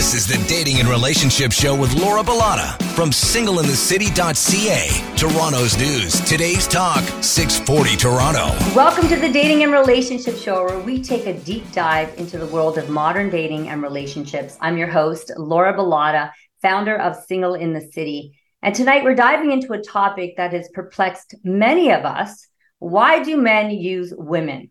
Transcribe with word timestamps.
This 0.00 0.14
is 0.14 0.26
the 0.26 0.42
Dating 0.48 0.80
and 0.80 0.88
Relationship 0.88 1.52
Show 1.52 1.74
with 1.74 1.92
Laura 1.92 2.22
Bilotta 2.22 2.82
from 2.94 3.10
singleinthecity.ca. 3.10 5.14
Toronto's 5.14 5.76
news. 5.76 6.18
Today's 6.22 6.66
talk, 6.66 7.04
640 7.22 7.98
Toronto. 7.98 8.46
Welcome 8.74 9.08
to 9.08 9.16
the 9.16 9.30
Dating 9.30 9.62
and 9.62 9.70
Relationship 9.70 10.38
Show, 10.38 10.64
where 10.64 10.78
we 10.78 11.02
take 11.02 11.26
a 11.26 11.38
deep 11.40 11.70
dive 11.72 12.18
into 12.18 12.38
the 12.38 12.46
world 12.46 12.78
of 12.78 12.88
modern 12.88 13.28
dating 13.28 13.68
and 13.68 13.82
relationships. 13.82 14.56
I'm 14.62 14.78
your 14.78 14.88
host, 14.88 15.32
Laura 15.36 15.76
Bilotta, 15.76 16.32
founder 16.62 16.96
of 16.96 17.14
Single 17.14 17.52
in 17.52 17.74
the 17.74 17.82
City. 17.82 18.40
And 18.62 18.74
tonight 18.74 19.04
we're 19.04 19.14
diving 19.14 19.52
into 19.52 19.74
a 19.74 19.82
topic 19.82 20.34
that 20.38 20.54
has 20.54 20.70
perplexed 20.70 21.34
many 21.44 21.92
of 21.92 22.06
us. 22.06 22.48
Why 22.78 23.22
do 23.22 23.36
men 23.36 23.70
use 23.70 24.14
women? 24.16 24.70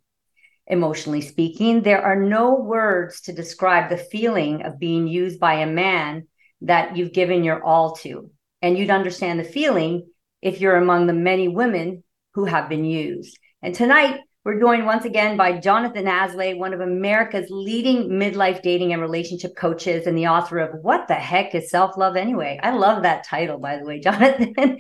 Emotionally 0.70 1.22
speaking, 1.22 1.82
there 1.82 2.04
are 2.04 2.16
no 2.16 2.54
words 2.54 3.22
to 3.22 3.34
describe 3.34 3.90
the 3.90 3.98
feeling 3.98 4.62
of 4.62 4.80
being 4.80 5.08
used 5.08 5.40
by 5.40 5.56
a 5.56 5.66
man 5.66 6.28
that 6.62 6.96
you've 6.96 7.12
given 7.12 7.44
your 7.44 7.64
all 7.64 7.96
to. 7.96 8.30
And 8.62 8.78
you'd 8.78 8.92
understand 8.92 9.40
the 9.40 9.46
feeling 9.46 10.08
if 10.42 10.62
you're 10.62 10.76
among 10.76 11.08
the 11.08 11.14
many 11.14 11.48
women 11.48 12.04
who 12.36 12.46
have 12.46 12.70
been 12.70 12.86
used. 12.86 13.38
And 13.62 13.74
tonight, 13.74 14.20
we're 14.46 14.60
joined 14.60 14.86
once 14.86 15.06
again 15.06 15.38
by 15.38 15.60
Jonathon 15.60 16.06
Aslay, 16.06 16.58
one 16.58 16.74
of 16.74 16.80
America's 16.82 17.48
leading 17.50 18.10
midlife 18.10 18.62
dating 18.62 18.94
and 18.94 19.02
relationship 19.02 19.56
coaches, 19.56 20.08
and 20.08 20.18
the 20.18 20.28
author 20.28 20.60
of 20.60 20.82
What 20.82 21.08
the 21.08 21.16
Heck 21.16 21.56
is 21.56 21.70
Self 21.70 21.98
Love 21.98 22.16
Anyway? 22.16 22.60
I 22.62 22.72
love 22.72 23.04
that 23.04 23.26
title, 23.26 23.58
by 23.58 23.78
the 23.78 23.86
way, 23.86 24.00
Jonathon. 24.04 24.80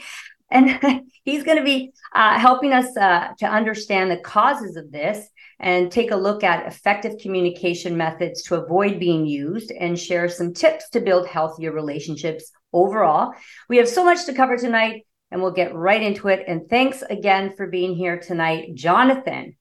and 0.52 1.03
he's 1.23 1.44
going 1.44 1.58
to 1.58 1.64
be 1.64 1.92
uh, 2.14 2.40
helping 2.40 2.73
us 2.73 2.95
uh, 2.95 3.30
to 3.40 3.45
understand 3.48 4.12
the 4.12 4.17
causes 4.17 4.76
of 4.76 4.92
this 4.92 5.28
and 5.59 5.91
take 5.91 6.12
a 6.12 6.16
look 6.16 6.44
at 6.44 6.66
effective 6.68 7.18
communication 7.20 7.98
methods 7.98 8.44
to 8.44 8.55
avoid 8.55 9.00
being 9.00 9.26
used 9.26 9.72
and 9.72 10.00
share 10.00 10.30
some 10.30 10.54
tips 10.54 10.90
to 10.90 11.02
build 11.02 11.27
healthier 11.27 11.72
relationships 11.72 12.52
overall. 12.72 13.34
We 13.67 13.78
have 13.78 13.89
so 13.89 14.03
much 14.03 14.25
to 14.25 14.34
cover 14.34 14.58
tonight 14.58 15.06
and 15.31 15.42
we'll 15.42 15.52
get 15.52 15.75
right 15.75 16.02
into 16.02 16.30
it. 16.30 16.45
And 16.47 16.69
thanks 16.69 17.02
again 17.02 17.53
for 17.56 17.67
being 17.67 17.95
here 17.95 18.17
tonight, 18.19 18.73
Jonathon. 18.73 19.56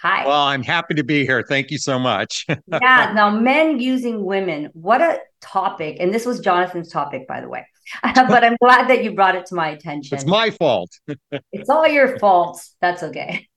Hi. 0.00 0.26
Well, 0.26 0.44
I'm 0.44 0.62
happy 0.62 0.94
to 0.94 1.04
be 1.04 1.26
here. 1.26 1.44
Thank 1.46 1.70
you 1.70 1.76
so 1.76 1.98
much. 1.98 2.46
yeah. 2.48 3.12
Now, 3.14 3.28
men 3.28 3.80
using 3.80 4.24
women, 4.24 4.70
what 4.72 5.02
a 5.02 5.18
topic. 5.42 5.98
And 6.00 6.14
this 6.14 6.24
was 6.24 6.40
Jonathon's 6.40 6.90
topic, 6.90 7.28
by 7.28 7.42
the 7.42 7.48
way. 7.48 7.66
but 8.02 8.44
I'm 8.44 8.56
glad 8.62 8.88
that 8.88 9.04
you 9.04 9.14
brought 9.14 9.34
it 9.34 9.44
to 9.46 9.54
my 9.54 9.70
attention. 9.70 10.16
It's 10.16 10.24
my 10.24 10.50
fault. 10.50 10.90
it's 11.52 11.68
all 11.68 11.86
your 11.86 12.18
fault. 12.18 12.62
That's 12.80 13.02
okay 13.02 13.48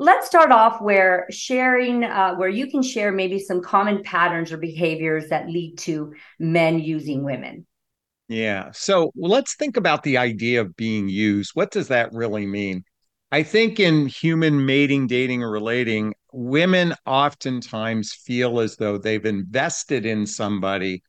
let's 0.00 0.26
start 0.26 0.50
off 0.50 0.80
where 0.80 1.26
sharing 1.30 2.04
uh, 2.04 2.34
where 2.34 2.48
you 2.48 2.68
can 2.70 2.82
share 2.82 3.12
maybe 3.12 3.38
some 3.38 3.62
common 3.62 4.02
patterns 4.02 4.50
or 4.50 4.56
behaviors 4.56 5.28
that 5.28 5.48
lead 5.48 5.76
to 5.76 6.14
men 6.38 6.80
using 6.80 7.22
women. 7.22 7.66
Yeah. 8.26 8.70
So 8.72 9.12
let's 9.14 9.56
think 9.56 9.76
about 9.76 10.02
the 10.02 10.16
idea 10.16 10.62
of 10.62 10.74
being 10.74 11.08
used. 11.08 11.50
What 11.54 11.70
does 11.70 11.88
that 11.88 12.12
really 12.12 12.46
mean? 12.46 12.84
I 13.30 13.42
think 13.42 13.78
in 13.78 14.06
human 14.06 14.64
mating 14.64 15.06
dating 15.06 15.42
or 15.42 15.50
relating 15.50 16.14
women 16.32 16.94
oftentimes 17.06 18.12
feel 18.12 18.60
as 18.60 18.76
though 18.76 18.96
they've 18.96 19.24
invested 19.24 20.06
in 20.06 20.26
somebody 20.26 21.02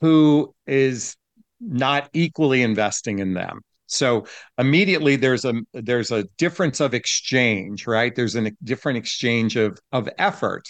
who 0.00 0.54
is 0.66 1.16
not 1.60 2.08
equally 2.12 2.62
investing 2.62 3.18
in 3.18 3.34
them 3.34 3.62
so 3.88 4.26
immediately 4.58 5.16
there's 5.16 5.44
a 5.44 5.54
there's 5.72 6.10
a 6.10 6.24
difference 6.36 6.80
of 6.80 6.94
exchange 6.94 7.86
right? 7.86 8.14
There's 8.14 8.36
a 8.36 8.50
different 8.62 8.98
exchange 8.98 9.56
of 9.56 9.78
of 9.92 10.08
effort. 10.18 10.68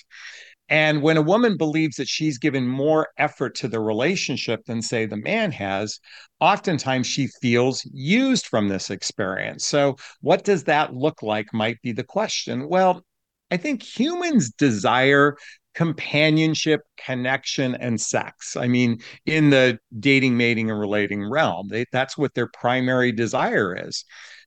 And 0.70 1.00
when 1.00 1.16
a 1.16 1.22
woman 1.22 1.56
believes 1.56 1.96
that 1.96 2.08
she's 2.08 2.36
given 2.38 2.66
more 2.66 3.08
effort 3.16 3.54
to 3.56 3.68
the 3.68 3.80
relationship 3.80 4.64
than 4.66 4.82
say 4.82 5.06
the 5.06 5.16
man 5.16 5.50
has 5.52 5.98
oftentimes 6.40 7.06
she 7.06 7.28
feels 7.40 7.88
used 7.92 8.46
from 8.46 8.68
this 8.68 8.90
experience. 8.90 9.66
So 9.66 9.96
what 10.20 10.44
does 10.44 10.64
that 10.64 10.94
look 10.94 11.22
like 11.22 11.54
might 11.54 11.80
be 11.82 11.92
the 11.92 12.04
question. 12.04 12.68
Well 12.68 13.02
I 13.50 13.56
think 13.56 13.82
humans 13.82 14.50
desire 14.50 15.36
companionship, 15.78 16.80
connection, 16.96 17.76
and 17.76 18.00
sex. 18.00 18.56
I 18.56 18.66
mean, 18.66 18.98
in 19.26 19.48
the 19.48 19.78
dating, 20.00 20.36
mating, 20.36 20.72
and 20.72 20.80
relating 20.80 21.30
realm, 21.30 21.68
they, 21.68 21.84
that's 21.92 22.18
what 22.18 22.34
their 22.34 22.48
primary 22.48 23.12
desire 23.12 23.86
is 23.86 24.04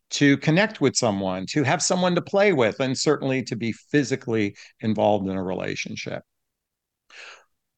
to 0.10 0.36
connect 0.40 0.82
with 0.82 0.94
someone, 0.98 1.46
to 1.46 1.64
have 1.64 1.82
someone 1.82 2.16
to 2.16 2.22
play 2.22 2.52
with, 2.52 2.82
and 2.82 2.98
certainly 2.98 3.44
to 3.44 3.56
be 3.56 3.72
physically 3.72 4.58
involved 4.82 5.30
in 5.30 5.38
a 5.38 5.42
relationship. 5.42 6.22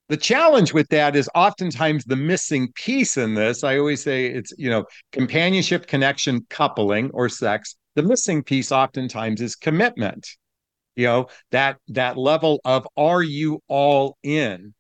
The 0.10 0.18
challenge 0.18 0.74
with 0.74 0.90
that 0.90 1.16
is 1.16 1.30
oftentimes 1.36 2.06
the 2.06 2.16
missing 2.16 2.72
piece 2.74 3.18
in 3.18 3.36
this. 3.36 3.64
I 3.64 3.78
always 3.78 4.02
say 4.02 4.26
it's, 4.26 4.52
you 4.58 4.72
know, 4.72 4.86
companionship, 5.12 5.86
connection, 5.86 6.48
coupling, 6.50 7.12
or 7.14 7.30
sex. 7.30 7.76
The 7.94 8.02
missing 8.02 8.42
piece 8.42 8.72
oftentimes 8.72 9.42
is 9.42 9.56
commitment 9.56 10.28
you 10.96 11.08
know 11.08 11.28
that 11.52 11.78
that 11.90 12.18
level 12.18 12.60
of 12.66 12.88
are 12.98 13.24
you 13.24 13.62
all 13.68 14.18
in? 14.24 14.74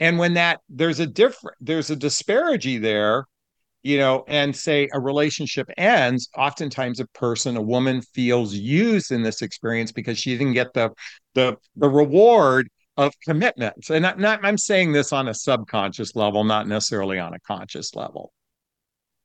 And 0.00 0.18
when 0.18 0.34
that 0.34 0.60
there's 0.68 1.00
a 1.00 1.06
different 1.06 1.56
there's 1.60 1.90
a 1.90 1.96
disparity 1.96 2.78
there 2.78 3.24
you 3.82 3.96
know 3.96 4.24
and 4.26 4.54
say 4.54 4.88
a 4.92 5.00
relationship 5.00 5.68
ends 5.76 6.28
oftentimes 6.36 7.00
a 7.00 7.06
person 7.08 7.56
a 7.56 7.62
woman 7.62 8.02
feels 8.02 8.54
used 8.54 9.12
in 9.12 9.22
this 9.22 9.42
experience 9.42 9.92
because 9.92 10.18
she 10.18 10.36
didn't 10.36 10.54
get 10.54 10.72
the 10.74 10.90
the 11.34 11.56
the 11.76 11.88
reward 11.88 12.68
of 12.96 13.12
commitment. 13.24 13.74
And 13.88 14.02
not, 14.02 14.18
not 14.18 14.40
i'm 14.44 14.58
saying 14.58 14.92
this 14.92 15.12
on 15.12 15.28
a 15.28 15.34
subconscious 15.34 16.16
level 16.16 16.44
not 16.44 16.66
necessarily 16.66 17.18
on 17.18 17.32
a 17.32 17.40
conscious 17.40 17.94
level. 17.94 18.32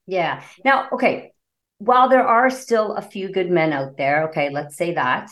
Yeah. 0.06 0.44
Now 0.64 0.90
okay 0.94 1.32
while 1.80 2.08
there 2.08 2.26
are 2.26 2.50
still 2.50 2.94
a 2.94 3.02
few 3.02 3.32
good 3.32 3.50
men 3.50 3.74
out 3.74 3.98
there 3.98 4.30
okay 4.30 4.50
let's 4.50 4.78
say 4.78 4.94
that 4.94 5.30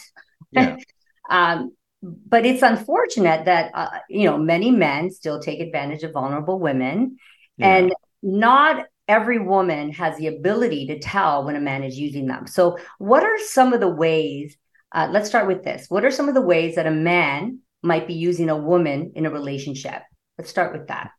yeah. 0.51 0.77
um, 1.29 1.71
but 2.01 2.45
it's 2.45 2.63
unfortunate 2.63 3.45
that 3.45 3.71
uh, 3.73 3.99
you 4.09 4.25
know 4.25 4.37
many 4.37 4.71
men 4.71 5.11
still 5.11 5.39
take 5.39 5.59
advantage 5.59 6.03
of 6.03 6.13
vulnerable 6.13 6.59
women, 6.59 7.17
yeah. 7.57 7.75
and 7.75 7.93
not 8.23 8.85
every 9.07 9.39
woman 9.39 9.91
has 9.91 10.17
the 10.17 10.27
ability 10.27 10.87
to 10.87 10.99
tell 10.99 11.43
when 11.43 11.55
a 11.55 11.59
man 11.59 11.83
is 11.83 11.99
using 11.99 12.27
them. 12.27 12.47
So, 12.47 12.77
what 12.97 13.23
are 13.23 13.37
some 13.39 13.73
of 13.73 13.79
the 13.79 13.89
ways? 13.89 14.57
Uh, 14.93 15.09
let's 15.11 15.29
start 15.29 15.47
with 15.47 15.63
this. 15.63 15.87
What 15.89 16.03
are 16.03 16.11
some 16.11 16.27
of 16.27 16.33
the 16.33 16.41
ways 16.41 16.75
that 16.75 16.87
a 16.87 16.91
man 16.91 17.59
might 17.81 18.07
be 18.07 18.13
using 18.13 18.49
a 18.49 18.57
woman 18.57 19.11
in 19.15 19.25
a 19.25 19.31
relationship? 19.31 20.01
Let's 20.37 20.49
start 20.49 20.73
with 20.73 20.87
that. 20.87 21.11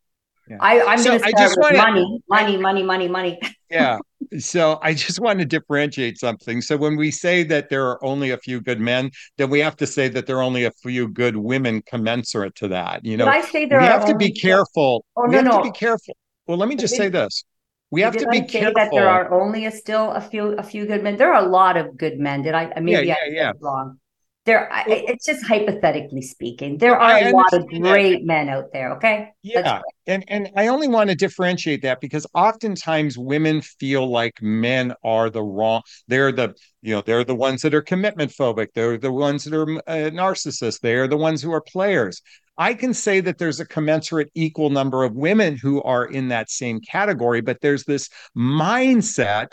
Yeah. 0.49 0.57
I, 0.61 0.75
am 0.75 0.99
so 0.99 1.19
going 1.19 1.21
to 1.21 1.29
start 1.29 1.57
with 1.57 1.79
wanna, 1.79 1.79
money, 1.79 2.23
money, 2.29 2.57
money, 2.57 2.83
money, 2.83 3.09
money. 3.09 3.41
Yeah. 3.71 4.01
So 4.39 4.79
I 4.83 4.93
just 4.93 5.19
want 5.19 5.39
to 5.39 5.47
differentiate 5.47 6.19
something. 6.19 6.61
So 6.61 6.77
when 6.77 6.95
we 6.95 7.11
say 7.11 7.43
that 7.45 7.71
there 7.71 7.87
are 7.89 8.05
only 8.05 8.29
a 8.29 8.37
few 8.37 8.61
good 8.61 8.79
men, 8.79 9.11
then 9.39 9.49
we 9.49 9.61
have 9.61 9.79
to 9.79 9.87
say 9.87 10.09
that 10.09 10.27
there 10.27 10.37
are 10.37 10.43
only 10.43 10.65
a 10.65 10.71
few 10.71 11.09
good 11.09 11.39
women 11.39 11.81
commensurate 11.87 12.55
to 12.57 12.69
that. 12.69 13.03
You 13.03 13.17
know, 13.17 13.27
I 13.27 13.41
say 13.41 13.65
there 13.65 13.81
we 13.81 13.87
have 13.87 14.05
to 14.05 14.15
be 14.15 14.31
careful. 14.31 15.07
Oh, 15.17 15.23
we 15.25 15.31
no, 15.31 15.37
have 15.37 15.45
no. 15.47 15.57
to 15.59 15.63
be 15.65 15.71
careful. 15.71 16.15
Well, 16.47 16.59
let 16.59 16.69
me 16.69 16.77
just 16.77 16.95
say 16.95 17.09
this. 17.09 17.45
We 17.91 18.03
have 18.03 18.13
did 18.13 18.25
to 18.25 18.29
be 18.29 18.39
I 18.39 18.41
careful. 18.43 18.73
that 18.77 18.91
there 18.91 19.09
are 19.09 19.33
only 19.33 19.65
a 19.65 19.71
still 19.71 20.11
a 20.11 20.21
few 20.21 20.53
a 20.59 20.63
few 20.63 20.85
good 20.85 21.03
men. 21.03 21.17
There 21.17 21.33
are 21.33 21.43
a 21.43 21.49
lot 21.49 21.79
of 21.79 21.97
good 21.97 22.19
men. 22.19 22.43
Did 22.43 22.53
I 22.53 22.73
maybe 22.77 22.91
yeah, 22.91 23.01
yeah, 23.01 23.17
I 23.25 23.29
yeah. 23.31 23.53
wrong? 23.59 23.99
There 24.45 24.69
it's 24.89 25.25
just 25.25 25.47
hypothetically 25.47 26.23
speaking 26.23 26.77
there 26.79 26.99
are 26.99 27.19
a 27.19 27.31
lot 27.31 27.53
of 27.53 27.67
great 27.69 28.19
that. 28.19 28.25
men 28.25 28.49
out 28.49 28.73
there 28.73 28.93
okay? 28.97 29.29
Yeah 29.43 29.81
and 30.07 30.25
and 30.29 30.51
i 30.57 30.67
only 30.67 30.89
want 30.89 31.11
to 31.11 31.17
differentiate 31.17 31.83
that 31.83 32.01
because 32.01 32.27
oftentimes 32.35 33.17
women 33.17 33.61
feel 33.61 34.11
like 34.11 34.41
men 34.43 34.93
are 35.05 35.31
the 35.31 35.43
wrong 35.43 35.83
they're 36.09 36.33
the 36.33 36.55
you 36.83 36.95
know 36.95 37.03
they're 37.03 37.25
the 37.25 37.35
ones 37.35 37.63
that 37.63 37.75
are 37.75 37.83
commitment 37.83 38.33
phobic 38.33 38.69
they're 38.75 38.99
the 38.99 39.13
ones 39.13 39.45
that 39.45 39.55
are 39.55 39.71
uh, 39.87 40.11
narcissists 40.11 40.81
they're 40.81 41.09
the 41.09 41.17
ones 41.17 41.43
who 41.43 41.53
are 41.53 41.61
players. 41.61 42.23
I 42.59 42.75
can 42.75 42.93
say 42.93 43.21
that 43.21 43.39
there's 43.39 43.61
a 43.61 43.65
commensurate 43.65 44.31
equal 44.35 44.69
number 44.69 45.05
of 45.05 45.15
women 45.15 45.57
who 45.57 45.83
are 45.85 46.05
in 46.05 46.29
that 46.29 46.51
same 46.51 46.81
category 46.81 47.41
but 47.41 47.61
there's 47.61 47.85
this 47.85 48.09
mindset 48.37 49.53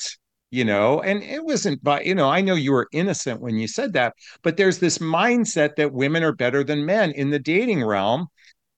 you 0.51 0.65
know 0.65 1.01
and 1.01 1.21
it 1.23 1.43
wasn't 1.43 1.81
but 1.83 2.05
you 2.05 2.15
know 2.15 2.29
i 2.29 2.41
know 2.41 2.55
you 2.55 2.71
were 2.71 2.87
innocent 2.91 3.41
when 3.41 3.57
you 3.57 3.67
said 3.67 3.93
that 3.93 4.13
but 4.41 4.57
there's 4.57 4.79
this 4.79 4.97
mindset 4.97 5.75
that 5.75 5.93
women 5.93 6.23
are 6.23 6.33
better 6.33 6.63
than 6.63 6.85
men 6.85 7.11
in 7.11 7.29
the 7.29 7.39
dating 7.39 7.83
realm 7.83 8.27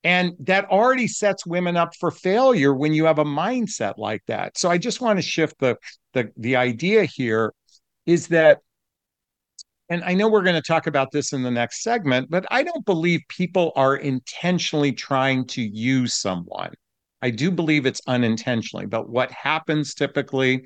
and 0.04 0.34
that 0.40 0.66
already 0.66 1.08
sets 1.08 1.46
women 1.46 1.78
up 1.78 1.90
for 2.00 2.12
failure 2.12 2.74
when 2.74 2.94
you 2.94 3.06
have 3.06 3.20
a 3.20 3.26
mindset 3.26 3.94
like 3.98 4.22
that 4.28 4.58
so 4.58 4.70
i 4.70 4.78
just 4.78 5.02
want 5.02 5.18
to 5.18 5.24
shift 5.24 5.58
the 5.60 5.76
the 6.14 6.30
the 6.38 6.56
idea 6.56 7.06
here 7.06 7.54
is 8.06 8.28
that 8.28 8.60
and 9.90 10.06
I 10.06 10.14
know 10.14 10.30
we're 10.30 10.42
going 10.42 10.56
to 10.56 10.62
talk 10.62 10.88
about 10.88 11.12
this 11.12 11.34
in 11.34 11.44
the 11.44 11.52
next 11.52 11.84
segment, 11.84 12.30
but 12.30 12.46
I 12.50 12.64
don't 12.64 12.86
believe 12.86 13.20
people 13.28 13.74
are 13.76 13.98
intentionally 13.98 14.94
trying 14.94 15.46
to 15.48 15.62
use 15.62 16.14
someone. 16.14 16.72
I 17.22 17.30
do 17.30 17.52
believe 17.52 17.86
it's 17.86 18.00
unintentionally, 18.08 18.86
but 18.86 19.10
what 19.10 19.32
happens 19.32 19.94
typically 19.94 20.66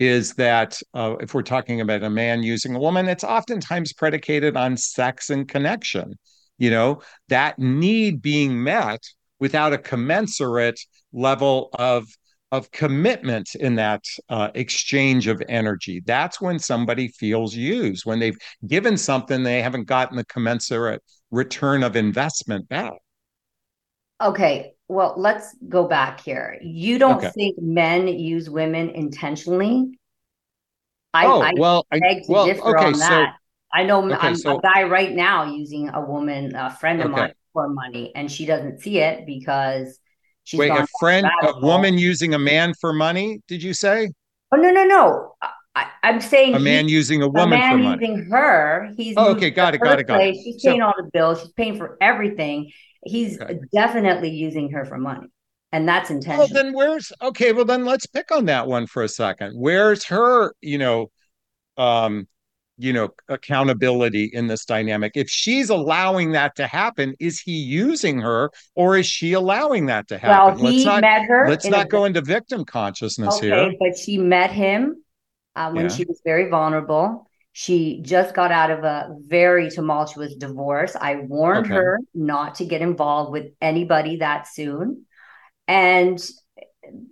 is 0.00 0.32
that 0.34 0.80
uh, 0.94 1.14
if 1.20 1.34
we're 1.34 1.42
talking 1.42 1.82
about 1.82 2.02
a 2.02 2.10
man 2.10 2.42
using 2.42 2.74
a 2.74 2.80
woman, 2.80 3.06
it's 3.06 3.22
oftentimes 3.22 3.92
predicated 3.92 4.56
on 4.56 4.76
sex 4.76 5.28
and 5.28 5.46
connection. 5.46 6.18
You 6.58 6.70
know, 6.70 7.02
that 7.28 7.58
need 7.58 8.20
being 8.22 8.62
met 8.62 9.02
without 9.38 9.72
a 9.72 9.78
commensurate 9.78 10.80
level 11.12 11.68
of 11.74 12.06
of 12.52 12.70
commitment 12.72 13.54
in 13.54 13.76
that 13.76 14.02
uh, 14.28 14.50
exchange 14.56 15.28
of 15.28 15.40
energy. 15.48 16.02
That's 16.04 16.40
when 16.40 16.58
somebody 16.58 17.06
feels 17.06 17.54
used, 17.54 18.04
when 18.04 18.18
they've 18.18 18.36
given 18.66 18.96
something 18.96 19.44
they 19.44 19.62
haven't 19.62 19.84
gotten 19.84 20.16
the 20.16 20.24
commensurate 20.24 21.00
return 21.30 21.84
of 21.84 21.94
investment 21.94 22.68
back. 22.68 22.94
Okay, 24.20 24.72
well, 24.90 25.14
let's 25.16 25.54
go 25.68 25.86
back 25.86 26.20
here. 26.20 26.58
You 26.60 26.98
don't 26.98 27.18
okay. 27.18 27.30
think 27.30 27.56
men 27.60 28.08
use 28.08 28.50
women 28.50 28.90
intentionally? 28.90 29.96
I, 31.14 31.26
oh, 31.26 31.40
I 31.40 31.52
well, 31.56 31.86
I, 31.92 32.22
well, 32.28 32.50
okay, 32.50 32.92
so, 32.92 33.26
I 33.72 33.84
know 33.84 34.04
okay, 34.04 34.16
I'm 34.20 34.34
so, 34.34 34.58
a 34.58 34.60
guy 34.60 34.82
right 34.82 35.12
now 35.12 35.44
using 35.44 35.90
a 35.90 36.00
woman, 36.00 36.56
a 36.56 36.70
friend 36.70 37.00
of 37.00 37.12
okay. 37.12 37.20
mine, 37.20 37.34
for 37.52 37.68
money, 37.68 38.12
and 38.16 38.30
she 38.30 38.46
doesn't 38.46 38.80
see 38.80 38.98
it 38.98 39.26
because 39.26 40.00
she's 40.42 40.58
wait. 40.58 40.70
A 40.70 40.86
friend, 40.98 41.26
a 41.42 41.60
woman 41.60 41.96
using 41.96 42.34
a 42.34 42.38
man 42.38 42.74
for 42.80 42.92
money? 42.92 43.40
Did 43.46 43.62
you 43.62 43.74
say? 43.74 44.10
Oh 44.52 44.56
no, 44.56 44.72
no, 44.72 44.84
no. 44.84 45.34
I, 45.76 45.86
am 46.02 46.20
saying 46.20 46.54
a 46.56 46.58
man 46.58 46.88
using 46.88 47.22
a 47.22 47.28
woman 47.28 47.58
a 47.58 47.60
man 47.60 47.72
for 47.72 47.78
money. 47.78 48.08
using 48.08 48.30
her. 48.30 48.90
He's 48.96 49.14
oh, 49.16 49.30
okay. 49.36 49.50
Got 49.50 49.76
it. 49.76 49.78
Got 49.78 50.00
it. 50.00 50.08
Got 50.08 50.20
it. 50.20 50.34
She's 50.34 50.62
paying 50.62 50.82
all 50.82 50.94
the 50.96 51.08
bills. 51.12 51.42
She's 51.42 51.52
paying 51.52 51.78
for 51.78 51.96
everything. 52.00 52.72
He's 53.04 53.40
okay. 53.40 53.60
definitely 53.72 54.30
using 54.30 54.70
her 54.72 54.84
for 54.84 54.98
money. 54.98 55.28
And 55.72 55.88
that's 55.88 56.10
intentional. 56.10 56.48
Well, 56.52 56.62
then 56.62 56.72
where's 56.72 57.12
okay? 57.22 57.52
Well, 57.52 57.64
then 57.64 57.84
let's 57.84 58.06
pick 58.06 58.32
on 58.32 58.46
that 58.46 58.66
one 58.66 58.86
for 58.86 59.04
a 59.04 59.08
second. 59.08 59.54
Where's 59.54 60.04
her, 60.04 60.52
you 60.60 60.78
know, 60.78 61.10
um, 61.76 62.26
you 62.76 62.92
know, 62.92 63.10
accountability 63.28 64.30
in 64.32 64.48
this 64.48 64.64
dynamic? 64.64 65.12
If 65.14 65.28
she's 65.28 65.70
allowing 65.70 66.32
that 66.32 66.56
to 66.56 66.66
happen, 66.66 67.14
is 67.20 67.38
he 67.38 67.52
using 67.52 68.18
her 68.18 68.50
or 68.74 68.96
is 68.96 69.06
she 69.06 69.34
allowing 69.34 69.86
that 69.86 70.08
to 70.08 70.18
happen? 70.18 70.54
Well, 70.60 70.72
he 70.72 70.78
let's 70.78 70.84
not, 70.86 71.00
met 71.02 71.22
her. 71.22 71.48
Let's 71.48 71.66
not 71.66 71.86
a, 71.86 71.88
go 71.88 72.04
into 72.04 72.20
victim 72.20 72.64
consciousness 72.64 73.36
okay, 73.36 73.46
here. 73.46 73.72
But 73.78 73.96
she 73.96 74.18
met 74.18 74.50
him 74.50 75.04
uh, 75.54 75.70
when 75.70 75.84
yeah. 75.84 75.94
she 75.94 76.04
was 76.04 76.20
very 76.24 76.48
vulnerable. 76.48 77.29
She 77.52 78.00
just 78.02 78.34
got 78.34 78.52
out 78.52 78.70
of 78.70 78.84
a 78.84 79.16
very 79.26 79.70
tumultuous 79.70 80.34
divorce. 80.36 80.96
I 80.98 81.16
warned 81.16 81.66
okay. 81.66 81.74
her 81.74 81.98
not 82.14 82.56
to 82.56 82.64
get 82.64 82.80
involved 82.80 83.32
with 83.32 83.52
anybody 83.60 84.16
that 84.16 84.46
soon. 84.46 85.04
And 85.66 86.18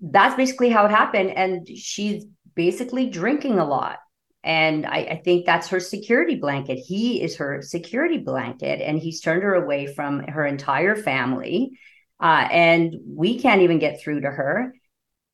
that's 0.00 0.37
basically 0.37 0.70
how 0.70 0.87
it 0.87 0.90
happened. 0.90 1.31
And 1.31 1.69
she's 1.69 2.25
basically 2.55 3.11
drinking 3.11 3.58
a 3.58 3.64
lot. 3.64 3.99
And 4.44 4.87
I, 4.87 4.99
I, 4.99 5.23
think 5.25 5.44
that's 5.44 5.69
her 5.69 5.81
security 5.81 6.37
blanket. 6.37 6.76
He 6.79 7.20
is 7.20 7.37
her 7.37 7.61
security 7.61 8.19
blanket, 8.19 8.81
and 8.81 8.99
he's 8.99 9.20
turned 9.20 9.43
her 9.43 9.55
away 9.55 9.87
from 9.87 10.20
her 10.20 10.46
entire 10.46 10.94
family. 10.94 11.73
Uh, 12.20 12.49
and 12.50 12.94
we 13.06 13.38
can't 13.38 13.62
even 13.62 13.79
get 13.79 14.00
through 14.00 14.20
to 14.20 14.31
her. 14.31 14.73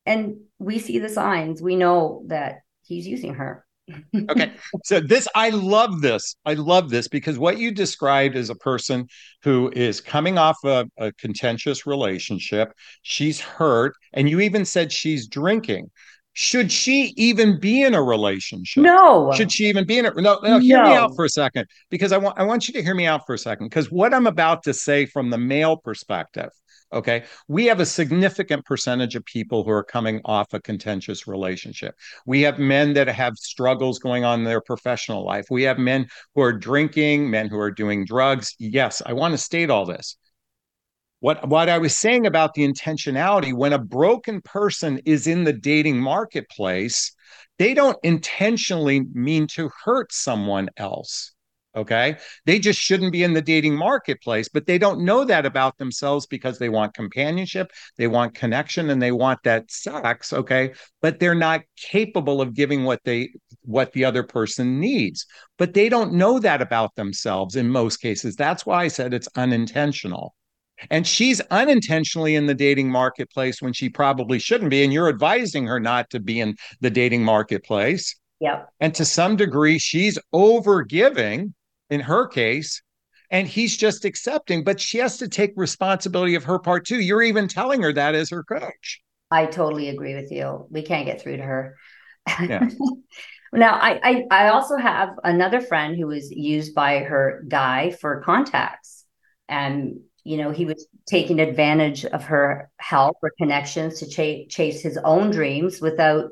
And 0.05 0.37
we 0.59 0.79
see 0.79 0.99
the 0.99 1.09
signs. 1.09 1.61
We 1.61 1.75
know 1.75 2.23
that 2.27 2.59
he's 2.83 3.07
using 3.07 3.35
her 3.35 3.64
okay. 4.29 4.51
So 4.83 4.99
this 4.99 5.27
I 5.35 5.49
love 5.49 6.01
this. 6.01 6.35
I 6.45 6.53
love 6.53 6.89
this 6.89 7.07
because 7.07 7.37
what 7.37 7.57
you 7.57 7.71
described 7.71 8.35
is 8.35 8.49
a 8.49 8.55
person 8.55 9.07
who 9.43 9.71
is 9.75 10.01
coming 10.01 10.37
off 10.37 10.57
a, 10.63 10.85
a, 10.97 11.11
contentious 11.13 11.85
relationship. 11.85 12.73
She's 13.01 13.39
hurt, 13.39 13.95
and 14.13 14.29
you 14.29 14.39
even 14.41 14.65
said 14.65 14.91
she's 14.91 15.27
drinking. 15.27 15.91
Should 16.33 16.69
she 16.69 17.13
even 17.15 17.59
be 17.61 17.83
in 17.83 17.93
a 17.93 18.03
relationship? 18.03 18.83
No. 18.83 19.31
Should 19.33 19.53
she 19.53 19.67
even 19.67 19.85
be 19.85 19.97
in 19.97 20.05
it? 20.05 20.17
No, 20.17 20.37
no, 20.43 20.59
hear 20.59 20.83
no. 20.83 20.89
me 20.89 20.95
out 20.95 21.15
for 21.15 21.23
a 21.23 21.29
second 21.29 21.65
because 21.89 22.11
I 22.11 22.17
want 22.17 22.37
I 22.37 22.43
want 22.43 22.67
you 22.67 22.73
to 22.73 22.83
hear 22.83 22.93
me 22.95 23.05
out 23.05 23.25
for 23.25 23.33
a 23.33 23.37
second 23.37 23.67
because 23.67 23.89
what 23.89 24.13
I'm 24.13 24.27
about 24.27 24.63
to 24.63 24.73
say 24.73 25.05
from 25.05 25.29
the 25.29 25.37
male 25.37 25.77
perspective 25.77 26.49
Okay. 26.93 27.23
We 27.47 27.65
have 27.65 27.79
a 27.79 27.85
significant 27.85 28.65
percentage 28.65 29.15
of 29.15 29.25
people 29.25 29.63
who 29.63 29.71
are 29.71 29.83
coming 29.83 30.21
off 30.23 30.53
a 30.53 30.61
contentious 30.61 31.27
relationship. 31.27 31.95
We 32.25 32.41
have 32.43 32.59
men 32.59 32.93
that 32.93 33.07
have 33.07 33.37
struggles 33.37 33.99
going 33.99 34.23
on 34.23 34.39
in 34.39 34.45
their 34.45 34.61
professional 34.61 35.25
life. 35.25 35.47
We 35.49 35.63
have 35.63 35.77
men 35.77 36.07
who 36.35 36.41
are 36.41 36.53
drinking, 36.53 37.29
men 37.29 37.49
who 37.49 37.59
are 37.59 37.71
doing 37.71 38.05
drugs. 38.05 38.55
Yes, 38.59 39.01
I 39.05 39.13
want 39.13 39.33
to 39.33 39.37
state 39.37 39.69
all 39.69 39.85
this. 39.85 40.15
What, 41.19 41.47
what 41.47 41.69
I 41.69 41.79
was 41.79 41.97
saying 41.97 42.27
about 42.27 42.53
the 42.53 42.67
intentionality, 42.67 43.53
when 43.53 43.73
a 43.73 43.79
broken 43.79 44.41
person 44.41 45.01
is 45.05 45.27
in 45.27 45.43
the 45.43 45.53
dating 45.53 45.99
marketplace, 45.99 47.15
they 47.57 47.73
don't 47.73 47.97
intentionally 48.03 49.01
mean 49.13 49.47
to 49.47 49.69
hurt 49.83 50.13
someone 50.13 50.69
else 50.77 51.34
Okay. 51.75 52.15
They 52.45 52.57
just 52.57 52.79
shouldn't 52.79 53.11
be 53.11 53.23
in 53.23 53.33
the 53.33 53.41
dating 53.41 53.75
marketplace, 53.75 54.47
but 54.47 54.65
they 54.65 54.77
don't 54.77 55.01
know 55.01 55.25
that 55.25 55.45
about 55.45 55.77
themselves 55.77 56.25
because 56.25 56.57
they 56.57 56.69
want 56.69 56.93
companionship, 56.93 57.71
they 57.97 58.07
want 58.07 58.33
connection, 58.33 58.89
and 58.89 59.01
they 59.01 59.11
want 59.11 59.43
that 59.43 59.69
sex. 59.69 60.31
Okay. 60.31 60.73
But 61.01 61.19
they're 61.19 61.35
not 61.35 61.61
capable 61.75 62.41
of 62.41 62.53
giving 62.53 62.85
what 62.85 63.01
they 63.03 63.29
what 63.63 63.91
the 63.93 64.05
other 64.05 64.23
person 64.23 64.79
needs. 64.79 65.25
But 65.57 65.73
they 65.73 65.89
don't 65.89 66.13
know 66.13 66.39
that 66.39 66.61
about 66.61 66.95
themselves 66.95 67.55
in 67.55 67.69
most 67.69 67.97
cases. 67.97 68.35
That's 68.35 68.65
why 68.65 68.83
I 68.83 68.87
said 68.87 69.13
it's 69.13 69.29
unintentional. 69.35 70.35
And 70.89 71.07
she's 71.07 71.41
unintentionally 71.51 72.35
in 72.35 72.47
the 72.47 72.53
dating 72.53 72.89
marketplace 72.89 73.61
when 73.61 73.73
she 73.73 73.89
probably 73.89 74.39
shouldn't 74.39 74.69
be. 74.69 74.83
And 74.83 74.91
you're 74.91 75.09
advising 75.09 75.67
her 75.67 75.79
not 75.79 76.09
to 76.11 76.19
be 76.19 76.39
in 76.39 76.55
the 76.81 76.89
dating 76.89 77.23
marketplace. 77.23 78.15
Yep. 78.41 78.69
And 78.79 78.93
to 78.95 79.05
some 79.05 79.35
degree, 79.37 79.79
she's 79.79 80.19
over 80.33 80.83
giving 80.83 81.53
in 81.89 81.99
her 81.99 82.27
case 82.27 82.81
and 83.31 83.47
he's 83.47 83.75
just 83.75 84.05
accepting 84.05 84.63
but 84.63 84.79
she 84.79 84.97
has 84.97 85.17
to 85.17 85.27
take 85.27 85.53
responsibility 85.55 86.35
of 86.35 86.43
her 86.43 86.59
part 86.59 86.85
too. 86.85 86.99
You're 86.99 87.23
even 87.23 87.47
telling 87.47 87.81
her 87.81 87.93
that 87.93 88.15
as 88.15 88.29
her 88.29 88.43
coach. 88.43 89.01
I 89.31 89.45
totally 89.45 89.89
agree 89.89 90.15
with 90.15 90.31
you. 90.31 90.67
We 90.69 90.83
can't 90.83 91.05
get 91.05 91.21
through 91.21 91.37
to 91.37 91.43
her. 91.43 91.75
Yeah. 92.41 92.69
now 93.53 93.75
I, 93.75 93.99
I 94.03 94.23
i 94.31 94.47
also 94.49 94.77
have 94.77 95.09
another 95.23 95.61
friend 95.61 95.95
who 95.95 96.07
was 96.07 96.31
used 96.31 96.73
by 96.73 96.99
her 96.99 97.43
guy 97.47 97.91
for 97.91 98.21
contacts. 98.21 99.05
And 99.47 99.99
you 100.23 100.37
know 100.37 100.51
he 100.51 100.65
was 100.65 100.87
taking 101.05 101.39
advantage 101.39 102.03
of 102.03 102.25
her 102.25 102.71
help 102.77 103.17
or 103.21 103.31
connections 103.37 103.99
to 103.99 104.07
ch- 104.07 104.49
chase 104.49 104.81
his 104.81 104.97
own 104.97 105.29
dreams 105.29 105.79
without 105.79 106.31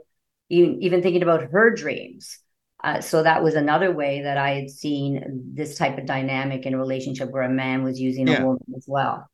even, 0.49 0.81
even 0.81 1.01
thinking 1.01 1.23
about 1.23 1.51
her 1.51 1.69
dreams 1.69 2.39
uh, 2.83 2.99
so 2.99 3.23
that 3.23 3.41
was 3.41 3.55
another 3.55 3.91
way 3.91 4.21
that 4.21 4.37
I 4.37 4.51
had 4.51 4.69
seen 4.69 5.41
this 5.53 5.77
type 5.77 5.97
of 5.97 6.05
dynamic 6.05 6.65
in 6.65 6.73
a 6.73 6.77
relationship 6.77 7.31
where 7.31 7.43
a 7.43 7.49
man 7.49 7.83
was 7.83 7.99
using 7.99 8.27
yeah. 8.27 8.41
a 8.41 8.45
woman 8.45 8.63
as 8.75 8.85
well. 8.87 9.27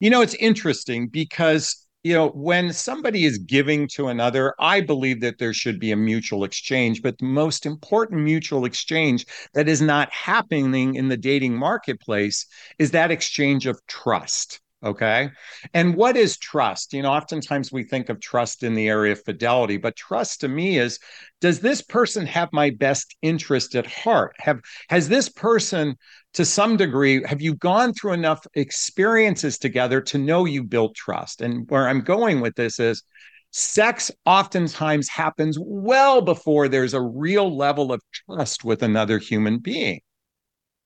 You 0.00 0.10
know, 0.10 0.22
it's 0.22 0.34
interesting 0.34 1.08
because 1.08 1.86
you 2.04 2.14
know 2.14 2.28
when 2.28 2.72
somebody 2.72 3.24
is 3.24 3.38
giving 3.38 3.88
to 3.88 4.06
another 4.06 4.54
i 4.60 4.80
believe 4.80 5.20
that 5.20 5.38
there 5.38 5.52
should 5.52 5.80
be 5.80 5.90
a 5.90 5.96
mutual 5.96 6.44
exchange 6.44 7.02
but 7.02 7.18
the 7.18 7.24
most 7.24 7.66
important 7.66 8.20
mutual 8.20 8.64
exchange 8.64 9.26
that 9.52 9.68
is 9.68 9.82
not 9.82 10.10
happening 10.12 10.94
in 10.94 11.08
the 11.08 11.16
dating 11.16 11.56
marketplace 11.56 12.46
is 12.78 12.92
that 12.92 13.10
exchange 13.10 13.66
of 13.66 13.84
trust 13.88 14.60
Okay. 14.84 15.30
And 15.74 15.96
what 15.96 16.16
is 16.16 16.38
trust? 16.38 16.92
You 16.92 17.02
know, 17.02 17.10
oftentimes 17.10 17.72
we 17.72 17.82
think 17.82 18.08
of 18.08 18.20
trust 18.20 18.62
in 18.62 18.74
the 18.74 18.88
area 18.88 19.12
of 19.12 19.24
fidelity, 19.24 19.76
but 19.76 19.96
trust 19.96 20.42
to 20.42 20.48
me 20.48 20.78
is 20.78 21.00
does 21.40 21.58
this 21.58 21.82
person 21.82 22.26
have 22.26 22.52
my 22.52 22.70
best 22.70 23.16
interest 23.20 23.74
at 23.74 23.86
heart? 23.86 24.36
Have 24.38 24.60
has 24.88 25.08
this 25.08 25.28
person 25.28 25.96
to 26.34 26.44
some 26.44 26.76
degree 26.76 27.24
have 27.26 27.42
you 27.42 27.56
gone 27.56 27.92
through 27.92 28.12
enough 28.12 28.46
experiences 28.54 29.58
together 29.58 30.00
to 30.02 30.18
know 30.18 30.44
you 30.44 30.62
built 30.62 30.94
trust? 30.94 31.40
And 31.40 31.68
where 31.68 31.88
I'm 31.88 32.02
going 32.02 32.40
with 32.40 32.54
this 32.54 32.78
is 32.78 33.02
sex 33.50 34.12
oftentimes 34.26 35.08
happens 35.08 35.58
well 35.60 36.20
before 36.20 36.68
there's 36.68 36.94
a 36.94 37.02
real 37.02 37.56
level 37.56 37.92
of 37.92 38.00
trust 38.12 38.62
with 38.62 38.84
another 38.84 39.18
human 39.18 39.58
being 39.58 40.00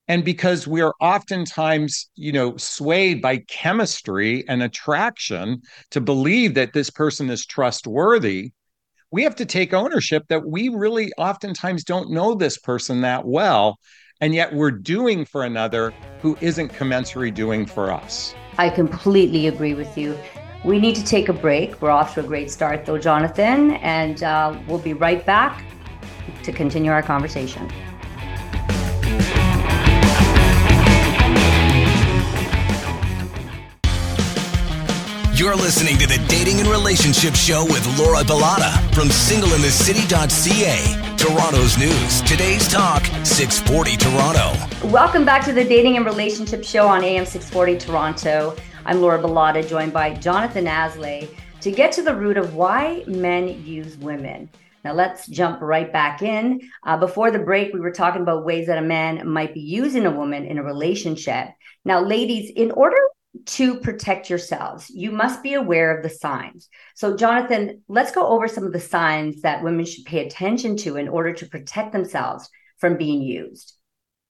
and 0.07 0.25
because 0.25 0.67
we 0.67 0.81
are 0.81 0.93
oftentimes 0.99 2.09
you 2.15 2.31
know 2.31 2.55
swayed 2.57 3.21
by 3.21 3.37
chemistry 3.47 4.43
and 4.47 4.63
attraction 4.63 5.61
to 5.91 6.01
believe 6.01 6.53
that 6.53 6.73
this 6.73 6.89
person 6.89 7.29
is 7.29 7.45
trustworthy 7.45 8.51
we 9.11 9.21
have 9.21 9.35
to 9.35 9.45
take 9.45 9.73
ownership 9.73 10.23
that 10.27 10.43
we 10.43 10.69
really 10.69 11.11
oftentimes 11.19 11.83
don't 11.83 12.09
know 12.09 12.33
this 12.33 12.57
person 12.57 13.01
that 13.01 13.25
well 13.25 13.77
and 14.21 14.33
yet 14.33 14.53
we're 14.53 14.71
doing 14.71 15.25
for 15.25 15.43
another 15.43 15.93
who 16.21 16.37
isn't 16.39 16.69
commensurate 16.69 17.35
doing 17.35 17.65
for 17.65 17.91
us. 17.91 18.33
I 18.57 18.69
completely 18.69 19.47
agree 19.47 19.73
with 19.73 19.97
you. 19.97 20.17
We 20.63 20.79
need 20.79 20.95
to 20.95 21.03
take 21.03 21.27
a 21.27 21.33
break. 21.33 21.81
We're 21.81 21.91
off 21.91 22.13
to 22.13 22.21
a 22.21 22.23
great 22.23 22.49
start 22.49 22.85
though 22.85 22.97
jonathon 22.97 23.71
and 23.71 24.23
uh, 24.23 24.57
we'll 24.67 24.79
be 24.79 24.93
right 24.93 25.25
back 25.25 25.63
to 26.43 26.51
continue 26.51 26.91
our 26.91 27.03
conversation 27.03 27.69
You're 35.35 35.55
listening 35.55 35.97
to 35.97 36.05
the 36.05 36.23
Dating 36.27 36.59
and 36.59 36.69
Relationship 36.69 37.33
Show 37.33 37.65
with 37.65 37.83
Laura 37.97 38.19
Bilotta 38.19 38.71
from 38.93 39.07
singleinthecity.ca. 39.07 41.17
Toronto's 41.17 41.75
news. 41.75 42.21
Today's 42.21 42.67
talk, 42.67 43.03
640 43.25 43.97
Toronto. 43.97 44.53
Welcome 44.89 45.25
back 45.25 45.43
to 45.45 45.51
the 45.51 45.63
Dating 45.63 45.97
and 45.97 46.05
Relationship 46.05 46.63
Show 46.63 46.87
on 46.87 47.03
AM 47.03 47.25
640 47.25 47.79
Toronto. 47.79 48.55
I'm 48.85 49.01
Laura 49.01 49.19
Bilotta, 49.19 49.67
joined 49.67 49.91
by 49.91 50.13
Jonathon 50.13 50.65
Aslay 50.65 51.35
to 51.61 51.71
get 51.71 51.91
to 51.93 52.03
the 52.03 52.13
root 52.13 52.37
of 52.37 52.53
why 52.53 53.03
men 53.07 53.65
use 53.65 53.97
women. 53.97 54.51
Now, 54.83 54.93
let's 54.93 55.25
jump 55.25 55.61
right 55.61 55.91
back 55.91 56.21
in. 56.21 56.61
Uh, 56.83 56.97
before 56.97 57.31
the 57.31 57.39
break, 57.39 57.73
we 57.73 57.79
were 57.79 57.89
talking 57.89 58.21
about 58.21 58.45
ways 58.45 58.67
that 58.67 58.77
a 58.77 58.83
man 58.83 59.27
might 59.27 59.55
be 59.55 59.61
using 59.61 60.05
a 60.05 60.11
woman 60.11 60.45
in 60.45 60.59
a 60.59 60.63
relationship. 60.63 61.47
Now, 61.83 62.01
ladies, 62.01 62.51
in 62.55 62.69
order 62.69 62.97
to 63.45 63.79
protect 63.79 64.29
yourselves, 64.29 64.89
you 64.89 65.11
must 65.11 65.41
be 65.41 65.53
aware 65.53 65.95
of 65.95 66.03
the 66.03 66.09
signs. 66.09 66.69
So, 66.95 67.15
Jonathon, 67.15 67.81
let's 67.87 68.11
go 68.11 68.27
over 68.27 68.47
some 68.47 68.65
of 68.65 68.73
the 68.73 68.79
signs 68.79 69.41
that 69.41 69.63
women 69.63 69.85
should 69.85 70.05
pay 70.05 70.25
attention 70.25 70.77
to 70.77 70.97
in 70.97 71.07
order 71.07 71.33
to 71.33 71.47
protect 71.47 71.91
themselves 71.91 72.49
from 72.77 72.97
being 72.97 73.21
used. 73.21 73.73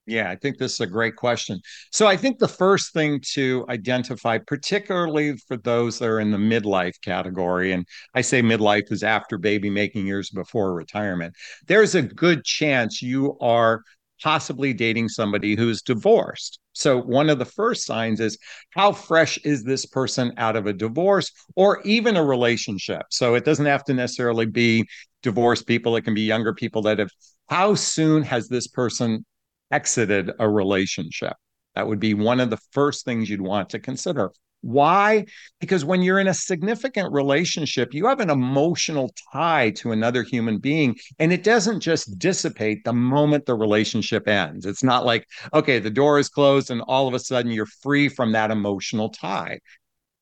Yeah, 0.05 0.29
I 0.29 0.35
think 0.35 0.57
this 0.57 0.73
is 0.73 0.79
a 0.81 0.87
great 0.87 1.15
question. 1.15 1.59
So, 1.91 2.07
I 2.07 2.17
think 2.17 2.39
the 2.39 2.47
first 2.47 2.93
thing 2.93 3.21
to 3.33 3.65
identify, 3.69 4.37
particularly 4.37 5.35
for 5.47 5.57
those 5.57 5.99
that 5.99 6.09
are 6.09 6.19
in 6.19 6.31
the 6.31 6.37
midlife 6.37 6.99
category, 7.01 7.71
and 7.73 7.85
I 8.13 8.21
say 8.21 8.41
midlife 8.41 8.91
is 8.91 9.03
after 9.03 9.37
baby 9.37 9.69
making 9.69 10.07
years 10.07 10.29
before 10.29 10.73
retirement, 10.73 11.33
there's 11.67 11.95
a 11.95 12.01
good 12.01 12.43
chance 12.45 13.01
you 13.01 13.37
are 13.39 13.81
possibly 14.21 14.73
dating 14.73 15.09
somebody 15.09 15.55
who's 15.55 15.81
divorced. 15.81 16.59
So, 16.73 16.99
one 16.99 17.29
of 17.29 17.39
the 17.39 17.45
first 17.45 17.85
signs 17.85 18.19
is 18.19 18.37
how 18.71 18.91
fresh 18.91 19.37
is 19.39 19.63
this 19.63 19.85
person 19.85 20.33
out 20.37 20.55
of 20.55 20.67
a 20.67 20.73
divorce 20.73 21.31
or 21.55 21.81
even 21.83 22.15
a 22.15 22.23
relationship? 22.23 23.03
So, 23.09 23.35
it 23.35 23.45
doesn't 23.45 23.65
have 23.65 23.83
to 23.85 23.93
necessarily 23.93 24.45
be 24.45 24.85
divorced 25.21 25.67
people, 25.67 25.95
it 25.95 26.03
can 26.03 26.13
be 26.13 26.21
younger 26.21 26.53
people 26.53 26.81
that 26.83 26.99
have. 26.99 27.09
How 27.49 27.75
soon 27.75 28.23
has 28.23 28.47
this 28.47 28.67
person 28.67 29.25
exited 29.73 30.31
a 30.39 30.47
relationship. 30.47 31.33
That 31.75 31.87
would 31.87 31.99
be 31.99 32.13
one 32.13 32.39
of 32.39 32.51
the 32.51 32.59
first 32.71 33.05
things 33.05 33.29
you'd 33.29 33.41
want 33.41 33.69
to 33.69 33.79
consider. 33.79 34.31
Why? 34.63 35.25
Because 35.59 35.83
when 35.83 36.01
you're 36.01 36.19
in 36.19 36.29
a 36.29 36.33
significant 36.33 37.11
relationship, 37.11 37.93
you 37.93 38.07
have 38.07 38.21
an 38.21 38.29
emotional 38.29 39.13
tie 39.33 39.71
to 39.71 39.91
another 39.91 40.23
human 40.23 40.57
being, 40.57 40.95
and 41.19 41.33
it 41.33 41.43
doesn't 41.43 41.81
just 41.81 42.17
dissipate 42.17 42.85
the 42.85 42.93
moment 42.93 43.45
the 43.45 43.55
relationship 43.55 44.25
ends. 44.25 44.65
It's 44.65 44.81
not 44.81 45.05
like, 45.05 45.27
okay, 45.53 45.79
the 45.79 45.89
door 45.89 46.17
is 46.17 46.29
closed 46.29 46.71
and 46.71 46.81
all 46.87 47.09
of 47.09 47.13
a 47.13 47.19
sudden 47.19 47.51
you're 47.51 47.65
free 47.65 48.07
from 48.07 48.31
that 48.31 48.51
emotional 48.51 49.09
tie. 49.09 49.59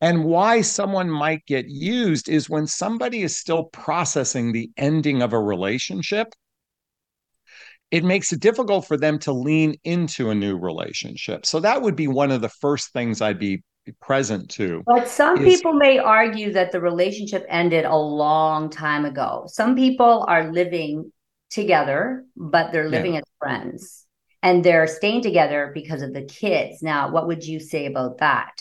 And 0.01 0.25
why 0.25 0.62
someone 0.62 1.12
might 1.12 1.45
get 1.45 1.67
used 1.67 2.27
is 2.27 2.50
when 2.50 2.65
somebody 2.65 3.21
is 3.21 3.36
still 3.36 3.65
processing 3.65 4.53
the 4.53 4.71
ending 4.75 5.21
of 5.21 5.33
a 5.33 5.39
relationship 5.39 6.33
it 7.91 8.05
makes 8.05 8.31
it 8.31 8.39
difficult 8.39 8.88
for 8.88 8.95
them 8.95 9.19
to 9.19 9.33
lean 9.33 9.75
into 9.83 10.29
a 10.29 10.36
new 10.36 10.57
relationship. 10.57 11.45
So 11.45 11.60
that 11.60 11.81
would 11.81 11.98
be 11.98 12.07
one 12.07 12.31
of 12.31 12.39
the 12.39 12.48
first 12.48 12.93
things 12.93 13.21
I'd 13.21 13.38
be 13.38 13.63
present 14.00 14.50
to. 14.51 14.83
But 14.85 15.07
some 15.07 15.38
is, 15.38 15.55
people 15.55 15.73
may 15.73 15.97
argue 15.97 16.53
that 16.53 16.71
the 16.71 16.81
relationship 16.81 17.45
ended 17.50 17.85
a 17.85 17.95
long 17.95 18.69
time 18.69 19.05
ago. 19.05 19.45
Some 19.47 19.75
people 19.75 20.25
are 20.27 20.51
living 20.51 21.11
together, 21.50 22.25
but 22.35 22.71
they're 22.71 22.89
living 22.89 23.13
yeah. 23.13 23.19
as 23.19 23.25
friends 23.39 24.05
and 24.43 24.63
they're 24.63 24.88
staying 24.88 25.21
together 25.21 25.71
because 25.73 26.01
of 26.01 26.13
the 26.13 26.23
kids. 26.23 26.81
Now, 26.81 27.11
what 27.11 27.27
would 27.27 27.43
you 27.43 27.59
say 27.59 27.85
about 27.85 28.19
that? 28.19 28.53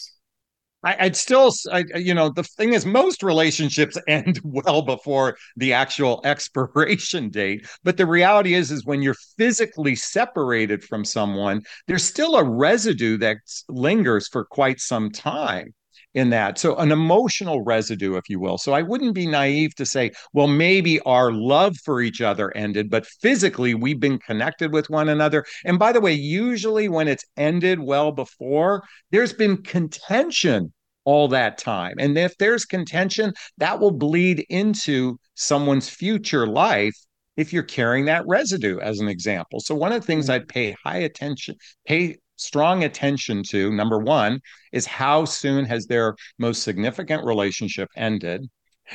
I, 0.82 1.04
would 1.04 1.16
still, 1.16 1.52
I, 1.70 1.84
you 1.96 2.14
know, 2.14 2.30
the 2.30 2.42
thing 2.42 2.72
is, 2.72 2.86
most 2.86 3.22
relationships 3.22 3.98
end 4.08 4.40
well 4.42 4.82
before 4.82 5.36
the 5.56 5.72
actual 5.72 6.20
expiration 6.24 7.28
date. 7.28 7.66
But 7.84 7.96
the 7.96 8.06
reality 8.06 8.54
is, 8.54 8.70
is 8.70 8.86
when 8.86 9.02
you're 9.02 9.16
physically 9.36 9.94
separated 9.94 10.82
from 10.82 11.04
someone, 11.04 11.62
there's 11.86 12.04
still 12.04 12.36
a 12.36 12.44
residue 12.44 13.18
that 13.18 13.38
lingers 13.68 14.28
for 14.28 14.44
quite 14.44 14.80
some 14.80 15.10
time 15.10 15.74
in 16.14 16.30
that. 16.30 16.58
So, 16.58 16.76
an 16.76 16.92
emotional 16.92 17.62
residue, 17.62 18.16
if 18.16 18.28
you 18.28 18.40
will. 18.40 18.58
So, 18.58 18.72
I 18.72 18.82
wouldn't 18.82 19.14
be 19.14 19.26
naive 19.26 19.74
to 19.76 19.86
say, 19.86 20.10
well, 20.32 20.46
maybe 20.46 21.00
our 21.00 21.32
love 21.32 21.76
for 21.84 22.00
each 22.00 22.20
other 22.20 22.54
ended, 22.56 22.90
but 22.90 23.06
physically 23.06 23.74
we've 23.74 24.00
been 24.00 24.18
connected 24.18 24.72
with 24.72 24.90
one 24.90 25.08
another. 25.08 25.44
And 25.64 25.78
by 25.78 25.92
the 25.92 26.00
way, 26.00 26.12
usually 26.12 26.88
when 26.88 27.08
it's 27.08 27.24
ended 27.36 27.80
well 27.80 28.12
before, 28.12 28.82
there's 29.10 29.32
been 29.32 29.62
contention 29.62 30.72
all 31.04 31.28
that 31.28 31.58
time. 31.58 31.94
And 31.98 32.16
if 32.18 32.36
there's 32.38 32.64
contention, 32.64 33.32
that 33.58 33.80
will 33.80 33.90
bleed 33.90 34.44
into 34.48 35.18
someone's 35.34 35.88
future 35.88 36.46
life 36.46 36.94
if 37.36 37.52
you're 37.52 37.62
carrying 37.62 38.04
that 38.04 38.26
residue 38.26 38.78
as 38.80 39.00
an 39.00 39.08
example. 39.08 39.60
So 39.60 39.74
one 39.74 39.92
of 39.92 40.00
the 40.00 40.06
things 40.06 40.26
mm-hmm. 40.26 40.32
I'd 40.32 40.48
pay 40.48 40.76
high 40.84 40.98
attention, 40.98 41.56
pay 41.86 42.18
strong 42.40 42.84
attention 42.84 43.42
to 43.50 43.72
number 43.72 43.98
one 43.98 44.40
is 44.72 44.86
how 44.86 45.24
soon 45.24 45.64
has 45.66 45.86
their 45.86 46.14
most 46.38 46.62
significant 46.62 47.24
relationship 47.24 47.88
ended? 47.96 48.48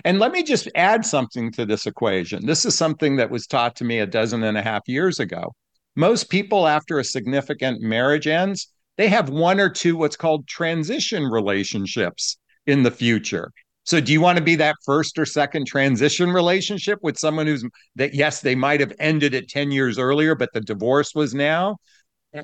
And 0.04 0.20
let 0.20 0.32
me 0.32 0.44
just 0.44 0.68
add 0.76 1.06
something 1.06 1.52
to 1.54 1.66
this 1.66 1.86
equation. 1.86 2.46
This 2.46 2.66
is 2.66 2.78
something 2.78 3.16
that 3.16 3.30
was 3.30 3.48
taught 3.48 3.76
to 3.78 3.86
me 3.86 4.00
a 4.00 4.06
dozen 4.08 4.44
and 4.44 4.58
a 4.58 4.62
half 4.62 4.82
years 4.88 5.20
ago. 5.20 5.54
Most 5.96 6.30
people 6.30 6.68
after 6.68 7.00
a 7.00 7.04
significant 7.04 7.82
marriage 7.82 8.28
ends 8.28 8.68
they 8.98 9.10
have 9.10 9.30
one 9.30 9.60
or 9.60 9.70
two 9.70 9.98
what's 9.98 10.16
called 10.16 10.48
transition 10.48 11.26
relationships 11.26 12.38
in 12.66 12.84
the 12.84 12.92
future. 12.92 13.52
So 13.84 14.02
do 14.02 14.12
you 14.12 14.22
want 14.22 14.38
to 14.38 14.44
be 14.44 14.56
that 14.56 14.78
first 14.84 15.20
or 15.20 15.26
second 15.26 15.68
transition 15.68 16.32
relationship 16.32 17.00
with 17.04 17.20
someone 17.20 17.46
who's 17.46 17.64
that 17.96 18.16
yes 18.16 18.42
they 18.42 18.56
might 18.56 18.80
have 18.80 18.94
ended 19.00 19.34
it 19.34 19.50
10 19.50 19.72
years 19.72 20.00
earlier 20.00 20.34
but 20.34 20.52
the 20.54 20.62
divorce 20.62 21.14
was 21.14 21.36
now 21.36 21.78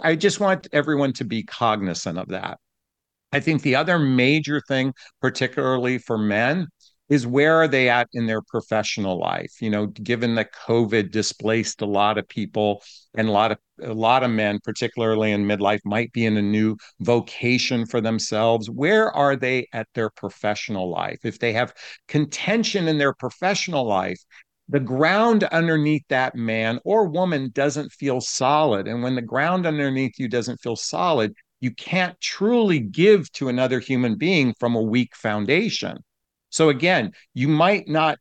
I 0.01 0.15
just 0.15 0.39
want 0.39 0.67
everyone 0.71 1.13
to 1.13 1.25
be 1.25 1.43
cognizant 1.43 2.17
of 2.17 2.29
that. 2.29 2.59
I 3.31 3.39
think 3.39 3.61
the 3.61 3.75
other 3.75 3.97
major 3.97 4.61
thing, 4.67 4.93
particularly 5.21 5.97
for 5.97 6.17
men, 6.17 6.67
is 7.09 7.27
where 7.27 7.55
are 7.55 7.67
they 7.67 7.89
at 7.89 8.07
in 8.13 8.25
their 8.25 8.41
professional 8.41 9.19
life? 9.19 9.61
You 9.61 9.69
know, 9.69 9.87
given 9.87 10.35
that 10.35 10.53
COVID 10.53 11.11
displaced 11.11 11.81
a 11.81 11.85
lot 11.85 12.17
of 12.17 12.27
people 12.27 12.81
and 13.13 13.27
a 13.27 13.31
lot 13.31 13.51
of 13.51 13.57
a 13.81 13.93
lot 13.93 14.23
of 14.23 14.29
men, 14.29 14.59
particularly 14.63 15.31
in 15.31 15.45
midlife, 15.45 15.81
might 15.83 16.13
be 16.13 16.25
in 16.25 16.37
a 16.37 16.41
new 16.41 16.77
vocation 16.99 17.85
for 17.85 17.99
themselves. 17.99 18.69
Where 18.69 19.11
are 19.11 19.35
they 19.35 19.67
at 19.73 19.87
their 19.93 20.09
professional 20.09 20.89
life? 20.89 21.19
If 21.25 21.39
they 21.39 21.51
have 21.53 21.73
contention 22.07 22.87
in 22.87 22.97
their 22.97 23.13
professional 23.13 23.85
life, 23.85 24.21
the 24.71 24.79
ground 24.79 25.43
underneath 25.43 26.05
that 26.07 26.33
man 26.33 26.79
or 26.85 27.05
woman 27.05 27.51
doesn't 27.53 27.91
feel 27.91 28.21
solid. 28.21 28.87
And 28.87 29.03
when 29.03 29.15
the 29.15 29.21
ground 29.21 29.65
underneath 29.65 30.17
you 30.17 30.29
doesn't 30.29 30.61
feel 30.61 30.77
solid, 30.77 31.33
you 31.59 31.71
can't 31.71 32.19
truly 32.21 32.79
give 32.79 33.29
to 33.33 33.49
another 33.49 33.81
human 33.81 34.15
being 34.15 34.55
from 34.61 34.75
a 34.75 34.81
weak 34.81 35.13
foundation. 35.13 35.97
So 36.51 36.69
again, 36.69 37.11
you 37.33 37.49
might 37.49 37.89
not 37.89 38.17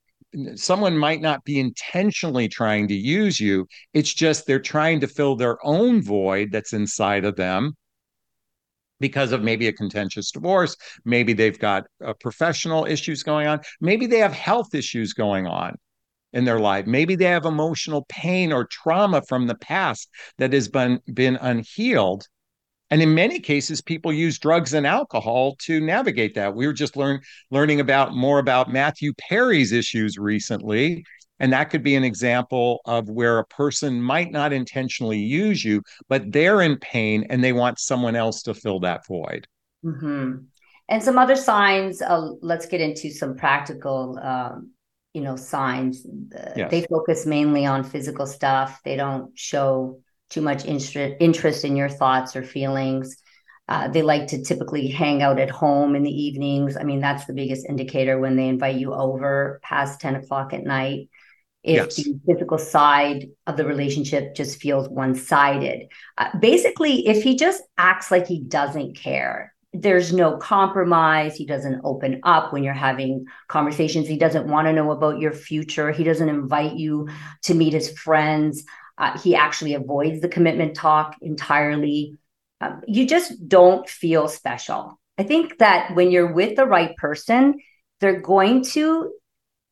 someone 0.57 0.99
might 0.99 1.21
not 1.21 1.45
be 1.45 1.61
intentionally 1.61 2.49
trying 2.49 2.89
to 2.89 2.95
use 2.95 3.39
you. 3.39 3.67
It's 3.95 4.13
just 4.13 4.47
they're 4.47 4.59
trying 4.59 5.01
to 5.01 5.09
fill 5.09 5.37
their 5.37 5.65
own 5.65 6.03
void 6.03 6.51
that's 6.51 6.73
inside 6.73 7.25
of 7.25 7.37
them 7.37 7.75
because 8.99 9.31
of 9.31 9.43
maybe 9.43 9.69
a 9.69 9.73
contentious 9.73 10.33
divorce. 10.33 10.77
Maybe 11.05 11.33
they've 11.33 11.59
got 11.59 11.87
uh, 12.05 12.15
professional 12.15 12.87
issues 12.87 13.23
going 13.23 13.47
on. 13.47 13.61
Maybe 13.81 14.07
they 14.07 14.19
have 14.19 14.33
health 14.33 14.75
issues 14.75 15.13
going 15.13 15.47
on 15.47 15.77
in 16.33 16.45
their 16.45 16.61
life. 16.61 16.87
Maybe 16.87 17.17
they 17.17 17.25
have 17.25 17.45
emotional 17.45 18.07
pain 18.09 18.53
or 18.53 18.65
trauma 18.67 19.23
from 19.23 19.47
the 19.47 19.57
past 19.57 20.09
that 20.39 20.53
has 20.53 20.69
been, 20.69 21.01
been 21.13 21.37
unhealed. 21.37 22.27
And 22.91 23.01
in 23.01 23.15
many 23.15 23.39
cases, 23.39 23.81
people 23.81 24.13
use 24.13 24.39
drugs 24.39 24.75
and 24.75 24.87
alcohol 24.87 25.57
to 25.61 25.81
navigate 25.81 26.35
that. 26.35 26.55
We 26.55 26.67
were 26.67 26.73
just 26.73 26.97
learn, 26.97 27.21
learning 27.51 27.81
about 27.81 28.15
more 28.15 28.41
about 28.41 28.73
Matthew 28.73 29.13
Perry's 29.15 29.73
issues 29.73 30.19
recently. 30.19 31.05
And 31.39 31.53
that 31.53 31.71
could 31.71 31.83
be 31.83 31.95
an 31.95 32.05
example 32.05 32.81
of 32.85 33.09
where 33.09 33.39
a 33.39 33.47
person 33.47 34.03
might 34.03 34.31
not 34.31 34.53
intentionally 34.53 35.19
use 35.19 35.65
you, 35.65 35.83
but 36.09 36.31
they're 36.33 36.61
in 36.61 36.77
pain 36.79 37.27
and 37.31 37.43
they 37.43 37.53
want 37.53 37.79
someone 37.79 38.15
else 38.15 38.43
to 38.43 38.55
fill 38.55 38.81
that 38.81 39.07
void. 39.07 39.47
Mm-hmm. 39.85 40.45
And 40.91 41.03
some 41.03 41.17
other 41.17 41.37
signs, 41.37 42.03
uh, 42.03 42.33
let's 42.43 42.67
get 42.67 42.81
into 42.81 43.11
some 43.11 43.37
practical 43.37 44.19
um, 44.21 44.73
you 45.13 45.21
know 45.21 45.37
signs. 45.37 46.07
Yes. 46.57 46.71
they 46.71 46.83
focus 46.83 47.27
mainly 47.27 47.67
on 47.67 47.85
physical 47.85 48.27
stuff. 48.27 48.81
They 48.85 48.97
don't 48.97 49.37
show 49.39 50.01
too 50.29 50.41
much 50.41 50.65
interest 50.65 51.17
interest 51.21 51.65
in 51.65 51.77
your 51.77 51.89
thoughts 51.89 52.37
or 52.37 52.43
feelings. 52.43 53.17
Uh, 53.69 53.87
they 53.87 54.03
like 54.03 54.27
to 54.29 54.43
typically 54.43 54.89
hang 54.89 55.23
out 55.23 55.39
at 55.39 55.51
home 55.51 55.95
in 55.95 56.03
the 56.03 56.11
evenings. 56.11 56.77
I 56.77 56.85
mean 56.85 57.01
that's 57.01 57.27
the 57.27 57.33
biggest 57.33 57.67
indicator 57.69 58.19
when 58.19 58.37
they 58.37 58.49
invite 58.49 58.77
you 58.77 58.95
over 58.95 59.61
past 59.63 60.01
10 60.01 60.17
o'clock 60.17 60.53
at 60.53 60.65
night. 60.65 61.09
If 61.63 61.77
yes. 61.77 61.97
the 61.97 62.19
physical 62.27 62.57
side 62.57 63.29
of 63.47 63.57
the 63.57 63.67
relationship 63.67 64.35
just 64.35 64.61
feels 64.61 64.89
one-sided. 64.89 65.89
Uh, 66.17 66.39
basically 66.39 67.07
if 67.07 67.23
he 67.23 67.37
just 67.37 67.63
acts 67.77 68.11
like 68.11 68.27
he 68.27 68.41
doesn't 68.41 68.97
care 68.97 69.53
there's 69.73 70.13
no 70.13 70.37
compromise. 70.37 71.37
He 71.37 71.47
doesn't 71.47 71.81
open 71.85 72.21
up 72.25 72.53
when 72.53 72.65
you're 72.65 72.75
having 72.75 73.27
conversations. 73.49 74.09
He 74.09 74.19
doesn't 74.19 74.49
want 74.49 74.67
to 74.67 74.73
know 74.73 74.91
about 74.91 75.21
your 75.21 75.33
future. 75.33 75.93
He 75.93 76.03
doesn't 76.03 76.29
invite 76.29 76.75
you 76.75 77.09
to 77.43 77.55
meet 77.55 77.73
his 77.73 77.91
friends. 77.91 78.65
Uh, 78.99 79.19
he 79.19 79.35
actually 79.35 79.75
avoids 79.75 80.21
the 80.21 80.29
commitment 80.29 80.75
talk 80.75 81.17
entirely. 81.23 82.19
Um, 82.61 82.83
you 82.87 83.07
just 83.07 83.49
don't 83.49 83.89
feel 83.89 84.29
special. 84.29 85.01
I 85.17 85.23
think 85.23 85.59
that 85.59 85.95
when 85.95 86.11
you're 86.11 86.33
with 86.33 86.57
the 86.57 86.67
right 86.67 86.97
person, 86.97 87.61
they're 88.01 88.21
going 88.21 88.65
to 88.65 89.13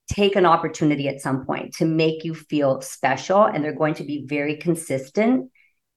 take 0.08 0.36
an 0.36 0.46
opportunity 0.46 1.08
at 1.08 1.20
some 1.20 1.44
point 1.44 1.74
to 1.74 1.84
make 1.84 2.24
you 2.24 2.34
feel 2.34 2.80
special 2.80 3.44
and 3.44 3.62
they're 3.62 3.74
going 3.74 3.94
to 3.94 4.04
be 4.04 4.24
very 4.26 4.56
consistent 4.56 5.50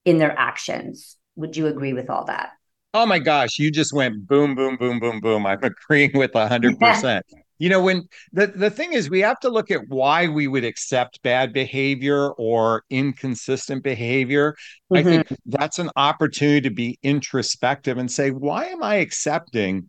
in 0.04 0.18
their 0.18 0.36
actions. 0.36 1.16
Would 1.36 1.56
you 1.56 1.66
agree 1.68 1.92
with 1.92 2.10
all 2.10 2.26
that? 2.26 2.50
Oh 2.94 3.06
my 3.06 3.18
gosh, 3.18 3.58
you 3.58 3.70
just 3.70 3.94
went 3.94 4.26
boom, 4.26 4.54
boom, 4.54 4.76
boom, 4.76 5.00
boom, 5.00 5.20
boom. 5.20 5.46
I'm 5.46 5.62
agreeing 5.62 6.10
with 6.14 6.32
100%. 6.32 7.22
you 7.58 7.70
know, 7.70 7.80
when 7.82 8.06
the, 8.32 8.48
the 8.48 8.70
thing 8.70 8.92
is, 8.92 9.08
we 9.08 9.20
have 9.20 9.40
to 9.40 9.48
look 9.48 9.70
at 9.70 9.88
why 9.88 10.28
we 10.28 10.46
would 10.46 10.64
accept 10.64 11.22
bad 11.22 11.52
behavior 11.52 12.30
or 12.32 12.82
inconsistent 12.90 13.82
behavior. 13.82 14.56
Mm-hmm. 14.92 14.96
I 14.96 15.02
think 15.02 15.38
that's 15.46 15.78
an 15.78 15.88
opportunity 15.96 16.60
to 16.62 16.74
be 16.74 16.98
introspective 17.02 17.96
and 17.96 18.10
say, 18.10 18.30
why 18.30 18.66
am 18.66 18.82
I 18.82 18.96
accepting 18.96 19.88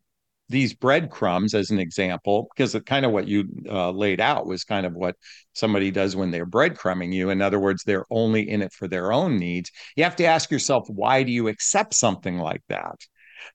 these 0.54 0.74
breadcrumbs 0.74 1.56
as 1.56 1.72
an 1.72 1.80
example, 1.80 2.48
because 2.56 2.80
kind 2.86 3.06
of 3.06 3.12
what 3.12 3.28
you 3.28 3.50
uh, 3.68 3.90
laid 3.90 4.22
out 4.22 4.46
was 4.46 4.64
kind 4.64 4.86
of 4.86 4.94
what 4.94 5.16
somebody 5.54 5.90
does 5.90 6.16
when 6.16 6.30
they're 6.30 6.46
breadcrumbing 6.46 7.12
you. 7.12 7.32
In 7.32 7.42
other 7.42 7.60
words, 7.60 7.84
they're 7.84 8.06
only 8.12 8.48
in 8.48 8.62
it 8.62 8.72
for 8.72 8.88
their 8.88 9.12
own 9.12 9.38
needs. 9.38 9.72
You 9.96 10.04
have 10.04 10.16
to 10.18 10.26
ask 10.26 10.52
yourself, 10.52 10.88
why 10.88 11.24
do 11.24 11.32
you 11.32 11.48
accept 11.48 11.96
something 11.96 12.38
like 12.38 12.62
that? 12.70 12.96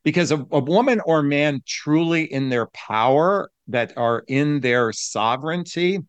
Because 0.03 0.33
a, 0.33 0.45
a 0.51 0.59
woman 0.59 1.01
or 1.07 1.23
man 1.23 1.63
truly 1.67 2.25
in 2.25 2.49
their 2.49 2.67
power 2.67 3.49
that 3.69 3.97
are 3.97 4.25
in 4.27 4.61
their 4.61 4.93
sovereignty 4.93 6.01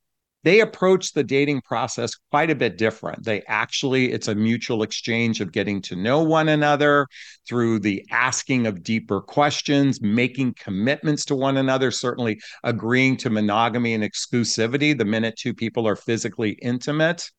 they 0.43 0.61
approach 0.61 1.11
the 1.11 1.23
dating 1.23 1.61
process 1.61 2.11
quite 2.31 2.49
a 2.49 2.55
bit 2.55 2.77
different. 2.77 3.23
They 3.23 3.41
actually, 3.47 4.11
it's 4.11 4.29
a 4.29 4.35
mutual 4.35 4.83
exchange 4.83 5.41
of 5.41 5.51
getting 5.51 5.81
to 5.83 5.95
know 5.95 6.23
one 6.23 6.49
another 6.49 7.07
through 7.47 7.79
the 7.79 8.05
asking 8.09 8.65
of 8.65 8.81
deeper 8.81 9.21
questions, 9.21 10.01
making 10.01 10.55
commitments 10.57 11.25
to 11.25 11.35
one 11.35 11.57
another, 11.57 11.91
certainly 11.91 12.39
agreeing 12.63 13.17
to 13.17 13.29
monogamy 13.29 13.93
and 13.93 14.03
exclusivity 14.03 14.97
the 14.97 15.05
minute 15.05 15.35
two 15.37 15.53
people 15.53 15.87
are 15.87 15.97
physically 15.97 16.51
intimate. 16.61 17.29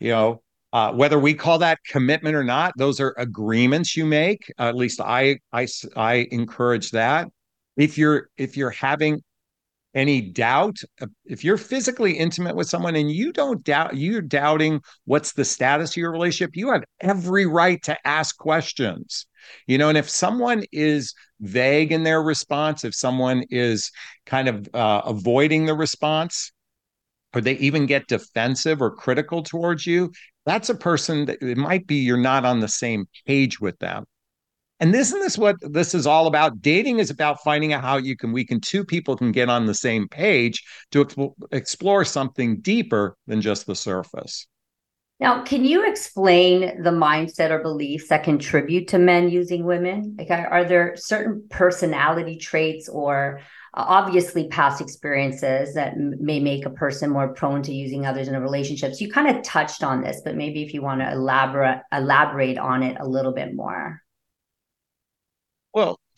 You 0.00 0.10
know, 0.10 0.42
uh, 0.72 0.92
whether 0.92 1.20
we 1.20 1.34
call 1.34 1.58
that 1.58 1.78
commitment 1.86 2.34
or 2.34 2.42
not, 2.42 2.72
those 2.76 2.98
are 2.98 3.14
agreements 3.16 3.96
you 3.96 4.04
make. 4.04 4.52
Uh, 4.58 4.64
at 4.64 4.74
least 4.74 5.00
I, 5.00 5.38
I, 5.52 5.68
I 5.94 6.26
encourage 6.32 6.90
that. 6.90 7.28
If 7.76 7.96
you're 7.96 8.28
if 8.36 8.56
you're 8.56 8.70
having 8.70 9.22
any 9.94 10.20
doubt 10.20 10.78
uh, 11.00 11.06
if 11.24 11.44
you're 11.44 11.56
physically 11.56 12.12
intimate 12.12 12.56
with 12.56 12.68
someone 12.68 12.96
and 12.96 13.10
you 13.10 13.32
don't 13.32 13.62
doubt 13.64 13.96
you're 13.96 14.20
doubting 14.20 14.80
what's 15.04 15.32
the 15.32 15.44
status 15.44 15.90
of 15.90 15.96
your 15.96 16.10
relationship 16.10 16.56
you 16.56 16.70
have 16.70 16.84
every 17.00 17.46
right 17.46 17.82
to 17.82 17.96
ask 18.06 18.36
questions. 18.36 19.26
You 19.66 19.78
know 19.78 19.88
and 19.88 19.98
if 19.98 20.08
someone 20.08 20.64
is 20.72 21.14
vague 21.40 21.92
in 21.92 22.02
their 22.02 22.22
response 22.22 22.84
if 22.84 22.94
someone 22.94 23.44
is 23.50 23.90
kind 24.26 24.48
of 24.48 24.68
uh, 24.74 25.02
avoiding 25.04 25.66
the 25.66 25.74
response 25.74 26.52
or 27.34 27.40
they 27.40 27.54
even 27.54 27.86
get 27.86 28.06
defensive 28.06 28.80
or 28.80 28.90
critical 28.90 29.42
towards 29.42 29.86
you 29.86 30.12
that's 30.46 30.70
a 30.70 30.74
person 30.74 31.26
that 31.26 31.42
it 31.42 31.58
might 31.58 31.86
be 31.86 31.96
you're 31.96 32.16
not 32.16 32.44
on 32.44 32.60
the 32.60 32.68
same 32.68 33.06
page 33.26 33.60
with 33.60 33.78
them 33.78 34.04
and 34.84 34.94
isn't 34.94 35.18
this 35.20 35.38
what 35.38 35.56
this 35.62 35.94
is 35.94 36.06
all 36.06 36.26
about? 36.26 36.60
Dating 36.60 36.98
is 36.98 37.08
about 37.08 37.42
finding 37.42 37.72
out 37.72 37.80
how 37.80 37.96
you 37.96 38.18
can 38.18 38.32
we 38.32 38.44
can 38.44 38.60
two 38.60 38.84
people 38.84 39.16
can 39.16 39.32
get 39.32 39.48
on 39.48 39.64
the 39.64 39.72
same 39.72 40.08
page 40.08 40.62
to 40.90 41.02
exp- 41.02 41.32
explore 41.52 42.04
something 42.04 42.60
deeper 42.60 43.16
than 43.26 43.40
just 43.40 43.66
the 43.66 43.74
surface. 43.74 44.46
Now, 45.20 45.42
can 45.42 45.64
you 45.64 45.88
explain 45.88 46.82
the 46.82 46.90
mindset 46.90 47.50
or 47.50 47.60
beliefs 47.60 48.08
that 48.08 48.24
contribute 48.24 48.88
to 48.88 48.98
men 48.98 49.30
using 49.30 49.64
women? 49.64 50.16
Like, 50.18 50.28
are 50.30 50.64
there 50.66 50.96
certain 50.96 51.46
personality 51.48 52.36
traits 52.36 52.86
or 52.86 53.40
uh, 53.72 53.84
obviously 53.88 54.48
past 54.48 54.82
experiences 54.82 55.72
that 55.76 55.96
may 55.96 56.40
make 56.40 56.66
a 56.66 56.70
person 56.70 57.08
more 57.08 57.32
prone 57.32 57.62
to 57.62 57.72
using 57.72 58.04
others 58.04 58.28
in 58.28 58.34
a 58.34 58.40
relationship? 58.40 58.92
So 58.92 59.02
you 59.02 59.10
kind 59.10 59.34
of 59.34 59.42
touched 59.42 59.82
on 59.82 60.02
this, 60.02 60.20
but 60.22 60.36
maybe 60.36 60.62
if 60.62 60.74
you 60.74 60.82
want 60.82 61.00
to 61.00 61.10
elaborate 61.10 61.80
elaborate 61.90 62.58
on 62.58 62.82
it 62.82 62.98
a 63.00 63.08
little 63.08 63.32
bit 63.32 63.54
more. 63.54 64.03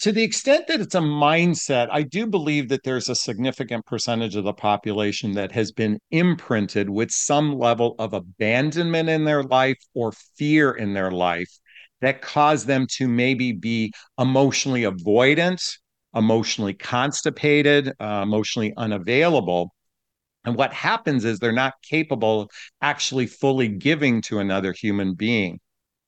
To 0.01 0.13
the 0.13 0.23
extent 0.23 0.67
that 0.69 0.81
it's 0.81 0.95
a 0.95 1.01
mindset, 1.01 1.89
I 1.91 2.03
do 2.03 2.27
believe 2.27 2.69
that 2.69 2.83
there's 2.83 3.09
a 3.09 3.15
significant 3.15 3.87
percentage 3.87 4.37
of 4.37 4.45
the 4.45 4.53
population 4.53 5.33
that 5.33 5.53
has 5.53 5.73
been 5.73 5.99
imprinted 6.11 6.91
with 6.91 7.11
some 7.11 7.59
level 7.59 7.95
of 7.99 8.13
abandonment 8.13 9.09
in 9.09 9.25
their 9.25 9.43
life 9.43 9.79
or 9.95 10.13
fear 10.37 10.73
in 10.73 10.93
their 10.93 11.11
life 11.11 11.51
that 12.03 12.21
cause 12.21 12.67
them 12.67 12.87
to 12.97 13.09
maybe 13.09 13.53
be 13.53 13.91
emotionally 14.19 14.83
avoidant, 14.83 15.63
emotionally 16.15 16.75
constipated, 16.75 17.91
uh, 17.99 18.21
emotionally 18.23 18.75
unavailable. 18.77 19.75
And 20.45 20.57
what 20.57 20.75
happens 20.75 21.25
is 21.25 21.39
they're 21.39 21.53
not 21.53 21.73
capable 21.83 22.43
of 22.43 22.51
actually 22.83 23.27
fully 23.27 23.69
giving 23.69 24.21
to 24.23 24.41
another 24.41 24.75
human 24.75 25.15
being. 25.15 25.59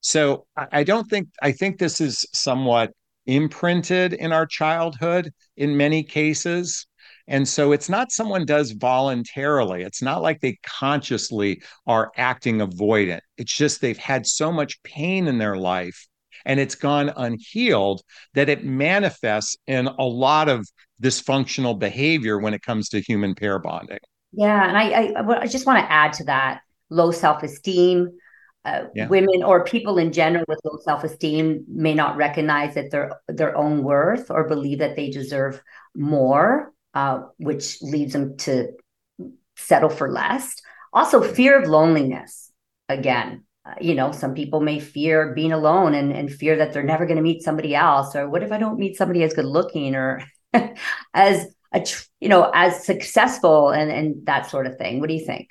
So 0.01 0.45
I 0.55 0.83
don't 0.83 1.09
think, 1.09 1.29
I 1.41 1.51
think 1.51 1.79
this 1.79 1.99
is 1.99 2.25
somewhat 2.33 2.93
imprinted 3.35 4.13
in 4.13 4.31
our 4.31 4.45
childhood 4.45 5.31
in 5.55 5.77
many 5.77 6.03
cases. 6.03 6.87
And 7.27 7.47
so 7.47 7.71
it's 7.71 7.89
not 7.89 8.11
someone 8.11 8.45
does 8.45 8.71
voluntarily. 8.71 9.83
It's 9.83 10.01
not 10.01 10.23
like 10.23 10.39
they 10.39 10.57
consciously 10.63 11.61
are 11.85 12.11
acting 12.17 12.57
avoidant. 12.57 13.21
It's 13.37 13.55
just 13.55 13.81
they've 13.81 13.97
had 13.97 14.25
so 14.25 14.51
much 14.51 14.81
pain 14.81 15.27
in 15.27 15.37
their 15.37 15.55
life 15.55 16.07
and 16.45 16.59
it's 16.59 16.75
gone 16.75 17.11
unhealed 17.15 18.01
that 18.33 18.49
it 18.49 18.63
manifests 18.63 19.57
in 19.67 19.87
a 19.87 20.03
lot 20.03 20.49
of 20.49 20.67
dysfunctional 21.01 21.77
behavior 21.77 22.39
when 22.39 22.53
it 22.53 22.63
comes 22.63 22.89
to 22.89 23.01
human 23.01 23.35
pair 23.35 23.59
bonding. 23.59 23.99
Yeah. 24.31 24.67
And 24.67 24.77
I, 24.77 25.21
I, 25.21 25.41
I 25.41 25.47
just 25.47 25.67
want 25.67 25.85
to 25.85 25.91
add 25.91 26.13
to 26.13 26.23
that 26.25 26.61
low 26.89 27.11
self 27.11 27.43
esteem, 27.43 28.09
uh, 28.65 28.83
yeah. 28.93 29.07
women 29.07 29.43
or 29.43 29.63
people 29.63 29.97
in 29.97 30.11
general 30.11 30.45
with 30.47 30.59
low 30.63 30.77
self-esteem 30.83 31.63
may 31.67 31.93
not 31.93 32.17
recognize 32.17 32.75
that 32.75 32.91
their 32.91 33.19
their 33.27 33.55
own 33.55 33.83
worth 33.83 34.29
or 34.29 34.47
believe 34.47 34.79
that 34.79 34.95
they 34.95 35.09
deserve 35.09 35.61
more 35.95 36.73
uh, 36.93 37.21
which 37.37 37.81
leads 37.81 38.13
them 38.13 38.35
to 38.37 38.71
settle 39.57 39.89
for 39.89 40.11
less. 40.11 40.55
Also 40.91 41.21
fear 41.21 41.61
of 41.61 41.69
loneliness 41.69 42.51
again. 42.87 43.43
Uh, 43.65 43.75
you 43.81 43.93
know 43.93 44.13
some 44.13 44.33
people 44.33 44.61
may 44.61 44.79
fear 44.79 45.33
being 45.33 45.51
alone 45.51 45.93
and, 45.93 46.13
and 46.13 46.31
fear 46.31 46.55
that 46.55 46.71
they're 46.71 46.81
never 46.81 47.05
going 47.05 47.17
to 47.17 47.21
meet 47.21 47.43
somebody 47.43 47.75
else 47.75 48.15
or 48.15 48.29
what 48.29 48.41
if 48.41 48.53
i 48.53 48.57
don't 48.57 48.79
meet 48.79 48.95
somebody 48.95 49.21
as 49.21 49.33
good 49.33 49.43
looking 49.43 49.95
or 49.95 50.23
as 51.13 51.45
a 51.73 51.85
you 52.19 52.29
know 52.29 52.49
as 52.53 52.85
successful 52.85 53.69
and 53.69 53.91
and 53.91 54.25
that 54.25 54.49
sort 54.49 54.67
of 54.67 54.77
thing. 54.77 54.99
What 54.99 55.09
do 55.09 55.15
you 55.15 55.25
think 55.25 55.49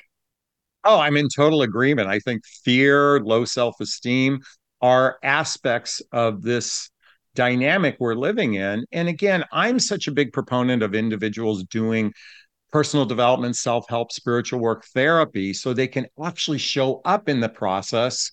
Oh, 0.91 1.01
I'm 1.01 1.19
in 1.19 1.29
total 1.29 1.61
agreement. 1.61 2.09
I 2.09 2.19
think 2.19 2.47
fear, 2.65 3.21
low 3.21 3.45
self 3.45 3.79
esteem 3.79 4.41
are 4.81 5.19
aspects 5.23 6.01
of 6.13 6.41
this 6.41 6.89
dynamic 7.35 7.97
we're 8.01 8.15
living 8.15 8.55
in. 8.55 8.87
And 8.91 9.07
again, 9.07 9.45
I'm 9.53 9.81
such 9.81 10.09
a 10.09 10.13
big 10.13 10.33
proponent 10.33 10.83
of 10.83 10.95
individuals 10.95 11.65
doing 11.65 12.15
personal 12.73 13.05
development, 13.05 13.57
self 13.59 13.87
help, 13.91 14.13
spiritual 14.13 14.61
work 14.61 14.87
therapy 14.95 15.53
so 15.53 15.75
they 15.75 15.89
can 15.89 16.07
actually 16.25 16.57
show 16.57 17.03
up 17.05 17.29
in 17.29 17.41
the 17.41 17.51
process 17.51 18.33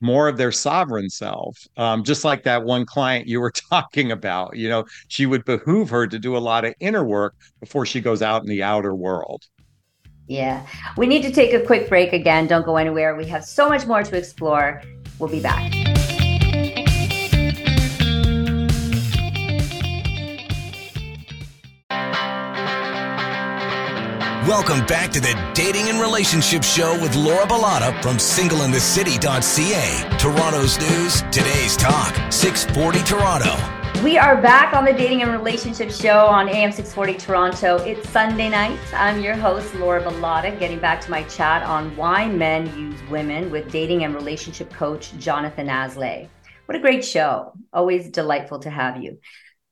more 0.00 0.28
of 0.28 0.36
their 0.36 0.52
sovereign 0.52 1.10
self. 1.10 1.58
Um, 1.76 2.04
just 2.04 2.24
like 2.24 2.44
that 2.44 2.62
one 2.62 2.86
client 2.86 3.26
you 3.26 3.40
were 3.40 3.52
talking 3.70 4.12
about, 4.12 4.56
you 4.56 4.68
know, 4.68 4.84
she 5.08 5.26
would 5.26 5.44
behoove 5.44 5.90
her 5.90 6.06
to 6.06 6.18
do 6.20 6.36
a 6.36 6.38
lot 6.38 6.64
of 6.64 6.74
inner 6.78 7.04
work 7.04 7.34
before 7.58 7.86
she 7.86 8.00
goes 8.00 8.22
out 8.22 8.42
in 8.42 8.48
the 8.48 8.62
outer 8.62 8.94
world. 8.94 9.42
Yeah. 10.32 10.66
We 10.96 11.06
need 11.06 11.22
to 11.24 11.30
take 11.30 11.52
a 11.52 11.60
quick 11.60 11.90
break 11.90 12.14
again. 12.14 12.46
Don't 12.46 12.64
go 12.64 12.78
anywhere. 12.78 13.14
We 13.14 13.26
have 13.26 13.44
so 13.44 13.68
much 13.68 13.86
more 13.86 14.02
to 14.02 14.16
explore. 14.16 14.82
We'll 15.18 15.28
be 15.28 15.40
back. 15.40 15.70
Welcome 24.48 24.84
back 24.86 25.12
to 25.12 25.20
the 25.20 25.38
Dating 25.54 25.88
and 25.88 26.00
Relationship 26.00 26.64
Show 26.64 27.00
with 27.00 27.14
Laura 27.14 27.46
Bilotta 27.46 28.02
from 28.02 28.16
singleinthecity.ca. 28.16 30.18
Toronto's 30.18 30.80
news, 30.80 31.22
today's 31.30 31.76
talk, 31.76 32.16
640 32.32 33.04
Toronto. 33.04 33.71
We 34.02 34.18
are 34.18 34.42
back 34.42 34.74
on 34.74 34.84
the 34.84 34.92
Dating 34.92 35.22
and 35.22 35.30
Relationship 35.30 35.88
Show 35.88 36.26
on 36.26 36.48
AM 36.48 36.72
640 36.72 37.24
Toronto. 37.24 37.76
It's 37.84 38.08
Sunday 38.08 38.48
night. 38.48 38.76
I'm 38.92 39.20
your 39.20 39.36
host, 39.36 39.72
Laura 39.76 40.02
Bilotta, 40.02 40.58
getting 40.58 40.80
back 40.80 41.00
to 41.02 41.10
my 41.12 41.22
chat 41.24 41.62
on 41.62 41.96
why 41.96 42.28
men 42.28 42.66
use 42.76 43.00
women 43.08 43.48
with 43.48 43.70
dating 43.70 44.02
and 44.02 44.12
relationship 44.12 44.72
coach 44.72 45.16
Jonathon 45.18 45.68
Aslay. 45.68 46.28
What 46.66 46.74
a 46.74 46.80
great 46.80 47.04
show. 47.04 47.52
Always 47.72 48.10
delightful 48.10 48.58
to 48.60 48.70
have 48.70 49.00
you. 49.00 49.20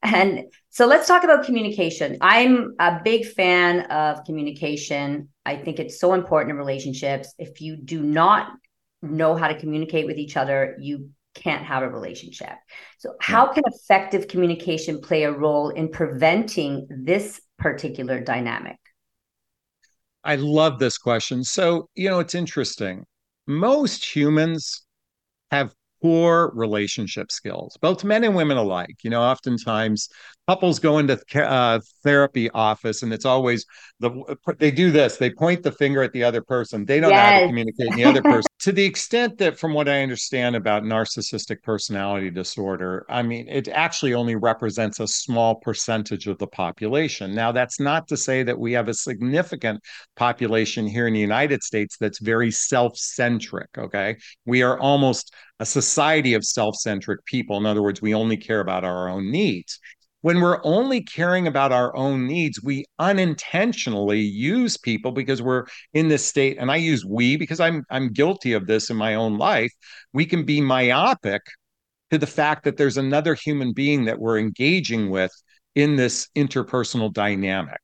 And 0.01 0.45
so 0.69 0.87
let's 0.87 1.09
talk 1.09 1.25
about 1.25 1.45
communication. 1.45 2.19
I'm 2.21 2.77
a 2.79 3.01
big 3.03 3.27
fan 3.27 3.81
of 3.91 4.25
communication. 4.25 5.31
I 5.45 5.57
think 5.57 5.81
it's 5.81 5.99
so 5.99 6.15
important 6.15 6.53
in 6.53 6.57
relationships. 6.57 7.35
If 7.37 7.61
you 7.61 7.77
do 7.77 8.01
not 8.01 8.53
know 9.03 9.35
how 9.35 9.49
to 9.49 9.59
communicate 9.59 10.07
with 10.07 10.19
each 10.19 10.37
other, 10.37 10.77
you 10.79 11.11
can't 11.35 11.65
have 11.65 11.83
a 11.83 11.89
relationship. 11.89 12.53
So, 12.99 13.15
how 13.21 13.53
can 13.53 13.63
effective 13.67 14.29
communication 14.29 15.01
play 15.01 15.25
a 15.25 15.33
role 15.33 15.71
in 15.71 15.91
preventing 15.91 16.87
this 16.91 17.41
particular 17.59 18.21
dynamic? 18.21 18.77
I 20.25 20.37
love 20.37 20.79
this 20.79 20.99
question. 20.99 21.45
So, 21.45 21.89
you 21.95 22.11
know, 22.11 22.21
it's 22.21 22.35
interesting. 22.35 23.05
Most 23.47 24.05
humans 24.05 24.85
have 25.51 25.75
poor 26.03 26.51
relationship 26.55 27.31
skills, 27.31 27.77
both 27.81 28.05
men 28.05 28.25
and 28.25 28.35
women 28.35 28.57
alike. 28.57 28.97
You 29.03 29.11
know, 29.11 29.23
oftentimes 29.23 30.09
couples 30.51 30.79
go 30.79 30.99
into 30.99 31.19
uh, 31.35 31.81
therapy 32.03 32.51
office 32.51 33.03
and 33.03 33.13
it's 33.13 33.25
always 33.25 33.65
the 34.01 34.37
they 34.59 34.71
do 34.71 34.91
this 34.91 35.17
they 35.17 35.31
point 35.31 35.63
the 35.63 35.71
finger 35.71 36.03
at 36.03 36.13
the 36.13 36.25
other 36.25 36.43
person 36.43 36.85
they 36.85 36.99
don't 36.99 37.11
yes. 37.11 37.19
know 37.19 37.35
how 37.35 37.41
to 37.41 37.47
communicate 37.47 37.95
the 37.95 38.05
other 38.05 38.23
person 38.23 38.49
to 38.61 38.73
the 38.73 38.85
extent 38.85 39.39
that 39.39 39.59
from 39.59 39.73
what 39.73 39.89
i 39.89 40.03
understand 40.03 40.55
about 40.55 40.83
narcissistic 40.83 41.63
personality 41.63 42.31
disorder 42.31 43.05
i 43.09 43.23
mean 43.23 43.49
it 43.49 43.69
actually 43.69 44.15
only 44.15 44.37
represents 44.37 45.01
a 45.01 45.07
small 45.07 45.57
percentage 45.57 46.27
of 46.27 46.39
the 46.39 46.47
population. 46.47 47.35
Now 47.35 47.53
that's 47.53 47.81
not 47.81 48.09
to 48.09 48.17
say 48.17 48.43
that 48.43 48.59
we 48.59 48.73
have 48.73 48.89
a 48.89 48.95
significant 48.95 49.81
population 50.17 50.87
here 50.87 51.07
in 51.07 51.15
the 51.15 51.21
united 51.21 51.63
states 51.63 51.97
that's 51.99 52.19
very 52.21 52.51
self-centric 52.51 53.71
okay? 53.79 54.17
We 54.45 54.63
are 54.63 54.79
almost 54.79 55.35
a 55.59 55.67
society 55.67 56.35
of 56.35 56.45
self-centric 56.45 57.25
people. 57.27 57.57
In 57.57 57.67
other 57.67 57.83
words 57.83 58.03
we 58.03 58.15
only 58.15 58.37
care 58.37 58.61
about 58.61 58.85
our 58.85 59.09
own 59.09 59.31
needs 59.31 59.79
when 60.23 60.41
we're 60.41 60.61
only 60.65 61.03
caring 61.03 61.47
about 61.47 61.73
our 61.73 61.95
own 61.97 62.27
needs, 62.27 62.63
we 62.63 62.85
unintentionally 62.99 64.21
use 64.21 64.77
people 64.77 65.13
because 65.13 65.41
we're 65.41 65.65
in 65.95 66.09
this 66.09 66.25
state. 66.25 66.59
And 66.59 66.71
I 66.71 66.77
use 66.77 67.05
we 67.05 67.37
because 67.37 67.61
I'm 67.61 67.85
I'm 67.91 68.13
guilty 68.13 68.53
of 68.53 68.67
this 68.67 68.91
in 68.91 68.97
my 68.97 69.15
own 69.15 69.39
life. 69.39 69.73
We 70.13 70.27
can 70.27 70.45
be 70.45 70.61
myopic 70.61 71.43
to 72.11 72.19
the 72.19 72.27
fact 72.27 72.65
that 72.65 72.77
there's 72.77 72.99
another 72.99 73.35
human 73.35 73.73
being 73.73 74.05
that 74.07 74.19
we're 74.19 74.39
engaging 74.39 75.11
with 75.11 75.33
in 75.75 75.97
this 75.97 76.29
interpersonal 76.37 77.13
dynamic. 77.13 77.81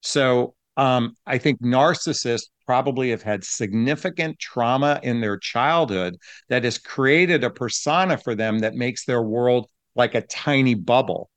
So 0.00 0.54
um, 0.76 1.14
I 1.26 1.38
think 1.38 1.60
narcissists 1.60 2.48
probably 2.66 3.10
have 3.10 3.22
had 3.22 3.44
significant 3.44 4.38
trauma 4.38 4.98
in 5.02 5.20
their 5.20 5.36
childhood 5.36 6.16
that 6.48 6.64
has 6.64 6.78
created 6.78 7.44
a 7.44 7.50
persona 7.50 8.16
for 8.16 8.34
them 8.34 8.60
that 8.60 8.74
makes 8.74 9.04
their 9.04 9.22
world 9.22 9.68
like 9.94 10.14
a 10.14 10.22
tiny 10.22 10.74
bubble 10.74 11.28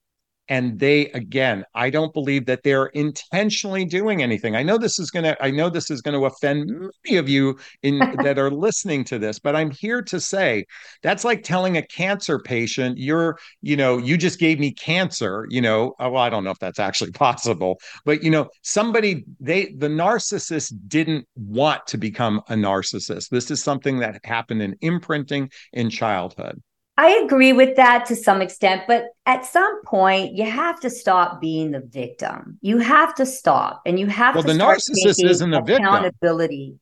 and 0.50 0.80
they 0.80 1.08
again 1.12 1.64
i 1.74 1.90
don't 1.90 2.14
believe 2.14 2.46
that 2.46 2.62
they're 2.64 2.88
intentionally 2.88 3.86
doing 3.86 4.22
anything. 4.22 4.56
I 4.56 4.64
know 4.64 4.78
this 4.78 5.00
is 5.00 5.12
going 5.12 5.24
to 5.24 5.44
i 5.44 5.52
know 5.52 5.70
this 5.70 5.90
is 5.90 6.02
going 6.02 6.20
to 6.20 6.26
offend 6.26 6.72
many 7.06 7.18
of 7.18 7.30
you 7.30 7.58
in 7.84 8.00
that 8.24 8.38
are 8.38 8.52
listening 8.52 9.04
to 9.06 9.20
this 9.20 9.40
but 9.40 9.56
i'm 9.56 9.72
here 9.72 10.02
to 10.04 10.20
say 10.20 10.66
that's 11.02 11.24
like 11.24 11.44
telling 11.44 11.78
a 11.78 11.82
cancer 11.88 12.40
patient 12.40 12.98
you're 12.98 13.38
you 13.62 13.76
know 13.76 13.98
you 13.98 14.18
just 14.18 14.40
gave 14.40 14.60
me 14.60 14.72
cancer 14.72 15.48
you 15.50 15.62
know? 15.62 15.94
Oh, 16.00 16.12
well 16.12 16.24
i 16.24 16.30
don't 16.30 16.44
know 16.44 16.52
if 16.52 16.60
that's 16.60 16.80
actually 16.80 17.12
possible 17.26 17.80
but 18.06 18.24
you 18.24 18.30
know 18.30 18.50
somebody 18.62 19.26
they 19.40 19.74
the 19.78 19.88
narcissist 19.88 20.74
didn't 20.88 21.28
want 21.36 21.86
to 21.88 21.98
become 21.98 22.42
a 22.50 22.54
narcissist. 22.54 23.30
This 23.30 23.52
is 23.52 23.64
something 23.64 24.00
that 24.00 24.24
happened 24.26 24.62
in 24.62 24.76
imprinting 24.82 25.50
in 25.74 25.90
childhood 25.90 26.62
I 26.98 27.22
agree 27.26 27.52
with 27.52 27.76
that 27.76 28.06
to 28.06 28.16
some 28.16 28.42
extent, 28.42 28.84
but 28.88 29.08
at 29.26 29.46
some 29.46 29.84
point 29.84 30.34
you 30.34 30.50
have 30.50 30.80
to 30.80 30.90
stop 30.90 31.42
being 31.42 31.72
the 31.72 31.82
victim. 31.82 32.58
You 32.62 32.78
have 32.78 33.14
to 33.16 33.26
stop, 33.26 33.82
and 33.86 34.00
you 34.00 34.08
have 34.08 34.36
well, 34.36 34.44
to. 34.44 34.54
the 34.54 34.58
narcissist 34.58 35.24
isn't 35.24 35.54
a 35.54 35.62
victim. 35.62 35.86
Accountability. 35.86 36.80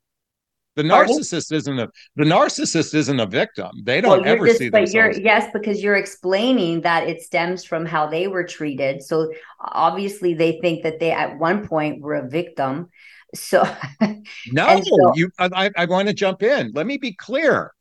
The 0.76 0.84
narcissist 0.84 1.49
Pardon? 1.49 1.58
isn't 1.58 1.80
a 1.80 1.89
the 2.15 2.23
narcissist 2.23 2.93
isn't 2.95 3.19
a 3.19 3.26
victim. 3.26 3.71
They 3.84 4.02
don't 4.02 4.21
well, 4.21 4.30
ever 4.30 4.47
just, 4.47 4.60
see 4.60 4.69
but 4.69 4.80
themselves. 4.80 5.17
You're, 5.17 5.26
yes, 5.26 5.49
because 5.54 5.84
you're 5.84 5.95
explaining 5.95 6.82
that 6.82 7.08
it 7.08 7.21
stems 7.21 7.63
from 7.63 7.86
how 7.86 8.08
they 8.08 8.28
were 8.28 8.43
treated. 8.43 9.04
So 9.04 9.32
obviously, 9.60 10.34
they 10.34 10.60
think 10.62 10.84
that 10.84 10.99
they 10.99 11.12
at 11.12 11.38
one 11.38 11.67
point 11.67 12.02
were 12.02 12.15
a 12.15 12.28
victim. 12.28 12.89
So 13.36 13.63
no, 14.52 14.82
so, 14.82 15.13
you. 15.15 15.32
I, 15.39 15.71
I 15.76 15.86
want 15.86 16.08
to 16.08 16.13
jump 16.13 16.43
in. 16.43 16.71
Let 16.73 16.88
me 16.88 16.97
be 16.97 17.13
clear. 17.13 17.71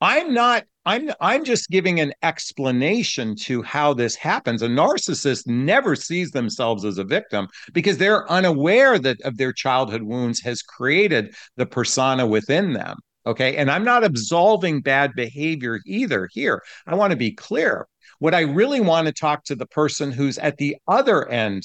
I'm 0.00 0.32
not 0.32 0.64
I'm 0.88 1.10
I'm 1.20 1.44
just 1.44 1.68
giving 1.68 2.00
an 2.00 2.14
explanation 2.22 3.36
to 3.42 3.60
how 3.62 3.92
this 3.92 4.16
happens. 4.16 4.62
A 4.62 4.68
narcissist 4.68 5.46
never 5.46 5.94
sees 5.94 6.30
themselves 6.30 6.82
as 6.86 6.96
a 6.96 7.04
victim 7.04 7.46
because 7.74 7.98
they're 7.98 8.30
unaware 8.30 8.98
that 8.98 9.20
of 9.20 9.36
their 9.36 9.52
childhood 9.52 10.02
wounds 10.02 10.40
has 10.40 10.62
created 10.62 11.34
the 11.56 11.66
persona 11.66 12.26
within 12.26 12.72
them. 12.72 12.96
Okay. 13.26 13.58
And 13.58 13.70
I'm 13.70 13.84
not 13.84 14.02
absolving 14.02 14.80
bad 14.80 15.12
behavior 15.14 15.78
either 15.84 16.26
here. 16.32 16.62
I 16.86 16.94
want 16.94 17.10
to 17.10 17.18
be 17.18 17.32
clear. 17.32 17.86
What 18.18 18.34
I 18.34 18.40
really 18.40 18.80
want 18.80 19.08
to 19.08 19.12
talk 19.12 19.44
to 19.44 19.54
the 19.54 19.66
person 19.66 20.10
who's 20.10 20.38
at 20.38 20.56
the 20.56 20.76
other 20.88 21.28
end 21.28 21.64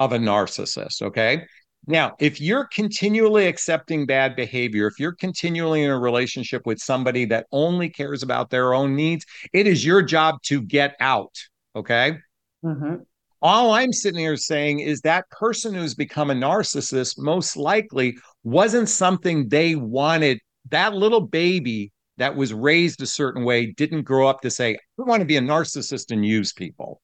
of 0.00 0.12
a 0.12 0.18
narcissist, 0.18 1.00
okay? 1.00 1.44
Now, 1.86 2.14
if 2.18 2.40
you're 2.40 2.66
continually 2.66 3.46
accepting 3.46 4.06
bad 4.06 4.36
behavior, 4.36 4.86
if 4.86 4.98
you're 4.98 5.12
continually 5.12 5.82
in 5.82 5.90
a 5.90 5.98
relationship 5.98 6.62
with 6.64 6.78
somebody 6.78 7.24
that 7.26 7.46
only 7.52 7.90
cares 7.90 8.22
about 8.22 8.50
their 8.50 8.72
own 8.72 8.96
needs, 8.96 9.26
it 9.52 9.66
is 9.66 9.84
your 9.84 10.02
job 10.02 10.36
to 10.44 10.62
get 10.62 10.96
out. 11.00 11.34
Okay. 11.76 12.18
Mm-hmm. 12.64 12.96
All 13.42 13.72
I'm 13.72 13.92
sitting 13.92 14.20
here 14.20 14.38
saying 14.38 14.80
is 14.80 15.02
that 15.02 15.28
person 15.28 15.74
who's 15.74 15.94
become 15.94 16.30
a 16.30 16.34
narcissist 16.34 17.18
most 17.18 17.56
likely 17.56 18.16
wasn't 18.42 18.88
something 18.88 19.48
they 19.48 19.74
wanted. 19.74 20.38
That 20.70 20.94
little 20.94 21.20
baby 21.20 21.92
that 22.16 22.34
was 22.34 22.54
raised 22.54 23.02
a 23.02 23.06
certain 23.06 23.44
way 23.44 23.66
didn't 23.66 24.02
grow 24.02 24.26
up 24.28 24.40
to 24.42 24.50
say, 24.50 24.74
I 24.74 25.02
want 25.02 25.20
to 25.20 25.26
be 25.26 25.36
a 25.36 25.42
narcissist 25.42 26.10
and 26.10 26.24
use 26.24 26.54
people. 26.54 27.02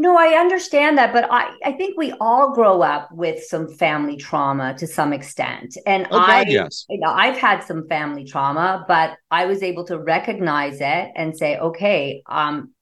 No, 0.00 0.16
I 0.16 0.40
understand 0.40 0.96
that, 0.96 1.12
but 1.12 1.30
I, 1.30 1.52
I 1.62 1.72
think 1.72 1.98
we 1.98 2.14
all 2.22 2.54
grow 2.54 2.80
up 2.80 3.12
with 3.12 3.44
some 3.44 3.68
family 3.68 4.16
trauma 4.16 4.72
to 4.78 4.86
some 4.86 5.12
extent. 5.12 5.76
And 5.84 6.06
oh, 6.10 6.16
I, 6.18 6.46
yes. 6.48 6.86
you 6.88 6.98
know, 6.98 7.10
I've 7.10 7.36
had 7.36 7.62
some 7.64 7.86
family 7.86 8.24
trauma, 8.24 8.86
but 8.88 9.18
I 9.30 9.44
was 9.44 9.62
able 9.62 9.84
to 9.88 9.98
recognize 9.98 10.80
it 10.80 11.10
and 11.14 11.36
say, 11.36 11.58
okay, 11.58 12.22
um, 12.24 12.72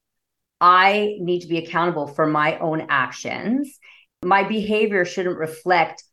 I 0.60 1.16
need 1.18 1.40
to 1.40 1.48
be 1.48 1.58
accountable 1.58 2.06
for 2.06 2.24
my 2.24 2.56
own 2.60 2.86
actions. 2.88 3.80
My 4.24 4.44
behavior 4.44 5.04
shouldn't 5.04 5.38
reflect 5.38 6.04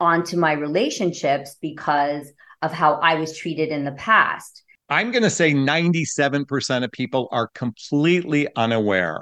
onto 0.00 0.36
my 0.36 0.54
relationships 0.54 1.54
because 1.62 2.28
of 2.60 2.72
how 2.72 2.94
I 2.94 3.14
was 3.20 3.38
treated 3.38 3.68
in 3.68 3.84
the 3.84 3.92
past. 3.92 4.64
I'm 4.88 5.12
going 5.12 5.22
to 5.22 5.30
say 5.30 5.54
97% 5.54 6.82
of 6.82 6.90
people 6.90 7.28
are 7.30 7.46
completely 7.54 8.48
unaware 8.56 9.20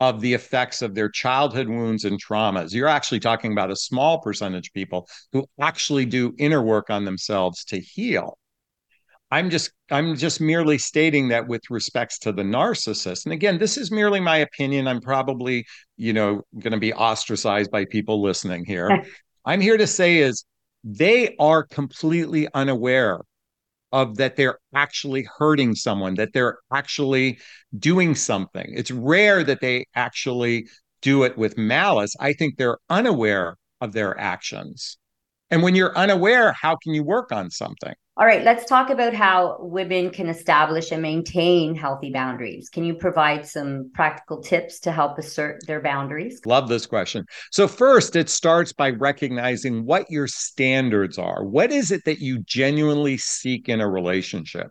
of 0.00 0.20
the 0.22 0.32
effects 0.32 0.80
of 0.80 0.94
their 0.94 1.10
childhood 1.10 1.68
wounds 1.68 2.04
and 2.04 2.22
traumas. 2.22 2.72
You're 2.72 2.88
actually 2.88 3.20
talking 3.20 3.52
about 3.52 3.70
a 3.70 3.76
small 3.76 4.20
percentage 4.20 4.68
of 4.68 4.72
people 4.72 5.08
who 5.32 5.46
actually 5.60 6.06
do 6.06 6.34
inner 6.38 6.62
work 6.62 6.88
on 6.88 7.04
themselves 7.04 7.64
to 7.66 7.78
heal. 7.78 8.38
I'm 9.30 9.50
just 9.50 9.70
I'm 9.90 10.16
just 10.16 10.40
merely 10.40 10.78
stating 10.78 11.28
that 11.28 11.46
with 11.46 11.62
respects 11.70 12.18
to 12.20 12.32
the 12.32 12.42
narcissist. 12.42 13.26
And 13.26 13.32
again, 13.32 13.58
this 13.58 13.76
is 13.76 13.92
merely 13.92 14.18
my 14.18 14.38
opinion. 14.38 14.88
I'm 14.88 15.00
probably, 15.00 15.66
you 15.96 16.12
know, 16.12 16.42
going 16.58 16.72
to 16.72 16.78
be 16.78 16.92
ostracized 16.92 17.70
by 17.70 17.84
people 17.84 18.20
listening 18.22 18.64
here. 18.64 19.04
I'm 19.44 19.60
here 19.60 19.76
to 19.76 19.86
say 19.86 20.18
is 20.18 20.44
they 20.82 21.36
are 21.38 21.62
completely 21.62 22.48
unaware 22.54 23.20
of 23.92 24.16
that 24.16 24.36
they're 24.36 24.58
actually 24.74 25.26
hurting 25.38 25.74
someone, 25.74 26.14
that 26.14 26.32
they're 26.32 26.58
actually 26.72 27.38
doing 27.78 28.14
something. 28.14 28.66
It's 28.74 28.90
rare 28.90 29.42
that 29.44 29.60
they 29.60 29.86
actually 29.94 30.68
do 31.02 31.24
it 31.24 31.36
with 31.36 31.58
malice. 31.58 32.14
I 32.20 32.32
think 32.32 32.56
they're 32.56 32.78
unaware 32.88 33.56
of 33.80 33.92
their 33.92 34.18
actions. 34.18 34.98
And 35.50 35.62
when 35.62 35.74
you're 35.74 35.96
unaware, 35.96 36.52
how 36.52 36.76
can 36.82 36.94
you 36.94 37.02
work 37.02 37.32
on 37.32 37.50
something? 37.50 37.94
All 38.16 38.26
right, 38.26 38.42
let's 38.42 38.66
talk 38.66 38.90
about 38.90 39.14
how 39.14 39.56
women 39.60 40.10
can 40.10 40.28
establish 40.28 40.90
and 40.90 41.00
maintain 41.00 41.74
healthy 41.74 42.10
boundaries. 42.12 42.68
Can 42.68 42.84
you 42.84 42.94
provide 42.94 43.46
some 43.46 43.90
practical 43.94 44.42
tips 44.42 44.80
to 44.80 44.92
help 44.92 45.16
assert 45.16 45.64
their 45.66 45.80
boundaries? 45.80 46.40
Love 46.44 46.68
this 46.68 46.86
question. 46.86 47.24
So, 47.52 47.68
first, 47.68 48.16
it 48.16 48.28
starts 48.28 48.72
by 48.72 48.90
recognizing 48.90 49.86
what 49.86 50.10
your 50.10 50.26
standards 50.26 51.18
are. 51.18 51.44
What 51.44 51.70
is 51.70 51.92
it 51.92 52.04
that 52.04 52.18
you 52.18 52.40
genuinely 52.40 53.16
seek 53.16 53.68
in 53.68 53.80
a 53.80 53.88
relationship? 53.88 54.70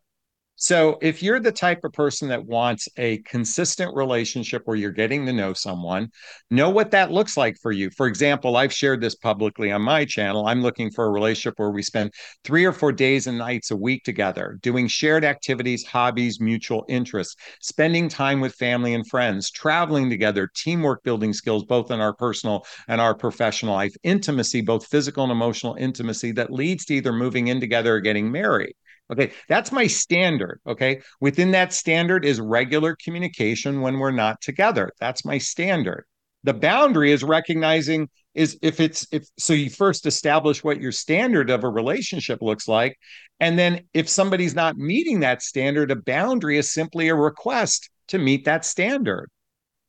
So, 0.62 0.98
if 1.02 1.24
you're 1.24 1.40
the 1.40 1.54
type 1.54 1.86
of 1.86 1.94
person 1.94 2.28
that 2.28 2.46
wants 2.46 2.90
a 2.98 3.20
consistent 3.20 3.96
relationship 3.96 4.64
where 4.66 4.76
you're 4.76 4.92
getting 4.92 5.26
to 5.26 5.32
know 5.32 5.54
someone, 5.54 6.10
know 6.52 6.70
what 6.70 6.92
that 6.92 7.14
looks 7.14 7.38
like 7.38 7.56
for 7.62 7.72
you. 7.72 7.90
For 7.92 8.08
example, 8.08 8.58
I've 8.58 8.74
shared 8.74 9.00
this 9.00 9.16
publicly 9.16 9.72
on 9.72 9.82
my 9.84 10.04
channel. 10.04 10.48
I'm 10.48 10.62
looking 10.62 10.92
for 10.92 11.06
a 11.06 11.12
relationship 11.12 11.54
where 11.56 11.72
we 11.72 11.82
spend 11.82 12.12
three 12.44 12.66
or 12.66 12.74
four 12.74 12.92
days 12.92 13.26
and 13.26 13.38
nights 13.38 13.72
a 13.72 13.78
week 13.78 14.04
together, 14.04 14.60
doing 14.62 14.90
shared 14.90 15.24
activities, 15.24 15.86
hobbies, 15.86 16.42
mutual 16.42 16.84
interests, 16.90 17.38
spending 17.62 18.10
time 18.10 18.42
with 18.42 18.54
family 18.56 18.94
and 18.94 19.08
friends, 19.08 19.52
traveling 19.52 20.10
together, 20.10 20.50
teamwork 20.54 21.02
building 21.04 21.32
skills, 21.32 21.64
both 21.64 21.90
in 21.90 22.02
our 22.02 22.14
personal 22.14 22.66
and 22.90 23.00
our 23.00 23.16
professional 23.16 23.76
life, 23.76 23.96
intimacy, 24.04 24.60
both 24.60 24.86
physical 24.88 25.24
and 25.24 25.32
emotional 25.32 25.76
intimacy 25.76 26.34
that 26.34 26.52
leads 26.52 26.84
to 26.84 26.96
either 26.96 27.14
moving 27.14 27.48
in 27.48 27.62
together 27.62 27.96
or 27.96 28.02
getting 28.02 28.30
married 28.30 28.74
Okay. 29.12 29.32
That's 29.48 29.72
my 29.72 29.88
standard. 29.88 30.60
Okay. 30.68 31.02
Within 31.20 31.52
that 31.52 31.74
standard 31.74 32.26
is 32.26 32.40
regular 32.40 32.96
communication 33.04 33.82
when 33.82 34.00
we're 34.00 34.12
not 34.12 34.42
together. 34.42 34.92
That's 35.00 35.26
my 35.26 35.38
standard. 35.38 36.06
The 36.44 36.54
boundary 36.54 37.12
is 37.12 37.24
recognizing 37.24 38.10
is 38.36 38.58
if 38.62 38.80
it's 38.80 39.08
if 39.12 39.28
so 39.38 39.54
you 39.54 39.70
first 39.70 40.06
establish 40.06 40.64
what 40.64 40.80
your 40.80 40.92
standard 40.92 41.50
of 41.50 41.64
a 41.64 41.70
relationship 41.70 42.42
looks 42.42 42.68
like 42.68 42.98
and 43.40 43.58
then 43.58 43.82
if 43.94 44.08
somebody's 44.08 44.54
not 44.56 44.78
meeting 44.78 45.20
that 45.20 45.42
standard 45.42 45.92
a 45.92 45.96
boundary 45.96 46.58
is 46.58 46.72
simply 46.72 47.10
a 47.10 47.16
request 47.16 47.90
to 48.08 48.20
meet 48.20 48.46
that 48.46 48.64
standard 48.64 49.30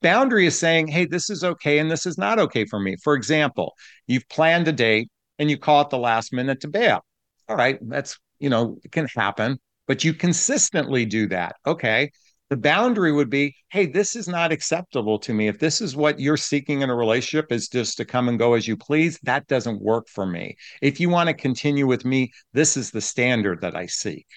boundary 0.00 0.46
is 0.46 0.59
saying 0.59 0.87
hey 0.88 1.04
this 1.04 1.28
is 1.28 1.44
okay 1.44 1.78
and 1.78 1.90
this 1.90 2.06
is 2.06 2.16
not 2.16 2.38
okay 2.38 2.64
for 2.64 2.80
me 2.80 2.96
for 3.02 3.14
example 3.14 3.74
you've 4.06 4.28
planned 4.28 4.66
a 4.66 4.72
date 4.72 5.11
and 5.38 5.50
you 5.50 5.59
call 5.59 5.83
at 5.83 5.90
the 5.90 5.98
last 5.98 6.33
minute 6.33 6.61
to 6.61 6.68
bail 6.68 7.04
all 7.48 7.56
right 7.56 7.78
that's 7.83 8.18
you 8.40 8.50
know 8.50 8.79
it 8.85 8.92
can 8.92 9.07
happen 9.07 9.59
but 9.90 10.05
you 10.05 10.14
consistently 10.14 11.05
do 11.05 11.26
that. 11.26 11.57
Okay. 11.66 12.12
The 12.48 12.57
boundary 12.57 13.11
would 13.11 13.29
be 13.29 13.57
hey 13.70 13.87
this 13.87 14.14
is 14.14 14.29
not 14.29 14.53
acceptable 14.53 15.18
to 15.18 15.35
me. 15.35 15.48
If 15.48 15.59
this 15.59 15.81
is 15.81 15.96
what 15.96 16.20
you're 16.20 16.37
seeking 16.37 16.83
in 16.83 16.90
a 16.90 16.94
relationship 16.94 17.50
is 17.50 17.68
just 17.68 17.96
to 17.96 18.05
come 18.05 18.29
and 18.29 18.38
go 18.38 18.55
as 18.55 18.68
you 18.68 18.76
please 18.76 19.18
that 19.24 19.48
doesn't 19.48 19.83
work 19.83 20.07
for 20.09 20.26
me. 20.26 20.57
If 20.81 21.00
you 21.00 21.09
want 21.09 21.29
to 21.29 21.35
continue 21.35 21.88
with 21.88 22.05
me 22.05 22.31
this 22.53 22.76
is 22.76 22.92
the 22.92 23.00
standard 23.00 23.62
that 23.62 23.74
i 23.74 23.87
seek. 23.87 24.29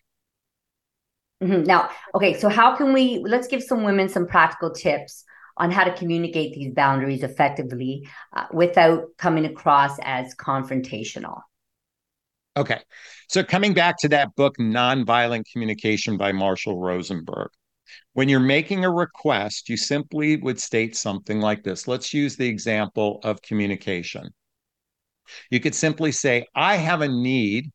Mm-hmm. 1.43 1.63
now 1.63 1.89
okay 2.15 2.33
so 2.39 2.49
how 2.49 2.75
can 2.75 2.91
we 2.91 3.23
let's 3.23 3.47
give 3.47 3.61
some 3.61 3.83
women 3.83 4.09
some 4.09 4.25
practical 4.25 4.71
tips 4.71 5.23
on 5.57 5.69
how 5.69 5.83
to 5.83 5.93
communicate 5.93 6.55
these 6.55 6.73
boundaries 6.73 7.21
effectively 7.21 8.09
uh, 8.35 8.45
without 8.51 9.09
coming 9.19 9.45
across 9.45 9.99
as 10.01 10.33
confrontational 10.33 11.41
okay 12.55 12.79
so 13.29 13.43
coming 13.43 13.73
back 13.73 13.97
to 13.97 14.09
that 14.09 14.35
book 14.35 14.55
nonviolent 14.59 15.43
communication 15.51 16.17
by 16.17 16.31
marshall 16.31 16.79
rosenberg 16.79 17.49
when 18.13 18.29
you're 18.29 18.39
making 18.39 18.85
a 18.85 18.91
request, 18.91 19.69
you 19.69 19.77
simply 19.77 20.37
would 20.37 20.59
state 20.59 20.95
something 20.95 21.39
like 21.39 21.63
this. 21.63 21.87
Let's 21.87 22.13
use 22.13 22.35
the 22.35 22.47
example 22.47 23.19
of 23.23 23.41
communication. 23.41 24.29
You 25.49 25.59
could 25.59 25.75
simply 25.75 26.11
say, 26.11 26.45
I 26.55 26.75
have 26.77 27.01
a 27.01 27.07
need 27.07 27.71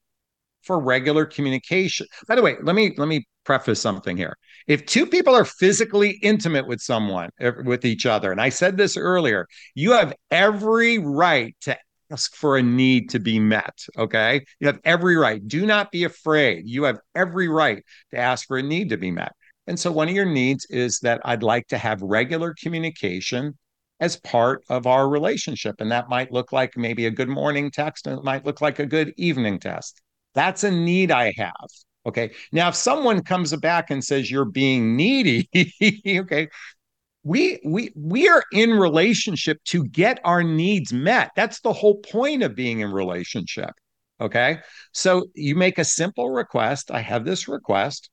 for 0.63 0.81
regular 0.81 1.25
communication. 1.25 2.07
By 2.27 2.37
the 2.37 2.43
way, 2.43 2.57
let 2.63 2.77
me 2.77 2.95
let 2.97 3.09
me 3.09 3.27
preface 3.45 3.81
something 3.81 4.17
here. 4.17 4.37
If 4.67 4.85
two 4.85 5.07
people 5.07 5.35
are 5.35 5.45
physically 5.45 6.19
intimate 6.23 6.67
with 6.67 6.81
someone 6.81 7.31
er, 7.41 7.63
with 7.65 7.85
each 7.85 8.05
other, 8.07 8.31
and 8.31 8.41
I 8.41 8.51
said 8.51 8.77
this 8.77 8.97
earlier, 8.97 9.47
you 9.75 9.93
have 9.93 10.15
every 10.31 10.99
right 10.99 11.57
to 11.63 11.77
ask 12.11 12.35
for 12.35 12.57
a 12.57 12.63
need 12.63 13.11
to 13.11 13.19
be 13.19 13.39
met. 13.39 13.79
Okay. 13.97 14.45
You 14.61 14.67
have 14.67 14.81
every 14.85 15.17
right. 15.17 15.47
Do 15.47 15.67
not 15.67 15.93
be 15.93 16.05
afraid. 16.05 16.67
You 16.67 16.85
have 16.85 16.99
every 17.15 17.49
right 17.49 17.85
to 18.11 18.19
ask 18.19 18.47
for 18.47 18.59
a 18.59 18.63
need 18.63 18.91
to 18.91 18.97
be 18.97 19.11
met. 19.11 19.33
And 19.67 19.79
so 19.79 19.93
one 19.93 20.09
of 20.09 20.15
your 20.15 20.25
needs 20.25 20.67
is 20.71 20.99
that 21.01 21.21
I'd 21.25 21.43
like 21.43 21.67
to 21.69 21.79
have 21.79 22.01
regular 22.01 22.55
communication 22.61 23.57
as 24.01 24.17
part 24.17 24.65
of 24.71 24.87
our 24.87 25.09
relationship. 25.09 25.77
And 25.81 25.91
that 25.93 26.09
might 26.09 26.33
look 26.33 26.53
like 26.53 26.77
maybe 26.77 27.07
a 27.07 27.11
good 27.11 27.29
morning 27.29 27.71
text, 27.71 28.07
and 28.07 28.19
it 28.19 28.25
might 28.25 28.47
look 28.47 28.61
like 28.61 28.79
a 28.79 28.87
good 28.87 29.13
evening 29.17 29.59
text. 29.59 30.01
That's 30.35 30.65
a 30.65 30.71
need 30.71 31.11
I 31.11 31.35
have. 31.37 31.53
Okay. 32.07 32.31
Now, 32.53 32.69
if 32.69 32.75
someone 32.75 33.23
comes 33.23 33.55
back 33.57 33.91
and 33.91 34.03
says 34.03 34.31
you're 34.31 34.45
being 34.47 34.97
needy, 34.97 35.49
okay, 36.07 36.49
we 37.29 37.61
we 37.63 37.93
we 37.95 38.27
are 38.29 38.43
in 38.53 38.71
relationship 38.71 39.63
to 39.65 39.85
get 39.85 40.19
our 40.25 40.43
needs 40.43 40.95
met. 40.95 41.31
That's 41.37 41.61
the 41.61 41.75
whole 41.75 41.97
point 41.97 42.43
of 42.43 42.55
being 42.55 42.81
in 42.81 42.91
relationship. 42.91 43.71
Okay. 44.19 44.59
So 44.93 45.27
you 45.35 45.55
make 45.55 45.79
a 45.79 45.85
simple 45.85 46.31
request. 46.31 46.91
I 46.91 47.01
have 47.01 47.25
this 47.25 47.47
request. 47.47 48.09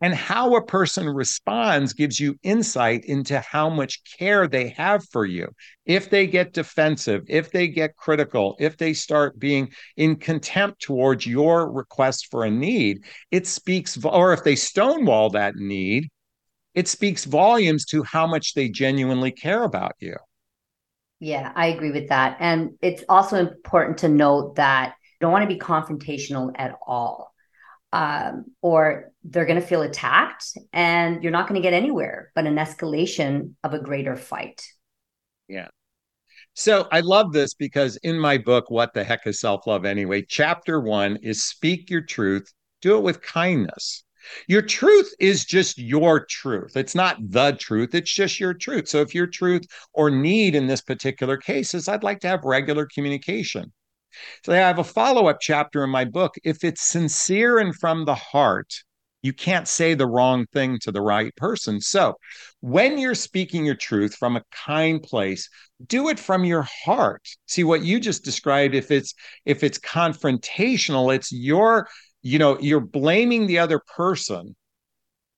And 0.00 0.14
how 0.14 0.54
a 0.54 0.64
person 0.64 1.08
responds 1.08 1.92
gives 1.92 2.20
you 2.20 2.36
insight 2.44 3.04
into 3.06 3.40
how 3.40 3.68
much 3.68 4.00
care 4.16 4.46
they 4.46 4.68
have 4.68 5.04
for 5.08 5.26
you. 5.26 5.48
If 5.86 6.08
they 6.08 6.28
get 6.28 6.52
defensive, 6.52 7.24
if 7.26 7.50
they 7.50 7.66
get 7.66 7.96
critical, 7.96 8.54
if 8.60 8.76
they 8.76 8.92
start 8.92 9.40
being 9.40 9.70
in 9.96 10.14
contempt 10.14 10.82
towards 10.82 11.26
your 11.26 11.72
request 11.72 12.28
for 12.30 12.44
a 12.44 12.50
need, 12.50 12.98
it 13.32 13.48
speaks, 13.48 13.98
or 14.04 14.32
if 14.32 14.44
they 14.44 14.54
stonewall 14.54 15.30
that 15.30 15.56
need, 15.56 16.08
it 16.78 16.86
speaks 16.86 17.24
volumes 17.24 17.84
to 17.84 18.04
how 18.04 18.24
much 18.24 18.54
they 18.54 18.68
genuinely 18.68 19.32
care 19.32 19.64
about 19.64 19.94
you. 19.98 20.14
Yeah, 21.18 21.50
I 21.56 21.66
agree 21.66 21.90
with 21.90 22.10
that. 22.10 22.36
And 22.38 22.74
it's 22.80 23.02
also 23.08 23.34
important 23.36 23.98
to 23.98 24.08
note 24.08 24.54
that 24.54 24.94
you 25.02 25.16
don't 25.20 25.32
want 25.32 25.42
to 25.42 25.52
be 25.52 25.58
confrontational 25.58 26.52
at 26.54 26.78
all 26.86 27.34
um, 27.92 28.44
or 28.62 29.10
they're 29.24 29.44
going 29.44 29.60
to 29.60 29.66
feel 29.66 29.82
attacked 29.82 30.56
and 30.72 31.20
you're 31.20 31.32
not 31.32 31.48
going 31.48 31.60
to 31.60 31.66
get 31.66 31.74
anywhere 31.74 32.30
but 32.36 32.46
an 32.46 32.54
escalation 32.54 33.54
of 33.64 33.74
a 33.74 33.80
greater 33.80 34.14
fight. 34.14 34.64
Yeah. 35.48 35.66
So 36.54 36.86
I 36.92 37.00
love 37.00 37.32
this 37.32 37.54
because 37.54 37.96
in 38.04 38.20
my 38.20 38.38
book, 38.38 38.70
What 38.70 38.94
the 38.94 39.02
Heck 39.02 39.26
is 39.26 39.40
Self 39.40 39.66
Love 39.66 39.84
Anyway? 39.84 40.24
Chapter 40.28 40.80
one 40.80 41.16
is 41.24 41.42
Speak 41.42 41.90
Your 41.90 42.02
Truth, 42.02 42.52
do 42.82 42.96
it 42.96 43.02
with 43.02 43.20
kindness. 43.20 44.04
Your 44.46 44.62
truth 44.62 45.12
is 45.18 45.44
just 45.44 45.78
your 45.78 46.24
truth. 46.24 46.76
It's 46.76 46.94
not 46.94 47.16
the 47.20 47.52
truth, 47.52 47.94
it's 47.94 48.12
just 48.12 48.40
your 48.40 48.54
truth. 48.54 48.88
So 48.88 49.00
if 49.00 49.14
your 49.14 49.26
truth 49.26 49.66
or 49.92 50.10
need 50.10 50.54
in 50.54 50.66
this 50.66 50.80
particular 50.80 51.36
case 51.36 51.74
is, 51.74 51.88
I'd 51.88 52.02
like 52.02 52.20
to 52.20 52.28
have 52.28 52.44
regular 52.44 52.86
communication. 52.86 53.72
So 54.44 54.52
I 54.52 54.56
have 54.56 54.78
a 54.78 54.84
follow 54.84 55.28
up 55.28 55.38
chapter 55.40 55.84
in 55.84 55.90
my 55.90 56.04
book. 56.04 56.34
If 56.44 56.64
it's 56.64 56.82
sincere 56.82 57.58
and 57.58 57.74
from 57.74 58.04
the 58.04 58.14
heart, 58.14 58.72
you 59.22 59.32
can't 59.32 59.66
say 59.66 59.94
the 59.94 60.06
wrong 60.06 60.46
thing 60.52 60.78
to 60.80 60.92
the 60.92 61.02
right 61.02 61.34
person. 61.36 61.80
So 61.80 62.14
when 62.60 62.98
you're 62.98 63.14
speaking 63.14 63.64
your 63.64 63.74
truth 63.74 64.14
from 64.14 64.36
a 64.36 64.44
kind 64.52 65.02
place, 65.02 65.48
do 65.86 66.08
it 66.08 66.18
from 66.18 66.44
your 66.44 66.66
heart. 66.84 67.26
See 67.46 67.64
what 67.64 67.82
you 67.82 68.00
just 68.00 68.24
described 68.24 68.74
if 68.74 68.90
it's 68.90 69.14
if 69.44 69.64
it's 69.64 69.78
confrontational, 69.78 71.14
it's 71.14 71.32
your 71.32 71.88
you 72.22 72.38
know, 72.38 72.58
you're 72.58 72.80
blaming 72.80 73.46
the 73.46 73.58
other 73.58 73.80
person 73.96 74.54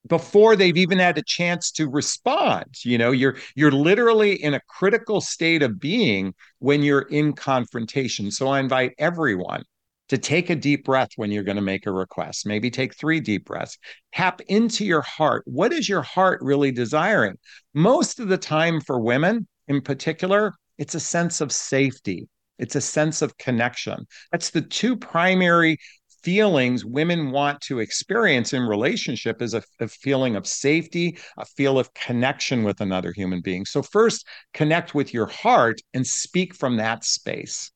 before 0.08 0.56
they've 0.56 0.78
even 0.78 0.98
had 0.98 1.18
a 1.18 1.22
chance 1.22 1.70
to 1.72 1.88
respond 1.88 2.64
you 2.84 2.96
know? 2.96 3.10
You're 3.10 3.36
you're 3.54 3.72
literally 3.72 4.42
in 4.42 4.54
a 4.54 4.60
critical 4.68 5.20
state 5.20 5.62
of 5.62 5.78
being 5.78 6.34
when 6.58 6.82
you're 6.82 7.02
in 7.02 7.34
confrontation. 7.34 8.30
So 8.30 8.48
i 8.48 8.60
invite 8.60 8.92
everyone 8.98 9.62
to 10.08 10.18
take 10.18 10.50
a 10.50 10.56
deep 10.56 10.84
breath 10.84 11.10
when 11.16 11.30
you're 11.30 11.44
going 11.44 11.56
to 11.56 11.62
make 11.62 11.86
a 11.86 11.92
request. 11.92 12.44
Maybe 12.46 12.70
take 12.70 12.96
3 12.96 13.20
deep 13.20 13.44
breaths. 13.44 13.78
Tap 14.12 14.40
into 14.48 14.84
your 14.84 15.02
heart. 15.02 15.42
What 15.46 15.72
is 15.72 15.88
your 15.88 16.02
heart 16.02 16.40
really 16.42 16.72
desiring? 16.72 17.36
Most 17.74 18.18
of 18.18 18.28
the 18.28 18.38
time 18.38 18.80
for 18.80 18.98
women 18.98 19.46
in 19.68 19.80
particular 19.82 20.54
it's 20.80 20.94
a 20.94 21.00
sense 21.00 21.42
of 21.42 21.52
safety. 21.52 22.26
It's 22.58 22.74
a 22.74 22.80
sense 22.80 23.20
of 23.20 23.36
connection. 23.36 24.06
That's 24.32 24.48
the 24.48 24.62
two 24.62 24.96
primary 24.96 25.76
feelings 26.22 26.84
women 26.84 27.30
want 27.30 27.60
to 27.62 27.78
experience 27.78 28.52
in 28.52 28.62
relationship 28.62 29.40
is 29.42 29.54
a, 29.54 29.62
a, 29.80 29.88
feeling 29.88 30.36
of 30.36 30.46
safety, 30.46 31.18
a 31.38 31.44
feel 31.44 31.78
of 31.78 31.92
connection 31.94 32.62
with 32.62 32.80
another 32.80 33.12
human 33.12 33.40
being. 33.40 33.64
So 33.64 33.82
first 33.82 34.26
connect 34.52 34.94
with 34.94 35.14
your 35.14 35.26
heart 35.26 35.80
and 35.94 36.06
speak 36.06 36.54
from 36.54 36.76
that 36.76 37.04
space. 37.04 37.70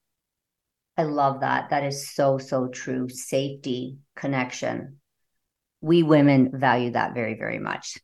I 0.96 1.04
love 1.04 1.40
that. 1.40 1.70
That 1.70 1.84
is 1.84 2.14
so 2.14 2.38
so 2.38 2.68
true. 2.68 3.08
Safety, 3.08 3.98
connection. 4.14 4.98
We 5.80 6.02
women 6.02 6.50
value 6.54 6.92
that 6.92 7.14
very 7.14 7.34
very 7.34 7.58
much. 7.58 7.98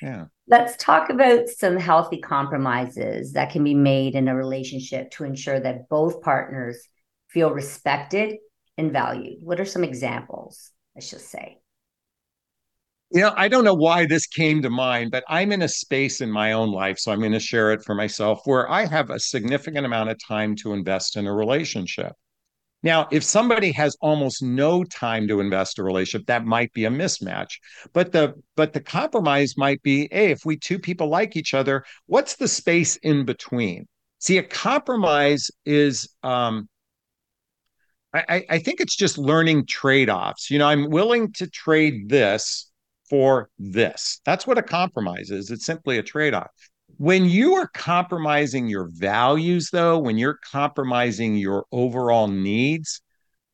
Yeah. 0.00 0.26
Let's 0.48 0.76
talk 0.76 1.08
about 1.10 1.48
some 1.48 1.76
healthy 1.76 2.18
compromises 2.18 3.34
that 3.34 3.52
can 3.52 3.62
be 3.62 3.74
made 3.74 4.16
in 4.16 4.26
a 4.26 4.34
relationship 4.34 5.12
to 5.12 5.24
ensure 5.24 5.60
that 5.60 5.88
both 5.88 6.20
partners 6.20 6.82
feel 7.28 7.52
respected 7.52 8.38
and? 8.90 9.38
What 9.40 9.60
are 9.60 9.64
some 9.64 9.84
examples, 9.84 10.72
I 10.96 11.00
should 11.00 11.20
say? 11.20 11.58
You 13.10 13.20
know, 13.20 13.34
I 13.36 13.48
don't 13.48 13.64
know 13.64 13.74
why 13.74 14.06
this 14.06 14.26
came 14.26 14.62
to 14.62 14.70
mind, 14.70 15.10
but 15.10 15.22
I'm 15.28 15.52
in 15.52 15.60
a 15.62 15.68
space 15.68 16.22
in 16.22 16.30
my 16.30 16.52
own 16.52 16.72
life, 16.72 16.98
so 16.98 17.12
I'm 17.12 17.20
going 17.20 17.32
to 17.32 17.40
share 17.40 17.70
it 17.72 17.84
for 17.84 17.94
myself, 17.94 18.40
where 18.46 18.70
I 18.70 18.86
have 18.86 19.10
a 19.10 19.20
significant 19.20 19.84
amount 19.84 20.08
of 20.08 20.16
time 20.26 20.56
to 20.56 20.72
invest 20.72 21.16
in 21.16 21.26
a 21.26 21.34
relationship. 21.34 22.12
Now, 22.82 23.06
if 23.12 23.22
somebody 23.22 23.70
has 23.72 23.96
almost 24.00 24.42
no 24.42 24.82
time 24.82 25.28
to 25.28 25.40
invest 25.40 25.78
a 25.78 25.84
relationship, 25.84 26.26
that 26.26 26.44
might 26.44 26.72
be 26.72 26.86
a 26.86 26.90
mismatch. 26.90 27.58
But 27.92 28.12
the 28.12 28.34
but 28.56 28.72
the 28.72 28.80
compromise 28.80 29.56
might 29.56 29.82
be, 29.82 30.08
hey, 30.10 30.30
if 30.30 30.44
we 30.44 30.56
two 30.56 30.78
people 30.78 31.08
like 31.08 31.36
each 31.36 31.54
other, 31.54 31.84
what's 32.06 32.36
the 32.36 32.48
space 32.48 32.96
in 32.96 33.24
between? 33.24 33.86
See, 34.18 34.38
a 34.38 34.42
compromise 34.42 35.50
is 35.64 36.08
um, 36.22 36.68
I, 38.14 38.44
I 38.50 38.58
think 38.58 38.80
it's 38.80 38.96
just 38.96 39.16
learning 39.16 39.66
trade 39.66 40.10
offs. 40.10 40.50
You 40.50 40.58
know, 40.58 40.68
I'm 40.68 40.90
willing 40.90 41.32
to 41.34 41.46
trade 41.48 42.08
this 42.08 42.70
for 43.08 43.48
this. 43.58 44.20
That's 44.26 44.46
what 44.46 44.58
a 44.58 44.62
compromise 44.62 45.30
is. 45.30 45.50
It's 45.50 45.64
simply 45.64 45.98
a 45.98 46.02
trade 46.02 46.34
off. 46.34 46.50
When 46.98 47.24
you 47.24 47.54
are 47.54 47.68
compromising 47.68 48.68
your 48.68 48.88
values, 48.92 49.70
though, 49.72 49.98
when 49.98 50.18
you're 50.18 50.38
compromising 50.50 51.36
your 51.36 51.64
overall 51.72 52.28
needs 52.28 53.00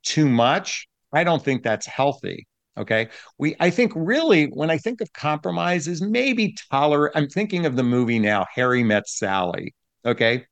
too 0.03 0.29
much, 0.29 0.89
I 1.13 1.25
don't 1.25 1.43
think 1.43 1.63
that's 1.63 1.87
healthy. 1.87 2.47
Okay. 2.77 3.09
We, 3.39 3.57
I 3.59 3.71
think 3.71 3.93
really 3.95 4.47
when 4.47 4.71
I 4.71 4.79
think 4.79 5.01
of 5.01 5.13
compromise 5.13 5.89
is 5.89 6.01
maybe 6.01 6.55
tolerate. 6.71 7.13
I'm 7.15 7.29
thinking 7.29 7.67
of 7.67 7.77
the 7.77 7.83
movie 7.83 8.19
now, 8.19 8.47
Harry 8.55 8.85
Met 8.85 9.09
Sally. 9.09 9.75
Okay. 10.05 10.47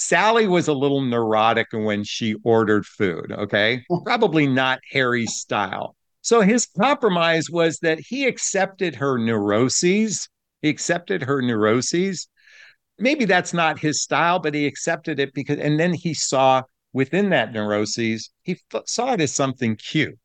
Sally 0.00 0.46
was 0.46 0.68
a 0.68 0.72
little 0.72 1.00
neurotic 1.00 1.66
when 1.72 2.04
she 2.04 2.36
ordered 2.44 2.86
food. 2.86 3.32
Okay. 3.32 3.82
Probably 4.04 4.46
not 4.46 4.78
Harry's 4.92 5.34
style. 5.34 5.96
So 6.22 6.40
his 6.40 6.68
compromise 6.80 7.50
was 7.50 7.80
that 7.80 7.98
he 7.98 8.24
accepted 8.26 8.94
her 8.94 9.18
neuroses. 9.18 10.28
He 10.62 10.68
accepted 10.68 11.24
her 11.24 11.42
neuroses. 11.42 12.28
Maybe 13.00 13.24
that's 13.24 13.52
not 13.52 13.80
his 13.80 14.00
style, 14.00 14.38
but 14.38 14.54
he 14.54 14.66
accepted 14.66 15.18
it 15.18 15.34
because, 15.34 15.58
and 15.58 15.80
then 15.80 15.94
he 15.94 16.14
saw 16.14 16.62
within 16.92 17.30
that 17.30 17.52
neuroses, 17.52 18.30
he 18.44 18.56
f- 18.72 18.82
saw 18.86 19.14
it 19.14 19.20
as 19.20 19.34
something 19.34 19.74
cute. 19.74 20.16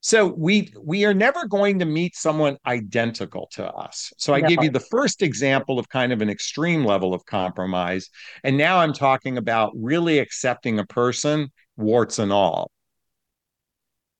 So 0.00 0.26
we 0.26 0.72
we 0.82 1.04
are 1.04 1.12
never 1.12 1.46
going 1.46 1.78
to 1.80 1.84
meet 1.84 2.16
someone 2.16 2.56
identical 2.66 3.48
to 3.52 3.66
us. 3.66 4.12
So 4.16 4.32
I 4.32 4.40
no. 4.40 4.48
gave 4.48 4.62
you 4.62 4.70
the 4.70 4.80
first 4.80 5.20
example 5.20 5.78
of 5.78 5.90
kind 5.90 6.12
of 6.12 6.22
an 6.22 6.30
extreme 6.30 6.84
level 6.84 7.12
of 7.12 7.24
compromise, 7.26 8.08
and 8.42 8.56
now 8.56 8.78
I'm 8.78 8.94
talking 8.94 9.36
about 9.36 9.72
really 9.76 10.18
accepting 10.18 10.78
a 10.78 10.86
person, 10.86 11.50
warts 11.76 12.18
and 12.18 12.32
all. 12.32 12.70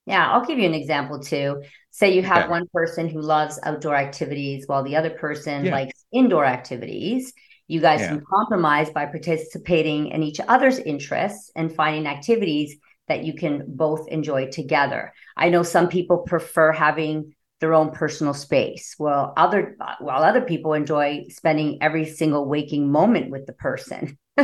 Yeah, 0.06 0.30
I'll 0.30 0.44
give 0.44 0.58
you 0.58 0.66
an 0.66 0.74
example 0.74 1.20
too. 1.20 1.62
Say 1.90 2.14
you 2.14 2.22
have 2.22 2.44
okay. 2.44 2.50
one 2.50 2.66
person 2.72 3.08
who 3.08 3.20
loves 3.22 3.58
outdoor 3.62 3.94
activities 3.94 4.64
while 4.66 4.82
the 4.82 4.96
other 4.96 5.10
person 5.10 5.64
yeah. 5.64 5.72
likes 5.72 6.04
indoor 6.12 6.44
activities. 6.44 7.32
You 7.68 7.80
guys 7.80 8.00
yeah. 8.00 8.08
can 8.08 8.24
compromise 8.28 8.90
by 8.90 9.06
participating 9.06 10.08
in 10.08 10.22
each 10.22 10.40
other's 10.40 10.78
interests 10.78 11.52
and 11.54 11.74
finding 11.74 12.06
activities 12.06 12.76
that 13.10 13.24
you 13.24 13.34
can 13.34 13.64
both 13.66 14.08
enjoy 14.08 14.48
together. 14.50 15.12
I 15.40 15.48
know 15.48 15.62
some 15.62 15.88
people 15.88 16.18
prefer 16.18 16.70
having 16.70 17.34
their 17.60 17.74
own 17.74 17.90
personal 17.90 18.34
space. 18.34 18.94
Well, 18.98 19.32
other 19.36 19.76
while 19.98 20.22
other 20.22 20.42
people 20.42 20.74
enjoy 20.74 21.26
spending 21.30 21.78
every 21.80 22.06
single 22.06 22.46
waking 22.46 22.90
moment 22.90 23.30
with 23.30 23.46
the 23.46 23.52
person. 23.52 24.18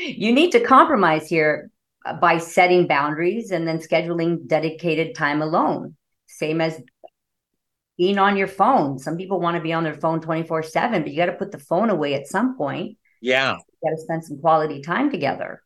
you 0.00 0.32
need 0.32 0.52
to 0.52 0.60
compromise 0.60 1.28
here 1.28 1.70
uh, 2.04 2.14
by 2.14 2.38
setting 2.38 2.86
boundaries 2.86 3.50
and 3.50 3.66
then 3.66 3.78
scheduling 3.78 4.46
dedicated 4.46 5.14
time 5.14 5.40
alone. 5.40 5.96
Same 6.26 6.60
as 6.60 6.80
being 7.98 8.18
on 8.18 8.36
your 8.36 8.48
phone. 8.48 8.98
Some 8.98 9.16
people 9.16 9.40
want 9.40 9.56
to 9.56 9.62
be 9.62 9.72
on 9.72 9.84
their 9.84 9.94
phone 9.94 10.20
24/7, 10.20 11.02
but 11.02 11.10
you 11.10 11.16
got 11.16 11.26
to 11.26 11.32
put 11.32 11.52
the 11.52 11.58
phone 11.58 11.90
away 11.90 12.14
at 12.14 12.26
some 12.26 12.56
point. 12.56 12.98
Yeah. 13.20 13.56
You 13.56 13.90
got 13.90 13.96
to 13.96 14.02
spend 14.02 14.24
some 14.24 14.38
quality 14.38 14.80
time 14.80 15.10
together. 15.10 15.63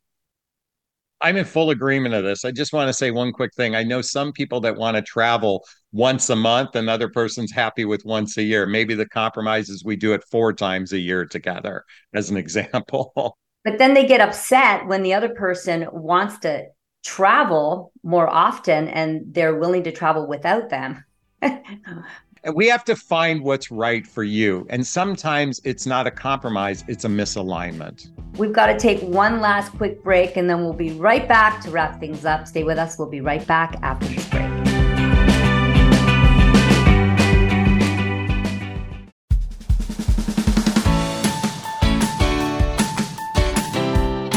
I'm 1.20 1.36
in 1.36 1.44
full 1.44 1.70
agreement 1.70 2.14
of 2.14 2.24
this. 2.24 2.44
I 2.44 2.52
just 2.52 2.72
want 2.72 2.88
to 2.88 2.92
say 2.92 3.10
one 3.10 3.32
quick 3.32 3.52
thing. 3.54 3.74
I 3.74 3.82
know 3.82 4.00
some 4.00 4.32
people 4.32 4.60
that 4.60 4.76
want 4.76 4.96
to 4.96 5.02
travel 5.02 5.64
once 5.92 6.30
a 6.30 6.36
month, 6.36 6.76
another 6.76 7.08
person's 7.08 7.52
happy 7.52 7.84
with 7.84 8.04
once 8.04 8.36
a 8.36 8.42
year. 8.42 8.66
Maybe 8.66 8.94
the 8.94 9.08
compromise 9.08 9.68
is 9.68 9.84
we 9.84 9.96
do 9.96 10.12
it 10.12 10.22
four 10.30 10.52
times 10.52 10.92
a 10.92 10.98
year 10.98 11.24
together, 11.24 11.84
as 12.14 12.30
an 12.30 12.36
example. 12.44 13.36
But 13.64 13.78
then 13.78 13.94
they 13.94 14.06
get 14.06 14.20
upset 14.20 14.86
when 14.86 15.02
the 15.02 15.14
other 15.14 15.30
person 15.30 15.88
wants 15.92 16.38
to 16.40 16.66
travel 17.04 17.92
more 18.02 18.28
often 18.28 18.88
and 18.88 19.34
they're 19.34 19.56
willing 19.56 19.84
to 19.84 19.92
travel 19.92 20.28
without 20.28 20.70
them. 20.70 21.04
we 22.54 22.68
have 22.68 22.84
to 22.84 22.96
find 22.96 23.42
what's 23.42 23.70
right 23.70 24.06
for 24.06 24.22
you. 24.22 24.66
And 24.70 24.86
sometimes 24.86 25.60
it's 25.64 25.86
not 25.86 26.06
a 26.06 26.10
compromise, 26.10 26.84
it's 26.88 27.04
a 27.04 27.08
misalignment. 27.08 28.10
We've 28.36 28.52
got 28.52 28.66
to 28.66 28.78
take 28.78 29.00
one 29.02 29.40
last 29.40 29.72
quick 29.72 30.02
break 30.02 30.36
and 30.36 30.48
then 30.48 30.62
we'll 30.62 30.72
be 30.72 30.92
right 30.92 31.26
back 31.26 31.60
to 31.62 31.70
wrap 31.70 32.00
things 32.00 32.24
up. 32.24 32.46
Stay 32.46 32.64
with 32.64 32.78
us. 32.78 32.98
We'll 32.98 33.08
be 33.08 33.20
right 33.20 33.44
back 33.46 33.76
after 33.82 34.06
this 34.06 34.28
break. 34.28 34.48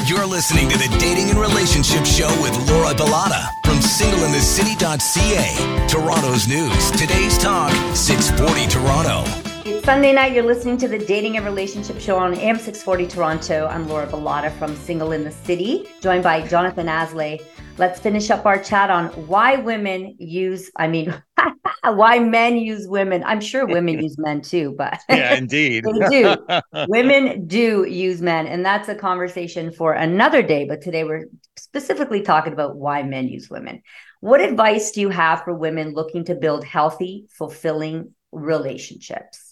You're 0.07 0.25
listening 0.25 0.69
to 0.69 0.77
the 0.77 0.97
Dating 0.99 1.29
and 1.29 1.39
Relationship 1.39 2.05
Show 2.05 2.27
with 2.41 2.69
Laura 2.69 2.93
Bilotta 2.93 3.60
from 3.60 3.60
singleinthecity.ca. 3.91 5.87
Toronto's 5.87 6.47
news, 6.47 6.91
today's 6.91 7.37
talk, 7.37 7.73
640 7.93 8.67
Toronto. 8.67 9.40
Sunday 9.83 10.13
night. 10.13 10.33
You're 10.33 10.43
listening 10.43 10.77
to 10.77 10.87
the 10.87 10.99
Dating 10.99 11.37
and 11.37 11.45
Relationship 11.45 11.99
Show 11.99 12.15
on 12.15 12.35
AM 12.35 12.57
640 12.57 13.07
Toronto. 13.07 13.65
I'm 13.65 13.89
Laura 13.89 14.05
Bilotta 14.05 14.51
from 14.59 14.75
Single 14.75 15.11
in 15.11 15.23
the 15.23 15.31
City, 15.31 15.87
joined 16.01 16.21
by 16.21 16.47
Jonathon 16.47 16.85
Aslay. 16.85 17.43
Let's 17.79 17.99
finish 17.99 18.29
up 18.29 18.45
our 18.45 18.61
chat 18.61 18.91
on 18.91 19.07
why 19.25 19.55
women 19.55 20.15
use, 20.19 20.69
I 20.75 20.87
mean, 20.87 21.19
why 21.83 22.19
men 22.19 22.57
use 22.57 22.87
women. 22.87 23.23
I'm 23.25 23.41
sure 23.41 23.65
women 23.65 24.03
use 24.03 24.19
men 24.19 24.41
too, 24.41 24.75
but 24.77 24.99
yeah, 25.09 25.33
indeed. 25.33 25.83
they 25.83 26.09
do. 26.09 26.35
women 26.87 27.47
do 27.47 27.83
use 27.85 28.21
men. 28.21 28.45
And 28.45 28.63
that's 28.63 28.87
a 28.87 28.93
conversation 28.93 29.71
for 29.71 29.93
another 29.93 30.43
day. 30.43 30.65
But 30.65 30.81
today 30.81 31.05
we're 31.05 31.25
specifically 31.57 32.21
talking 32.21 32.53
about 32.53 32.75
why 32.75 33.01
men 33.01 33.27
use 33.27 33.49
women. 33.49 33.81
What 34.19 34.41
advice 34.41 34.91
do 34.91 35.01
you 35.01 35.09
have 35.09 35.43
for 35.43 35.55
women 35.55 35.93
looking 35.93 36.25
to 36.25 36.35
build 36.35 36.63
healthy, 36.63 37.25
fulfilling 37.31 38.13
relationships? 38.31 39.50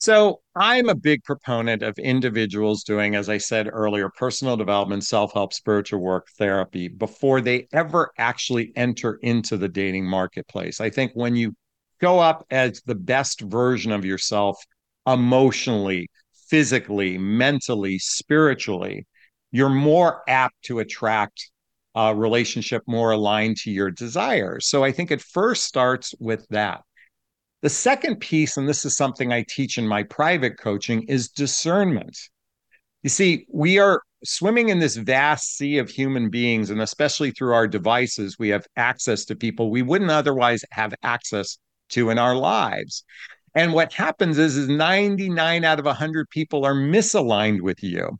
So 0.00 0.40
I'm 0.54 0.88
a 0.88 0.94
big 0.94 1.24
proponent 1.24 1.82
of 1.82 1.98
individuals 1.98 2.84
doing, 2.84 3.16
as 3.16 3.28
I 3.28 3.38
said 3.38 3.68
earlier, 3.70 4.08
personal 4.08 4.56
development, 4.56 5.04
self 5.04 5.32
help, 5.32 5.52
spiritual 5.52 6.00
work, 6.00 6.28
therapy 6.38 6.86
before 6.88 7.40
they 7.40 7.66
ever 7.72 8.12
actually 8.16 8.72
enter 8.76 9.14
into 9.22 9.56
the 9.56 9.68
dating 9.68 10.06
marketplace. 10.06 10.80
I 10.80 10.90
think 10.90 11.12
when 11.14 11.34
you 11.34 11.54
go 12.00 12.20
up 12.20 12.46
as 12.50 12.80
the 12.86 12.94
best 12.94 13.40
version 13.40 13.90
of 13.90 14.04
yourself 14.04 14.56
emotionally, 15.04 16.08
physically, 16.48 17.18
mentally, 17.18 17.98
spiritually, 17.98 19.04
you're 19.50 19.68
more 19.68 20.22
apt 20.28 20.54
to 20.66 20.78
attract 20.78 21.50
a 21.96 22.14
relationship 22.14 22.82
more 22.86 23.10
aligned 23.10 23.56
to 23.56 23.70
your 23.72 23.90
desires. 23.90 24.68
So 24.68 24.84
I 24.84 24.92
think 24.92 25.10
it 25.10 25.20
first 25.20 25.64
starts 25.64 26.14
with 26.20 26.46
that. 26.50 26.82
The 27.60 27.68
second 27.70 28.20
piece, 28.20 28.56
and 28.56 28.68
this 28.68 28.84
is 28.84 28.96
something 28.96 29.32
I 29.32 29.44
teach 29.48 29.78
in 29.78 29.86
my 29.86 30.04
private 30.04 30.58
coaching, 30.58 31.02
is 31.08 31.28
discernment. 31.28 32.16
You 33.02 33.10
see, 33.10 33.46
we 33.52 33.78
are 33.78 34.00
swimming 34.24 34.68
in 34.68 34.78
this 34.78 34.96
vast 34.96 35.56
sea 35.56 35.78
of 35.78 35.90
human 35.90 36.30
beings, 36.30 36.70
and 36.70 36.80
especially 36.80 37.32
through 37.32 37.54
our 37.54 37.66
devices, 37.66 38.38
we 38.38 38.50
have 38.50 38.66
access 38.76 39.24
to 39.26 39.36
people 39.36 39.70
we 39.70 39.82
wouldn't 39.82 40.10
otherwise 40.10 40.64
have 40.70 40.94
access 41.02 41.58
to 41.90 42.10
in 42.10 42.18
our 42.18 42.36
lives. 42.36 43.04
And 43.54 43.72
what 43.72 43.92
happens 43.92 44.38
is, 44.38 44.56
is 44.56 44.68
99 44.68 45.64
out 45.64 45.80
of 45.80 45.84
100 45.84 46.30
people 46.30 46.64
are 46.64 46.74
misaligned 46.74 47.60
with 47.60 47.82
you. 47.82 48.18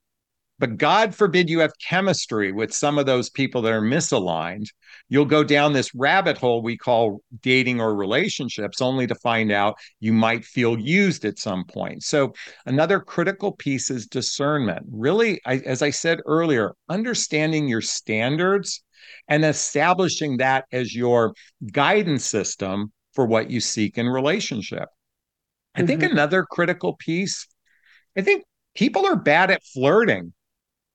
But 0.59 0.77
God 0.77 1.15
forbid 1.15 1.49
you 1.49 1.61
have 1.61 1.73
chemistry 1.79 2.51
with 2.51 2.75
some 2.75 2.99
of 2.99 3.07
those 3.07 3.31
people 3.31 3.63
that 3.63 3.73
are 3.73 3.81
misaligned. 3.81 4.67
You'll 5.09 5.25
go 5.25 5.45
down 5.45 5.73
this 5.73 5.95
rabbit 5.95 6.37
hole 6.37 6.63
we 6.63 6.77
call 6.77 7.23
dating 7.43 7.81
or 7.81 7.95
relationships, 7.95 8.81
only 8.81 9.07
to 9.07 9.15
find 9.15 9.53
out 9.53 9.77
you 10.01 10.13
might 10.13 10.45
feel 10.45 10.79
used 10.79 11.25
at 11.25 11.39
some 11.39 11.65
point. 11.65 12.03
So, 12.03 12.35
another 12.67 12.99
critical 12.99 13.53
piece 13.53 13.91
is 13.91 14.07
discernment. 14.07 14.87
Really, 14.91 15.41
I, 15.47 15.59
as 15.59 15.81
I 15.81 15.91
said 15.91 16.21
earlier, 16.27 16.75
understanding 16.89 17.69
your 17.69 17.83
standards 17.83 18.83
and 19.29 19.45
establishing 19.45 20.39
that 20.39 20.65
as 20.73 20.95
your 20.95 21.35
guidance 21.73 22.25
system 22.25 22.93
for 23.15 23.27
what 23.27 23.51
you 23.51 23.61
seek 23.61 23.97
in 23.97 24.07
relationship. 24.07 24.89
I 25.75 25.81
mm-hmm. 25.81 25.87
think 25.87 26.03
another 26.03 26.45
critical 26.51 26.95
piece, 26.95 27.47
I 28.17 28.23
think 28.23 28.45
people 28.75 29.07
are 29.07 29.17
bad 29.17 29.51
at 29.51 29.63
flirting 29.63 30.33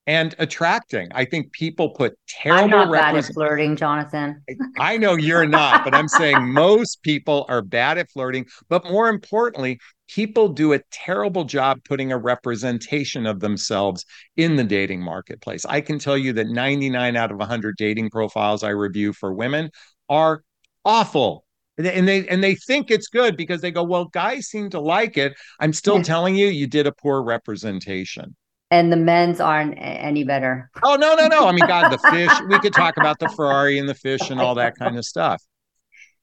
and 0.06 0.34
attracting. 0.38 1.08
I 1.14 1.24
think 1.24 1.52
people 1.52 1.90
put 1.90 2.18
terrible. 2.28 2.64
I'm 2.64 2.70
not 2.70 2.92
bad 2.92 3.16
at 3.16 3.24
flirting, 3.24 3.74
Jonathon. 3.76 4.42
I 4.78 4.96
know 4.96 5.14
you're 5.14 5.46
not, 5.46 5.84
but 5.84 5.94
I'm 5.94 6.08
saying 6.08 6.46
most 6.52 7.02
people 7.02 7.46
are 7.48 7.62
bad 7.62 7.98
at 7.98 8.10
flirting. 8.10 8.46
But 8.68 8.84
more 8.84 9.08
importantly, 9.08 9.78
people 10.08 10.48
do 10.48 10.74
a 10.74 10.80
terrible 10.90 11.44
job 11.44 11.80
putting 11.84 12.12
a 12.12 12.18
representation 12.18 13.26
of 13.26 13.40
themselves 13.40 14.04
in 14.36 14.56
the 14.56 14.64
dating 14.64 15.02
marketplace. 15.02 15.64
I 15.64 15.80
can 15.80 15.98
tell 15.98 16.18
you 16.18 16.34
that 16.34 16.48
99 16.48 17.16
out 17.16 17.30
of 17.30 17.38
100 17.38 17.76
dating 17.78 18.10
profiles 18.10 18.62
I 18.62 18.70
review 18.70 19.14
for 19.14 19.32
women 19.32 19.70
are 20.10 20.42
awful 20.84 21.44
and 21.78 22.06
they 22.06 22.28
and 22.28 22.44
they 22.44 22.54
think 22.54 22.90
it's 22.90 23.08
good 23.08 23.36
because 23.36 23.60
they 23.60 23.70
go 23.70 23.82
well 23.82 24.04
guys 24.04 24.46
seem 24.46 24.70
to 24.70 24.78
like 24.78 25.16
it 25.16 25.32
i'm 25.60 25.72
still 25.72 25.96
yeah. 25.96 26.02
telling 26.02 26.36
you 26.36 26.46
you 26.46 26.66
did 26.66 26.86
a 26.86 26.92
poor 26.92 27.22
representation 27.22 28.36
and 28.74 28.92
the 28.92 28.96
men's 28.96 29.38
aren't 29.38 29.74
any 29.78 30.24
better. 30.24 30.68
Oh 30.82 30.96
no, 30.96 31.14
no, 31.14 31.28
no. 31.28 31.46
I 31.46 31.52
mean, 31.52 31.66
God, 31.66 31.90
the 31.90 31.98
fish. 32.10 32.32
we 32.48 32.58
could 32.58 32.72
talk 32.72 32.96
about 32.96 33.20
the 33.20 33.28
Ferrari 33.28 33.78
and 33.78 33.88
the 33.88 33.94
fish 33.94 34.30
and 34.30 34.40
all 34.40 34.56
that 34.56 34.76
kind 34.76 34.98
of 34.98 35.04
stuff. 35.04 35.40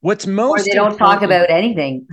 What's 0.00 0.26
most 0.26 0.60
or 0.60 0.64
they 0.64 0.74
don't 0.74 0.98
talk 0.98 1.22
about 1.22 1.48
anything. 1.48 2.06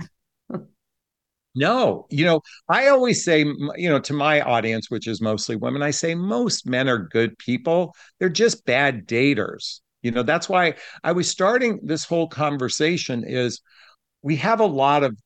no, 1.54 2.06
you 2.08 2.24
know, 2.24 2.40
I 2.70 2.88
always 2.88 3.22
say, 3.22 3.40
you 3.76 3.90
know, 3.90 3.98
to 4.00 4.14
my 4.14 4.40
audience, 4.40 4.90
which 4.90 5.06
is 5.06 5.20
mostly 5.20 5.56
women, 5.56 5.82
I 5.82 5.90
say 5.90 6.14
most 6.14 6.66
men 6.66 6.88
are 6.88 6.98
good 6.98 7.36
people. 7.36 7.94
They're 8.18 8.30
just 8.30 8.64
bad 8.64 9.06
daters. 9.06 9.80
You 10.00 10.12
know, 10.12 10.22
that's 10.22 10.48
why 10.48 10.76
I 11.04 11.12
was 11.12 11.28
starting 11.28 11.80
this 11.82 12.04
whole 12.06 12.28
conversation 12.28 13.24
is 13.26 13.60
we 14.22 14.36
have 14.36 14.60
a 14.60 14.66
lot 14.66 15.02
of 15.02 15.18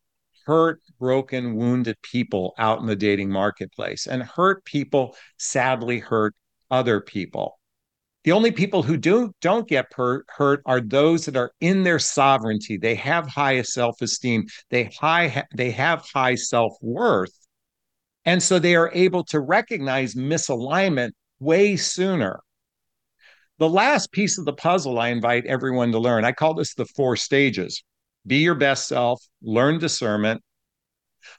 hurt, 0.47 0.81
broken, 0.99 1.57
wounded 1.57 1.97
people 2.03 2.55
out 2.59 2.81
in 2.81 2.87
the 2.87 2.97
dating 2.97 3.31
marketplace, 3.31 4.07
and 4.07 4.23
hurt 4.23 4.65
people 4.65 5.17
sadly 5.39 5.99
hurt 5.99 6.35
other 6.71 7.01
people. 7.01 7.59
The 8.25 8.33
only 8.33 8.53
people 8.53 8.83
who 8.83 8.97
do 8.97 9.35
don't 9.43 9.69
get 9.69 9.93
hurt, 9.95 10.25
hurt 10.29 10.63
are 10.65 10.81
those 10.81 11.27
that 11.27 11.37
are 11.37 11.53
in 11.61 11.83
their 11.83 11.99
sovereignty. 11.99 12.79
They 12.79 12.95
have 12.95 13.29
high 13.29 13.61
self-esteem. 13.61 14.47
They 14.71 14.91
high 14.99 15.45
they 15.55 15.71
have 15.73 16.07
high 16.13 16.35
self-worth. 16.35 17.39
And 18.25 18.43
so 18.43 18.59
they 18.59 18.77
are 18.77 18.91
able 18.95 19.25
to 19.25 19.41
recognize 19.41 20.15
misalignment 20.15 21.11
way 21.39 21.77
sooner. 21.77 22.41
The 23.59 23.69
last 23.69 24.11
piece 24.11 24.39
of 24.39 24.47
the 24.47 24.55
puzzle 24.55 24.99
I 24.99 25.09
invite 25.09 25.45
everyone 25.45 25.93
to 25.93 25.99
learn, 25.99 26.25
I 26.25 26.33
call 26.33 26.55
this 26.55 26.75
the 26.75 26.87
four 26.87 27.17
stages 27.17 27.85
be 28.27 28.39
your 28.39 28.55
best 28.55 28.89
self, 28.89 29.23
learn 29.43 29.79
discernment, 29.79 30.43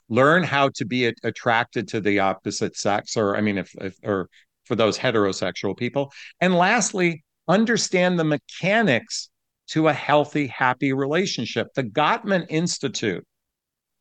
learn 0.08 0.42
how 0.42 0.70
to 0.76 0.84
be 0.84 1.12
attracted 1.22 1.88
to 1.88 2.00
the 2.00 2.20
opposite 2.20 2.76
sex, 2.76 3.16
or 3.16 3.36
I 3.36 3.40
mean, 3.40 3.58
if, 3.58 3.74
if 3.80 3.96
or 4.02 4.28
for 4.64 4.74
those 4.74 4.98
heterosexual 4.98 5.76
people, 5.76 6.12
and 6.40 6.54
lastly, 6.54 7.24
understand 7.48 8.18
the 8.18 8.24
mechanics 8.24 9.30
to 9.68 9.88
a 9.88 9.92
healthy, 9.92 10.46
happy 10.46 10.92
relationship. 10.92 11.68
The 11.74 11.84
Gottman 11.84 12.46
Institute 12.48 13.24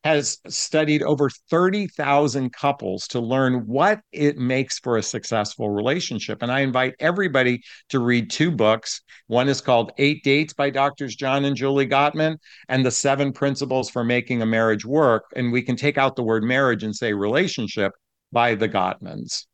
has 0.06 0.38
studied 0.48 1.02
over 1.02 1.32
30,000 1.50 2.54
couples 2.54 3.08
to 3.08 3.20
learn 3.20 3.66
what 3.66 4.02
it 4.12 4.38
makes 4.38 4.78
for 4.78 4.98
a 4.98 5.04
successful 5.04 5.72
relationship. 5.72 6.44
And 6.44 6.52
I 6.52 6.60
invite 6.60 6.94
everybody 7.00 7.64
to 7.90 7.98
read 7.98 8.30
two 8.30 8.52
books. 8.52 9.02
One 9.26 9.50
is 9.50 9.62
called 9.62 9.94
Eight 9.98 10.24
Dates 10.24 10.54
by 10.54 10.70
Doctors 10.70 11.16
John 11.16 11.44
and 11.46 11.56
Julie 11.56 11.88
Gottman, 11.88 12.38
and 12.70 12.86
The 12.86 12.92
Seven 12.92 13.34
Principles 13.34 13.90
for 13.90 14.04
Making 14.04 14.44
a 14.44 14.46
Marriage 14.46 14.86
Work. 14.86 15.26
And 15.36 15.52
we 15.52 15.64
can 15.64 15.76
take 15.76 15.98
out 15.98 16.16
the 16.16 16.24
word 16.24 16.44
marriage 16.44 16.84
and 16.84 16.96
say 16.96 17.12
relationship 17.12 17.92
by 18.32 18.54
the 18.54 18.70
Gottmans. 18.70 19.48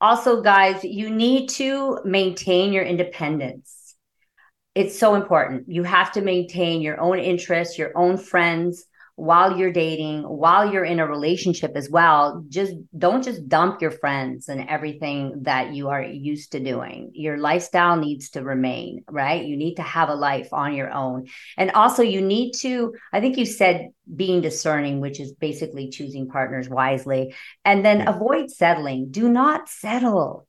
Also, 0.00 0.40
guys, 0.40 0.84
you 0.84 1.10
need 1.10 1.48
to 1.48 1.98
maintain 2.04 2.72
your 2.72 2.84
independence. 2.84 3.96
It's 4.76 4.96
so 4.96 5.16
important. 5.16 5.64
You 5.68 5.82
have 5.82 6.12
to 6.12 6.20
maintain 6.20 6.80
your 6.80 7.00
own 7.00 7.18
interests, 7.18 7.76
your 7.76 7.90
own 7.98 8.18
friends 8.18 8.86
while 9.16 9.56
you're 9.56 9.72
dating, 9.72 10.22
while 10.22 10.72
you're 10.72 10.84
in 10.84 10.98
a 10.98 11.06
relationship 11.06 11.72
as 11.76 11.88
well. 11.88 12.44
Just 12.48 12.74
don't 12.96 13.22
just 13.22 13.48
dump 13.48 13.80
your 13.80 13.92
friends 13.92 14.48
and 14.48 14.68
everything 14.68 15.42
that 15.42 15.72
you 15.72 15.88
are 15.88 16.02
used 16.02 16.52
to 16.52 16.60
doing. 16.60 17.12
Your 17.14 17.38
lifestyle 17.38 17.96
needs 17.96 18.30
to 18.30 18.42
remain, 18.42 19.04
right? 19.08 19.44
You 19.44 19.56
need 19.56 19.76
to 19.76 19.82
have 19.82 20.08
a 20.08 20.14
life 20.14 20.52
on 20.52 20.74
your 20.74 20.90
own. 20.90 21.26
And 21.56 21.70
also, 21.72 22.02
you 22.02 22.20
need 22.20 22.52
to, 22.60 22.94
I 23.12 23.20
think 23.20 23.36
you 23.36 23.46
said 23.46 23.90
being 24.14 24.40
discerning, 24.40 25.00
which 25.00 25.20
is 25.20 25.32
basically 25.32 25.90
choosing 25.90 26.28
partners 26.28 26.68
wisely, 26.68 27.34
and 27.64 27.84
then 27.84 28.08
avoid 28.08 28.50
settling. 28.50 29.10
Do 29.10 29.28
not 29.28 29.68
settle. 29.68 30.46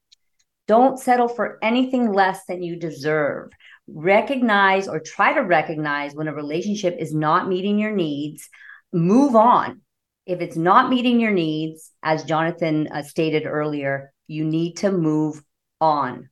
Don't 0.67 0.99
settle 0.99 1.27
for 1.27 1.59
anything 1.61 2.11
less 2.11 2.45
than 2.45 2.63
you 2.63 2.75
deserve 2.77 3.51
recognize 3.87 4.87
or 4.87 4.99
try 4.99 5.33
to 5.33 5.41
recognize 5.41 6.13
when 6.13 6.27
a 6.27 6.33
relationship 6.33 6.95
is 6.99 7.13
not 7.13 7.47
meeting 7.47 7.79
your 7.79 7.91
needs, 7.91 8.49
move 8.91 9.35
on. 9.35 9.81
If 10.25 10.41
it's 10.41 10.55
not 10.55 10.89
meeting 10.89 11.19
your 11.19 11.31
needs, 11.31 11.91
as 12.01 12.23
Jonathon 12.23 12.87
uh, 12.87 13.03
stated 13.03 13.45
earlier, 13.45 14.11
you 14.27 14.43
need 14.43 14.77
to 14.77 14.91
move 14.91 15.41
on 15.79 16.29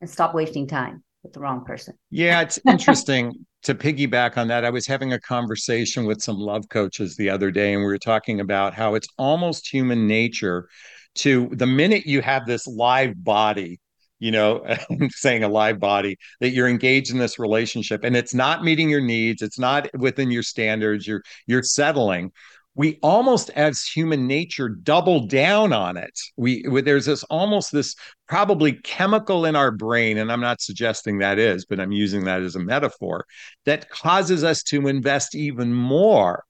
and 0.00 0.10
stop 0.10 0.34
wasting 0.34 0.66
time 0.66 1.02
with 1.22 1.32
the 1.32 1.40
wrong 1.40 1.64
person. 1.64 1.94
Yeah, 2.10 2.42
it's 2.42 2.58
interesting 2.68 3.46
to 3.62 3.74
piggyback 3.74 4.36
on 4.36 4.48
that. 4.48 4.64
I 4.64 4.70
was 4.70 4.86
having 4.86 5.14
a 5.14 5.20
conversation 5.20 6.04
with 6.04 6.22
some 6.22 6.36
love 6.36 6.68
coaches 6.68 7.16
the 7.16 7.30
other 7.30 7.50
day, 7.50 7.72
and 7.72 7.82
we 7.82 7.86
were 7.86 7.98
talking 7.98 8.40
about 8.40 8.74
how 8.74 8.94
it's 8.94 9.08
almost 9.16 9.72
human 9.72 10.06
nature 10.06 10.68
to 11.16 11.48
the 11.52 11.66
minute 11.66 12.06
you 12.06 12.20
have 12.20 12.46
this 12.46 12.66
live 12.66 13.22
body 13.24 13.80
you 14.18 14.30
know 14.30 14.64
saying 15.10 15.44
a 15.44 15.48
live 15.48 15.78
body 15.78 16.16
that 16.40 16.50
you're 16.50 16.68
engaged 16.68 17.10
in 17.10 17.18
this 17.18 17.38
relationship 17.38 18.04
and 18.04 18.16
it's 18.16 18.34
not 18.34 18.64
meeting 18.64 18.88
your 18.88 19.00
needs 19.00 19.42
it's 19.42 19.58
not 19.58 19.88
within 19.98 20.30
your 20.30 20.42
standards 20.42 21.06
you're 21.06 21.22
you're 21.46 21.62
settling. 21.62 22.32
We 22.74 23.00
almost 23.02 23.50
as 23.50 23.82
human 23.82 24.28
nature 24.28 24.68
double 24.68 25.26
down 25.26 25.72
on 25.72 25.96
it. 25.96 26.16
We 26.36 26.64
there's 26.82 27.06
this 27.06 27.24
almost 27.24 27.72
this 27.72 27.96
probably 28.28 28.74
chemical 28.74 29.46
in 29.46 29.56
our 29.56 29.72
brain 29.72 30.18
and 30.18 30.30
i'm 30.30 30.40
not 30.40 30.60
suggesting 30.60 31.18
that 31.18 31.38
is 31.38 31.64
but 31.64 31.80
i'm 31.80 31.92
using 31.92 32.24
that 32.24 32.42
as 32.42 32.54
a 32.56 32.60
metaphor 32.60 33.24
that 33.64 33.88
causes 33.88 34.44
us 34.44 34.62
to 34.64 34.86
invest 34.86 35.34
even 35.34 35.72
more. 35.72 36.44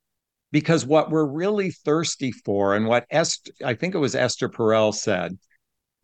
Because 0.51 0.87
what 0.87 1.11
we're 1.11 1.27
really 1.27 1.71
thirsty 1.71 2.33
for 2.33 2.75
and 2.75 2.87
what 2.87 3.07
Esther, 3.11 3.53
i 3.65 3.75
think 3.75 3.95
it 3.95 3.99
was 3.99 4.15
esther 4.15 4.49
perel 4.49 4.95
said 4.95 5.39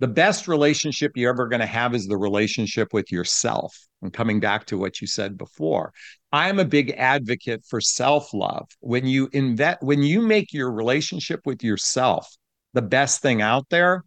the 0.04 0.08
best 0.08 0.48
relationship 0.48 1.12
you're 1.14 1.30
ever 1.30 1.48
going 1.48 1.60
to 1.60 1.66
have 1.66 1.94
is 1.94 2.06
the 2.06 2.18
relationship 2.18 2.92
with 2.92 3.10
yourself. 3.10 3.74
And 4.02 4.12
coming 4.12 4.38
back 4.38 4.66
to 4.66 4.76
what 4.76 5.00
you 5.00 5.06
said 5.06 5.38
before, 5.38 5.94
I'm 6.30 6.58
a 6.58 6.64
big 6.66 6.90
advocate 6.90 7.64
for 7.66 7.80
self-love. 7.80 8.68
When 8.80 9.06
you 9.06 9.30
invest 9.32 9.78
when 9.80 10.02
you 10.02 10.20
make 10.20 10.52
your 10.52 10.70
relationship 10.70 11.40
with 11.46 11.64
yourself 11.64 12.28
the 12.74 12.82
best 12.82 13.22
thing 13.22 13.40
out 13.40 13.70
there, 13.70 14.04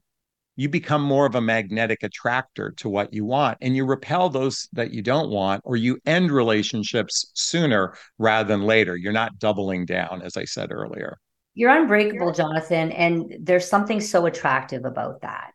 you 0.56 0.70
become 0.70 1.02
more 1.02 1.26
of 1.26 1.34
a 1.34 1.42
magnetic 1.42 2.04
attractor 2.04 2.76
to 2.78 2.90
what 2.90 3.12
you 3.12 3.26
want 3.26 3.58
and 3.62 3.76
you 3.76 3.84
repel 3.84 4.30
those 4.30 4.70
that 4.74 4.94
you 4.94 5.02
don't 5.02 5.32
want 5.32 5.64
or 5.66 5.78
you 5.78 5.98
end 6.06 6.30
relationships 6.30 7.32
sooner 7.34 7.96
rather 8.20 8.48
than 8.48 8.62
later. 8.62 8.96
You're 8.96 9.14
not 9.14 9.40
doubling 9.40 9.88
down 9.88 10.22
as 10.22 10.38
I 10.38 10.46
said 10.46 10.72
earlier. 10.72 11.18
You're 11.56 11.76
unbreakable, 11.76 12.34
Jonathon, 12.34 12.92
and 12.92 13.36
there's 13.40 13.68
something 13.68 14.00
so 14.00 14.28
attractive 14.28 14.86
about 14.86 15.22
that 15.22 15.54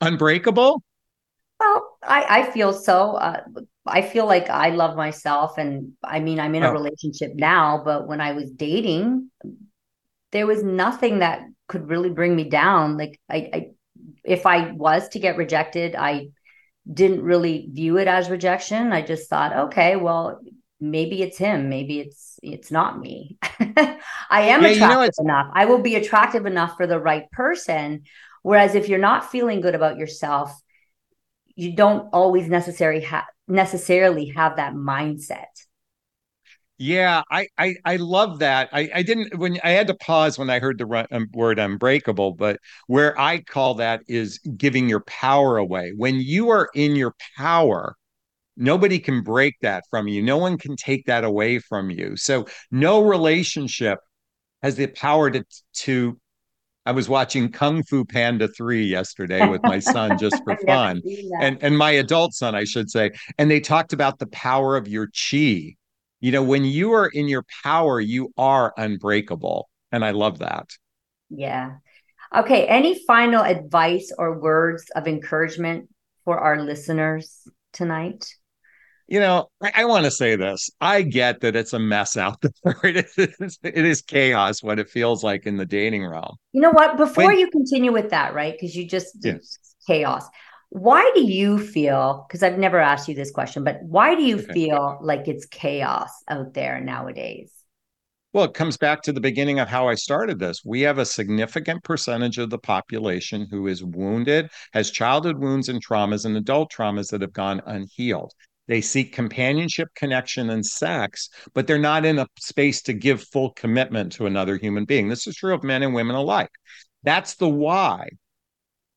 unbreakable? 0.00 0.82
Well, 1.58 1.98
I, 2.02 2.40
I 2.40 2.50
feel 2.50 2.72
so. 2.72 3.12
Uh, 3.12 3.42
I 3.86 4.02
feel 4.02 4.26
like 4.26 4.50
I 4.50 4.70
love 4.70 4.96
myself. 4.96 5.58
And 5.58 5.92
I 6.04 6.20
mean, 6.20 6.40
I'm 6.40 6.54
in 6.54 6.64
oh. 6.64 6.70
a 6.70 6.72
relationship 6.72 7.32
now, 7.34 7.82
but 7.84 8.06
when 8.06 8.20
I 8.20 8.32
was 8.32 8.50
dating, 8.50 9.30
there 10.32 10.46
was 10.46 10.62
nothing 10.62 11.20
that 11.20 11.42
could 11.68 11.88
really 11.88 12.10
bring 12.10 12.36
me 12.36 12.44
down. 12.44 12.96
Like, 12.96 13.20
I, 13.28 13.36
I 13.52 13.70
if 14.24 14.44
I 14.44 14.72
was 14.72 15.08
to 15.10 15.18
get 15.18 15.36
rejected, 15.36 15.94
I 15.94 16.28
didn't 16.92 17.22
really 17.22 17.68
view 17.72 17.96
it 17.96 18.08
as 18.08 18.30
rejection. 18.30 18.92
I 18.92 19.02
just 19.02 19.28
thought, 19.30 19.56
okay, 19.56 19.96
well, 19.96 20.40
maybe 20.80 21.22
it's 21.22 21.38
him, 21.38 21.68
maybe 21.68 22.00
it's 22.00 22.38
it's 22.42 22.70
not 22.70 22.98
me. 22.98 23.38
I 23.42 23.98
am 24.30 24.62
yeah, 24.62 24.68
attractive 24.68 25.14
you 25.18 25.24
know, 25.24 25.32
enough. 25.34 25.50
I 25.54 25.64
will 25.64 25.80
be 25.80 25.94
attractive 25.94 26.46
enough 26.46 26.76
for 26.76 26.86
the 26.86 27.00
right 27.00 27.30
person, 27.30 28.02
Whereas 28.46 28.76
if 28.76 28.88
you're 28.88 29.00
not 29.00 29.28
feeling 29.28 29.60
good 29.60 29.74
about 29.74 29.98
yourself, 29.98 30.56
you 31.56 31.74
don't 31.74 32.08
always 32.12 32.48
necessarily 32.48 33.00
have 33.00 33.24
necessarily 33.48 34.26
have 34.36 34.54
that 34.54 34.72
mindset. 34.72 35.46
Yeah, 36.78 37.22
I, 37.28 37.48
I 37.58 37.74
I 37.84 37.96
love 37.96 38.38
that. 38.38 38.68
I 38.72 38.88
I 38.94 39.02
didn't 39.02 39.36
when 39.36 39.58
I 39.64 39.70
had 39.70 39.88
to 39.88 39.94
pause 39.94 40.38
when 40.38 40.48
I 40.48 40.60
heard 40.60 40.78
the 40.78 41.06
um, 41.10 41.26
word 41.34 41.58
unbreakable, 41.58 42.34
but 42.34 42.60
where 42.86 43.18
I 43.20 43.40
call 43.40 43.74
that 43.74 44.02
is 44.06 44.38
giving 44.56 44.88
your 44.88 45.00
power 45.08 45.56
away. 45.56 45.92
When 45.96 46.14
you 46.14 46.50
are 46.50 46.68
in 46.72 46.94
your 46.94 47.16
power, 47.36 47.96
nobody 48.56 49.00
can 49.00 49.24
break 49.24 49.56
that 49.62 49.82
from 49.90 50.06
you. 50.06 50.22
No 50.22 50.36
one 50.36 50.56
can 50.56 50.76
take 50.76 51.06
that 51.06 51.24
away 51.24 51.58
from 51.58 51.90
you. 51.90 52.16
So 52.16 52.46
no 52.70 53.02
relationship 53.02 53.98
has 54.62 54.76
the 54.76 54.86
power 54.86 55.32
to 55.32 55.44
to 55.78 56.20
I 56.86 56.92
was 56.92 57.08
watching 57.08 57.50
Kung 57.50 57.82
Fu 57.82 58.04
Panda 58.04 58.46
3 58.46 58.84
yesterday 58.84 59.46
with 59.46 59.60
my 59.64 59.80
son 59.80 60.16
just 60.18 60.42
for 60.44 60.56
fun. 60.66 61.02
And 61.40 61.58
and 61.60 61.76
my 61.76 61.90
adult 61.90 62.32
son, 62.32 62.54
I 62.54 62.64
should 62.64 62.90
say. 62.90 63.10
And 63.38 63.50
they 63.50 63.60
talked 63.60 63.92
about 63.92 64.18
the 64.18 64.28
power 64.28 64.76
of 64.76 64.86
your 64.86 65.08
chi. 65.08 65.74
You 66.20 66.32
know, 66.32 66.42
when 66.42 66.64
you 66.64 66.92
are 66.92 67.08
in 67.08 67.28
your 67.28 67.44
power, 67.64 68.00
you 68.00 68.32
are 68.38 68.72
unbreakable. 68.76 69.68
And 69.90 70.04
I 70.04 70.12
love 70.12 70.38
that. 70.38 70.70
Yeah. 71.28 71.76
Okay. 72.34 72.66
Any 72.66 73.04
final 73.04 73.42
advice 73.42 74.12
or 74.16 74.38
words 74.40 74.84
of 74.94 75.08
encouragement 75.08 75.88
for 76.24 76.38
our 76.38 76.62
listeners 76.62 77.46
tonight? 77.72 78.32
You 79.08 79.20
know, 79.20 79.48
I, 79.62 79.72
I 79.76 79.84
want 79.84 80.04
to 80.04 80.10
say 80.10 80.36
this. 80.36 80.68
I 80.80 81.02
get 81.02 81.40
that 81.40 81.56
it's 81.56 81.72
a 81.72 81.78
mess 81.78 82.16
out 82.16 82.40
there. 82.64 82.80
it, 82.82 83.06
is, 83.16 83.58
it 83.62 83.84
is 83.84 84.02
chaos 84.02 84.62
what 84.62 84.78
it 84.78 84.88
feels 84.88 85.22
like 85.22 85.46
in 85.46 85.56
the 85.56 85.66
dating 85.66 86.06
realm. 86.06 86.36
You 86.52 86.60
know 86.60 86.72
what? 86.72 86.96
Before 86.96 87.26
when, 87.26 87.38
you 87.38 87.50
continue 87.50 87.92
with 87.92 88.10
that, 88.10 88.34
right? 88.34 88.52
Because 88.52 88.74
you 88.74 88.86
just 88.86 89.16
yeah. 89.22 89.38
chaos. 89.86 90.24
Why 90.70 91.10
do 91.14 91.22
you 91.22 91.58
feel? 91.58 92.26
Because 92.26 92.42
I've 92.42 92.58
never 92.58 92.78
asked 92.78 93.08
you 93.08 93.14
this 93.14 93.30
question, 93.30 93.62
but 93.62 93.78
why 93.82 94.14
do 94.14 94.22
you 94.22 94.38
okay. 94.38 94.52
feel 94.52 94.98
like 95.00 95.28
it's 95.28 95.46
chaos 95.46 96.10
out 96.28 96.54
there 96.54 96.80
nowadays? 96.80 97.52
Well, 98.32 98.44
it 98.44 98.54
comes 98.54 98.76
back 98.76 99.00
to 99.02 99.12
the 99.12 99.20
beginning 99.20 99.60
of 99.60 99.68
how 99.68 99.88
I 99.88 99.94
started 99.94 100.38
this. 100.38 100.62
We 100.62 100.82
have 100.82 100.98
a 100.98 101.06
significant 101.06 101.82
percentage 101.84 102.36
of 102.36 102.50
the 102.50 102.58
population 102.58 103.46
who 103.50 103.66
is 103.66 103.82
wounded, 103.82 104.50
has 104.74 104.90
childhood 104.90 105.38
wounds 105.38 105.70
and 105.70 105.82
traumas 105.82 106.26
and 106.26 106.36
adult 106.36 106.70
traumas 106.70 107.10
that 107.12 107.22
have 107.22 107.32
gone 107.32 107.62
unhealed. 107.64 108.34
They 108.68 108.80
seek 108.80 109.12
companionship, 109.12 109.88
connection, 109.94 110.50
and 110.50 110.64
sex, 110.64 111.28
but 111.54 111.66
they're 111.66 111.78
not 111.78 112.04
in 112.04 112.18
a 112.18 112.26
space 112.38 112.82
to 112.82 112.92
give 112.92 113.22
full 113.22 113.50
commitment 113.50 114.12
to 114.12 114.26
another 114.26 114.56
human 114.56 114.84
being. 114.84 115.08
This 115.08 115.26
is 115.26 115.36
true 115.36 115.54
of 115.54 115.62
men 115.62 115.82
and 115.82 115.94
women 115.94 116.16
alike. 116.16 116.50
That's 117.02 117.34
the 117.34 117.48
why. 117.48 118.08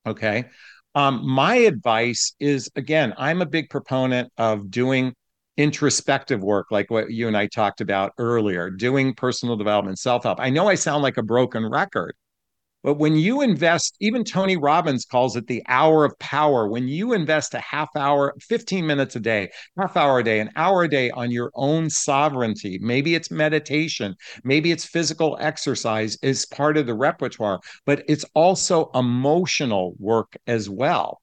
Okay. 0.06 0.46
Um, 0.94 1.28
my 1.28 1.56
advice 1.56 2.34
is 2.40 2.70
again, 2.74 3.14
I'm 3.16 3.42
a 3.42 3.46
big 3.46 3.70
proponent 3.70 4.32
of 4.36 4.70
doing 4.70 5.14
introspective 5.56 6.42
work, 6.42 6.68
like 6.70 6.90
what 6.90 7.10
you 7.10 7.28
and 7.28 7.36
I 7.36 7.46
talked 7.46 7.80
about 7.80 8.12
earlier, 8.18 8.70
doing 8.70 9.14
personal 9.14 9.56
development, 9.56 9.98
self 9.98 10.24
help. 10.24 10.40
I 10.40 10.50
know 10.50 10.68
I 10.68 10.74
sound 10.74 11.02
like 11.02 11.16
a 11.16 11.22
broken 11.22 11.68
record, 11.68 12.14
but 12.82 12.94
when 12.94 13.14
you 13.14 13.42
invest, 13.42 13.94
even 14.00 14.24
Tony 14.24 14.56
Robbins 14.56 15.04
calls 15.04 15.36
it 15.36 15.46
the 15.46 15.62
hour 15.68 16.04
of 16.04 16.18
power. 16.18 16.66
When 16.66 16.88
you 16.88 17.12
invest 17.12 17.52
a 17.52 17.60
half 17.60 17.88
hour, 17.94 18.34
15 18.40 18.86
minutes 18.86 19.16
a 19.16 19.20
day, 19.20 19.50
half 19.78 19.96
hour 19.96 20.20
a 20.20 20.24
day, 20.24 20.40
an 20.40 20.50
hour 20.56 20.84
a 20.84 20.88
day 20.88 21.10
on 21.10 21.30
your 21.30 21.50
own 21.54 21.90
sovereignty, 21.90 22.78
maybe 22.80 23.14
it's 23.14 23.30
meditation, 23.30 24.14
maybe 24.44 24.72
it's 24.72 24.86
physical 24.86 25.36
exercise 25.40 26.16
is 26.22 26.46
part 26.46 26.78
of 26.78 26.86
the 26.86 26.94
repertoire, 26.94 27.60
but 27.84 28.02
it's 28.08 28.24
also 28.34 28.90
emotional 28.94 29.94
work 29.98 30.36
as 30.46 30.70
well. 30.70 31.20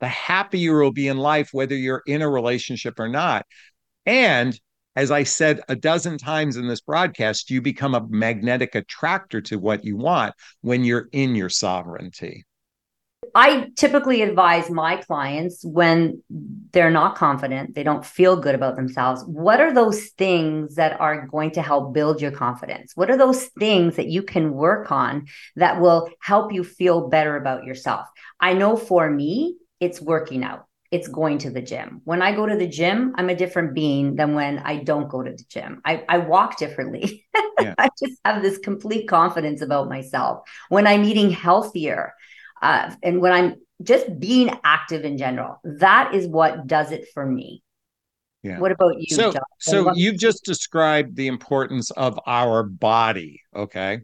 The 0.00 0.08
happier 0.08 0.82
you'll 0.82 0.92
be 0.92 1.08
in 1.08 1.18
life, 1.18 1.50
whether 1.52 1.76
you're 1.76 2.02
in 2.06 2.22
a 2.22 2.30
relationship 2.30 2.98
or 2.98 3.08
not. 3.08 3.44
And 4.06 4.58
as 4.96 5.10
I 5.10 5.22
said 5.22 5.60
a 5.68 5.76
dozen 5.76 6.16
times 6.18 6.56
in 6.56 6.66
this 6.66 6.80
broadcast, 6.80 7.50
you 7.50 7.60
become 7.60 7.94
a 7.94 8.06
magnetic 8.08 8.74
attractor 8.74 9.42
to 9.42 9.58
what 9.58 9.84
you 9.84 9.96
want 9.96 10.34
when 10.62 10.84
you're 10.84 11.08
in 11.12 11.36
your 11.36 11.50
sovereignty. 11.50 12.44
I 13.34 13.68
typically 13.76 14.22
advise 14.22 14.70
my 14.70 14.96
clients 14.96 15.62
when 15.62 16.22
they're 16.72 16.90
not 16.90 17.16
confident, 17.16 17.74
they 17.74 17.82
don't 17.82 18.06
feel 18.06 18.36
good 18.36 18.54
about 18.54 18.76
themselves. 18.76 19.22
What 19.26 19.60
are 19.60 19.74
those 19.74 20.06
things 20.10 20.76
that 20.76 20.98
are 20.98 21.26
going 21.26 21.50
to 21.52 21.62
help 21.62 21.92
build 21.92 22.22
your 22.22 22.30
confidence? 22.30 22.92
What 22.94 23.10
are 23.10 23.18
those 23.18 23.44
things 23.58 23.96
that 23.96 24.08
you 24.08 24.22
can 24.22 24.52
work 24.52 24.90
on 24.90 25.26
that 25.56 25.80
will 25.80 26.08
help 26.20 26.52
you 26.52 26.64
feel 26.64 27.08
better 27.08 27.36
about 27.36 27.64
yourself? 27.64 28.06
I 28.40 28.54
know 28.54 28.76
for 28.76 29.10
me, 29.10 29.56
it's 29.80 30.00
working 30.00 30.42
out 30.42 30.65
it's 30.96 31.08
going 31.08 31.38
to 31.38 31.50
the 31.50 31.60
gym. 31.60 32.00
When 32.04 32.22
I 32.22 32.34
go 32.34 32.46
to 32.46 32.56
the 32.56 32.66
gym, 32.66 33.14
I'm 33.16 33.28
a 33.28 33.34
different 33.34 33.74
being 33.74 34.16
than 34.16 34.34
when 34.34 34.58
I 34.60 34.82
don't 34.82 35.08
go 35.08 35.22
to 35.22 35.30
the 35.30 35.44
gym. 35.48 35.82
I, 35.84 36.04
I 36.08 36.18
walk 36.18 36.58
differently. 36.58 37.24
Yeah. 37.58 37.74
I 37.78 37.88
just 37.98 38.20
have 38.22 38.42
this 38.42 38.58
complete 38.58 39.08
confidence 39.08 39.62
about 39.62 39.88
myself. 39.88 40.46
When 40.68 40.86
I'm 40.86 41.04
eating 41.04 41.30
healthier 41.30 42.12
uh, 42.60 42.94
and 43.02 43.22
when 43.22 43.32
I'm 43.32 43.54
just 43.82 44.20
being 44.20 44.50
active 44.62 45.06
in 45.06 45.16
general, 45.16 45.58
that 45.64 46.14
is 46.14 46.26
what 46.26 46.66
does 46.66 46.92
it 46.92 47.06
for 47.14 47.24
me. 47.24 47.62
Yeah. 48.42 48.58
What 48.58 48.72
about 48.72 48.96
you? 48.98 49.16
So, 49.16 49.32
John? 49.32 49.42
so 49.58 49.94
you've 49.94 50.18
just 50.18 50.44
described 50.44 51.16
the 51.16 51.28
importance 51.28 51.90
of 51.92 52.20
our 52.26 52.62
body. 52.62 53.40
Okay. 53.54 54.00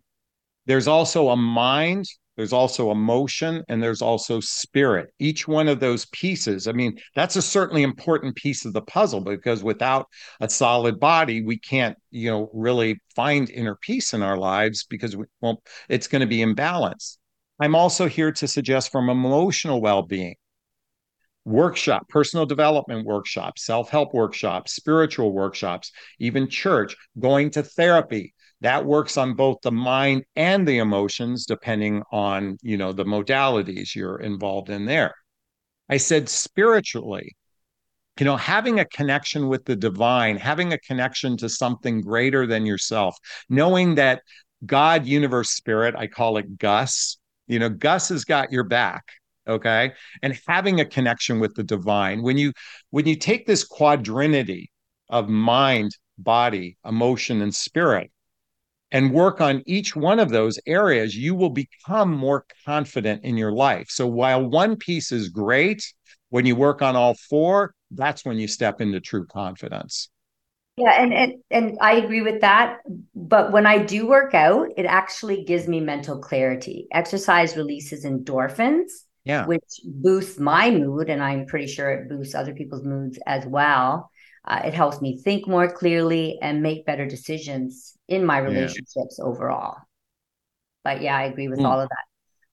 There's 0.64 0.88
also 0.88 1.28
a 1.28 1.36
mind 1.36 2.06
there's 2.36 2.52
also 2.52 2.90
emotion 2.90 3.62
and 3.68 3.82
there's 3.82 4.02
also 4.02 4.40
spirit. 4.40 5.12
Each 5.18 5.46
one 5.46 5.68
of 5.68 5.80
those 5.80 6.06
pieces 6.06 6.66
i 6.66 6.72
mean 6.72 6.98
that's 7.14 7.36
a 7.36 7.42
certainly 7.42 7.82
important 7.82 8.34
piece 8.36 8.64
of 8.64 8.72
the 8.72 8.82
puzzle 8.82 9.20
because 9.20 9.62
without 9.62 10.06
a 10.40 10.48
solid 10.48 10.98
body 10.98 11.42
we 11.42 11.58
can't 11.58 11.96
you 12.10 12.30
know 12.30 12.50
really 12.52 13.00
find 13.14 13.50
inner 13.50 13.76
peace 13.76 14.14
in 14.14 14.22
our 14.22 14.36
lives 14.36 14.84
because 14.88 15.16
we, 15.16 15.24
well 15.40 15.62
it's 15.88 16.08
going 16.08 16.20
to 16.20 16.26
be 16.26 16.38
imbalanced. 16.38 17.18
I'm 17.60 17.74
also 17.74 18.08
here 18.08 18.32
to 18.32 18.48
suggest 18.48 18.90
from 18.90 19.08
emotional 19.08 19.80
well-being. 19.80 20.34
Workshop 21.44 22.08
personal 22.08 22.46
development 22.46 23.04
workshops 23.04 23.64
self-help 23.66 24.14
workshops 24.14 24.74
spiritual 24.74 25.32
workshops 25.32 25.90
even 26.20 26.48
church 26.48 26.96
going 27.18 27.50
to 27.50 27.62
therapy 27.62 28.32
that 28.62 28.84
works 28.84 29.16
on 29.16 29.34
both 29.34 29.58
the 29.62 29.72
mind 29.72 30.24
and 30.36 30.66
the 30.66 30.78
emotions 30.78 31.46
depending 31.46 32.02
on 32.12 32.56
you 32.62 32.76
know 32.76 32.92
the 32.92 33.04
modalities 33.04 33.94
you're 33.94 34.20
involved 34.20 34.70
in 34.70 34.86
there. 34.86 35.14
I 35.88 35.98
said 35.98 36.28
spiritually 36.28 37.36
you 38.18 38.24
know 38.24 38.36
having 38.36 38.80
a 38.80 38.84
connection 38.84 39.48
with 39.48 39.64
the 39.64 39.76
divine 39.76 40.36
having 40.36 40.72
a 40.72 40.78
connection 40.78 41.36
to 41.38 41.48
something 41.48 42.00
greater 42.02 42.46
than 42.46 42.66
yourself 42.66 43.16
knowing 43.48 43.94
that 43.94 44.22
god 44.66 45.06
universe 45.06 45.50
spirit 45.50 45.94
i 45.96 46.06
call 46.06 46.36
it 46.36 46.58
gus 46.58 47.16
you 47.46 47.58
know 47.58 47.70
gus 47.70 48.10
has 48.10 48.24
got 48.24 48.52
your 48.52 48.64
back 48.64 49.02
okay? 49.48 49.92
And 50.22 50.38
having 50.46 50.80
a 50.80 50.84
connection 50.84 51.40
with 51.40 51.54
the 51.54 51.64
divine 51.64 52.22
when 52.22 52.38
you 52.38 52.52
when 52.90 53.06
you 53.06 53.16
take 53.16 53.46
this 53.46 53.64
quadrinity 53.64 54.70
of 55.08 55.28
mind 55.28 55.92
body 56.18 56.76
emotion 56.84 57.42
and 57.42 57.54
spirit 57.54 58.10
and 58.92 59.12
work 59.12 59.40
on 59.40 59.62
each 59.66 59.96
one 59.96 60.20
of 60.20 60.28
those 60.28 60.60
areas, 60.66 61.16
you 61.16 61.34
will 61.34 61.50
become 61.50 62.14
more 62.14 62.46
confident 62.64 63.24
in 63.24 63.36
your 63.36 63.52
life. 63.52 63.88
So 63.88 64.06
while 64.06 64.46
one 64.46 64.76
piece 64.76 65.10
is 65.10 65.30
great, 65.30 65.92
when 66.28 66.46
you 66.46 66.54
work 66.54 66.82
on 66.82 66.94
all 66.94 67.14
four, 67.14 67.74
that's 67.90 68.24
when 68.24 68.38
you 68.38 68.46
step 68.46 68.80
into 68.80 69.00
true 69.00 69.26
confidence. 69.26 70.10
Yeah, 70.76 70.92
and, 70.92 71.12
and 71.12 71.34
and 71.50 71.78
I 71.82 71.96
agree 71.96 72.22
with 72.22 72.40
that. 72.40 72.78
But 73.14 73.52
when 73.52 73.66
I 73.66 73.78
do 73.78 74.06
work 74.06 74.34
out, 74.34 74.68
it 74.76 74.86
actually 74.86 75.44
gives 75.44 75.68
me 75.68 75.80
mental 75.80 76.18
clarity. 76.18 76.86
Exercise 76.92 77.56
releases 77.56 78.06
endorphins, 78.06 78.90
yeah. 79.24 79.44
which 79.44 79.80
boosts 79.84 80.38
my 80.38 80.70
mood, 80.70 81.10
and 81.10 81.22
I'm 81.22 81.44
pretty 81.44 81.66
sure 81.66 81.90
it 81.90 82.08
boosts 82.08 82.34
other 82.34 82.54
people's 82.54 82.84
moods 82.84 83.18
as 83.26 83.44
well. 83.44 84.10
Uh, 84.44 84.62
it 84.64 84.74
helps 84.74 85.00
me 85.00 85.18
think 85.18 85.46
more 85.46 85.70
clearly 85.70 86.38
and 86.42 86.62
make 86.62 86.84
better 86.84 87.06
decisions 87.06 87.96
in 88.08 88.24
my 88.24 88.38
relationships 88.38 89.16
yeah. 89.18 89.24
overall. 89.24 89.76
But 90.84 91.00
yeah, 91.00 91.16
I 91.16 91.24
agree 91.24 91.48
with 91.48 91.60
mm. 91.60 91.66
all 91.66 91.80
of 91.80 91.88
that. 91.88 92.04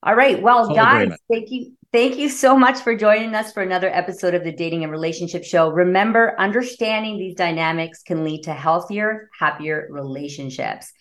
All 0.04 0.16
right. 0.16 0.42
Well, 0.42 0.66
Full 0.66 0.76
guys, 0.76 0.96
agreement. 0.96 1.22
thank 1.32 1.52
you. 1.52 1.74
Thank 1.92 2.18
you 2.18 2.30
so 2.30 2.56
much 2.56 2.82
for 2.82 2.96
joining 2.96 3.34
us 3.34 3.52
for 3.52 3.64
another 3.64 3.90
episode 3.90 4.36
of 4.36 4.44
the 4.44 4.52
Dating 4.52 4.84
and 4.84 4.92
Relationship 4.92 5.44
Show. 5.44 5.72
Remember, 5.72 6.36
understanding 6.40 7.18
these 7.18 7.34
dynamics 7.34 8.04
can 8.04 8.24
lead 8.24 8.44
to 8.44 8.54
healthier, 8.54 9.28
happier 9.38 9.88
relationships. 9.90 10.94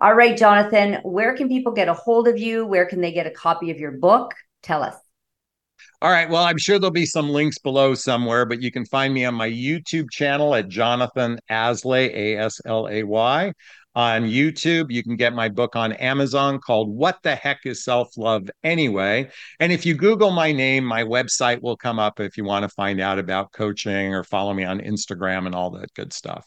All 0.00 0.14
right, 0.14 0.36
Jonathon, 0.36 1.00
where 1.02 1.36
can 1.36 1.48
people 1.48 1.72
get 1.72 1.88
a 1.88 1.94
hold 1.94 2.28
of 2.28 2.38
you? 2.38 2.64
Where 2.64 2.86
can 2.86 3.02
they 3.02 3.12
get 3.12 3.26
a 3.26 3.30
copy 3.30 3.70
of 3.70 3.78
your 3.78 3.92
book? 3.92 4.32
Tell 4.62 4.82
us. 4.82 4.96
All 6.02 6.10
right. 6.10 6.28
Well, 6.28 6.42
I'm 6.42 6.58
sure 6.58 6.78
there'll 6.78 6.90
be 6.90 7.06
some 7.06 7.30
links 7.30 7.58
below 7.58 7.94
somewhere, 7.94 8.44
but 8.44 8.60
you 8.60 8.72
can 8.72 8.84
find 8.84 9.14
me 9.14 9.24
on 9.24 9.34
my 9.34 9.48
YouTube 9.48 10.10
channel 10.10 10.54
at 10.54 10.68
Jonathon 10.68 11.38
Aslay, 11.48 12.12
A 12.12 12.38
S 12.38 12.60
L 12.66 12.88
A 12.88 13.04
Y. 13.04 13.52
On 13.94 14.22
YouTube, 14.22 14.90
you 14.90 15.02
can 15.02 15.16
get 15.16 15.34
my 15.34 15.50
book 15.50 15.76
on 15.76 15.92
Amazon 15.92 16.58
called 16.58 16.88
What 16.88 17.18
the 17.22 17.34
Heck 17.34 17.66
is 17.66 17.84
Self 17.84 18.16
Love 18.16 18.50
Anyway? 18.64 19.30
And 19.60 19.70
if 19.70 19.84
you 19.84 19.94
Google 19.94 20.30
my 20.30 20.50
name, 20.50 20.82
my 20.84 21.04
website 21.04 21.60
will 21.60 21.76
come 21.76 21.98
up 21.98 22.18
if 22.18 22.38
you 22.38 22.44
want 22.44 22.62
to 22.62 22.70
find 22.70 23.00
out 23.00 23.18
about 23.18 23.52
coaching 23.52 24.14
or 24.14 24.24
follow 24.24 24.54
me 24.54 24.64
on 24.64 24.80
Instagram 24.80 25.44
and 25.44 25.54
all 25.54 25.70
that 25.72 25.92
good 25.92 26.12
stuff. 26.12 26.46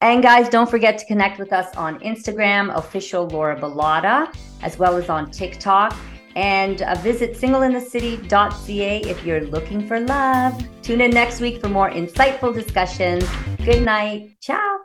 And 0.00 0.22
guys, 0.22 0.48
don't 0.48 0.70
forget 0.70 0.96
to 0.98 1.04
connect 1.06 1.38
with 1.38 1.52
us 1.52 1.74
on 1.76 1.98
Instagram, 2.00 2.74
official 2.74 3.26
Laura 3.26 3.60
Bilotta, 3.60 4.34
as 4.62 4.78
well 4.78 4.96
as 4.96 5.10
on 5.10 5.30
TikTok 5.30 5.94
and 6.36 6.82
uh, 6.82 6.94
visit 6.96 7.34
singleinthecity.ca 7.34 9.00
if 9.00 9.24
you're 9.24 9.42
looking 9.42 9.86
for 9.86 10.00
love. 10.00 10.62
Tune 10.82 11.00
in 11.00 11.10
next 11.10 11.40
week 11.40 11.60
for 11.60 11.68
more 11.68 11.90
insightful 11.90 12.54
discussions. 12.54 13.24
Good 13.64 13.82
night. 13.82 14.36
Ciao. 14.40 14.78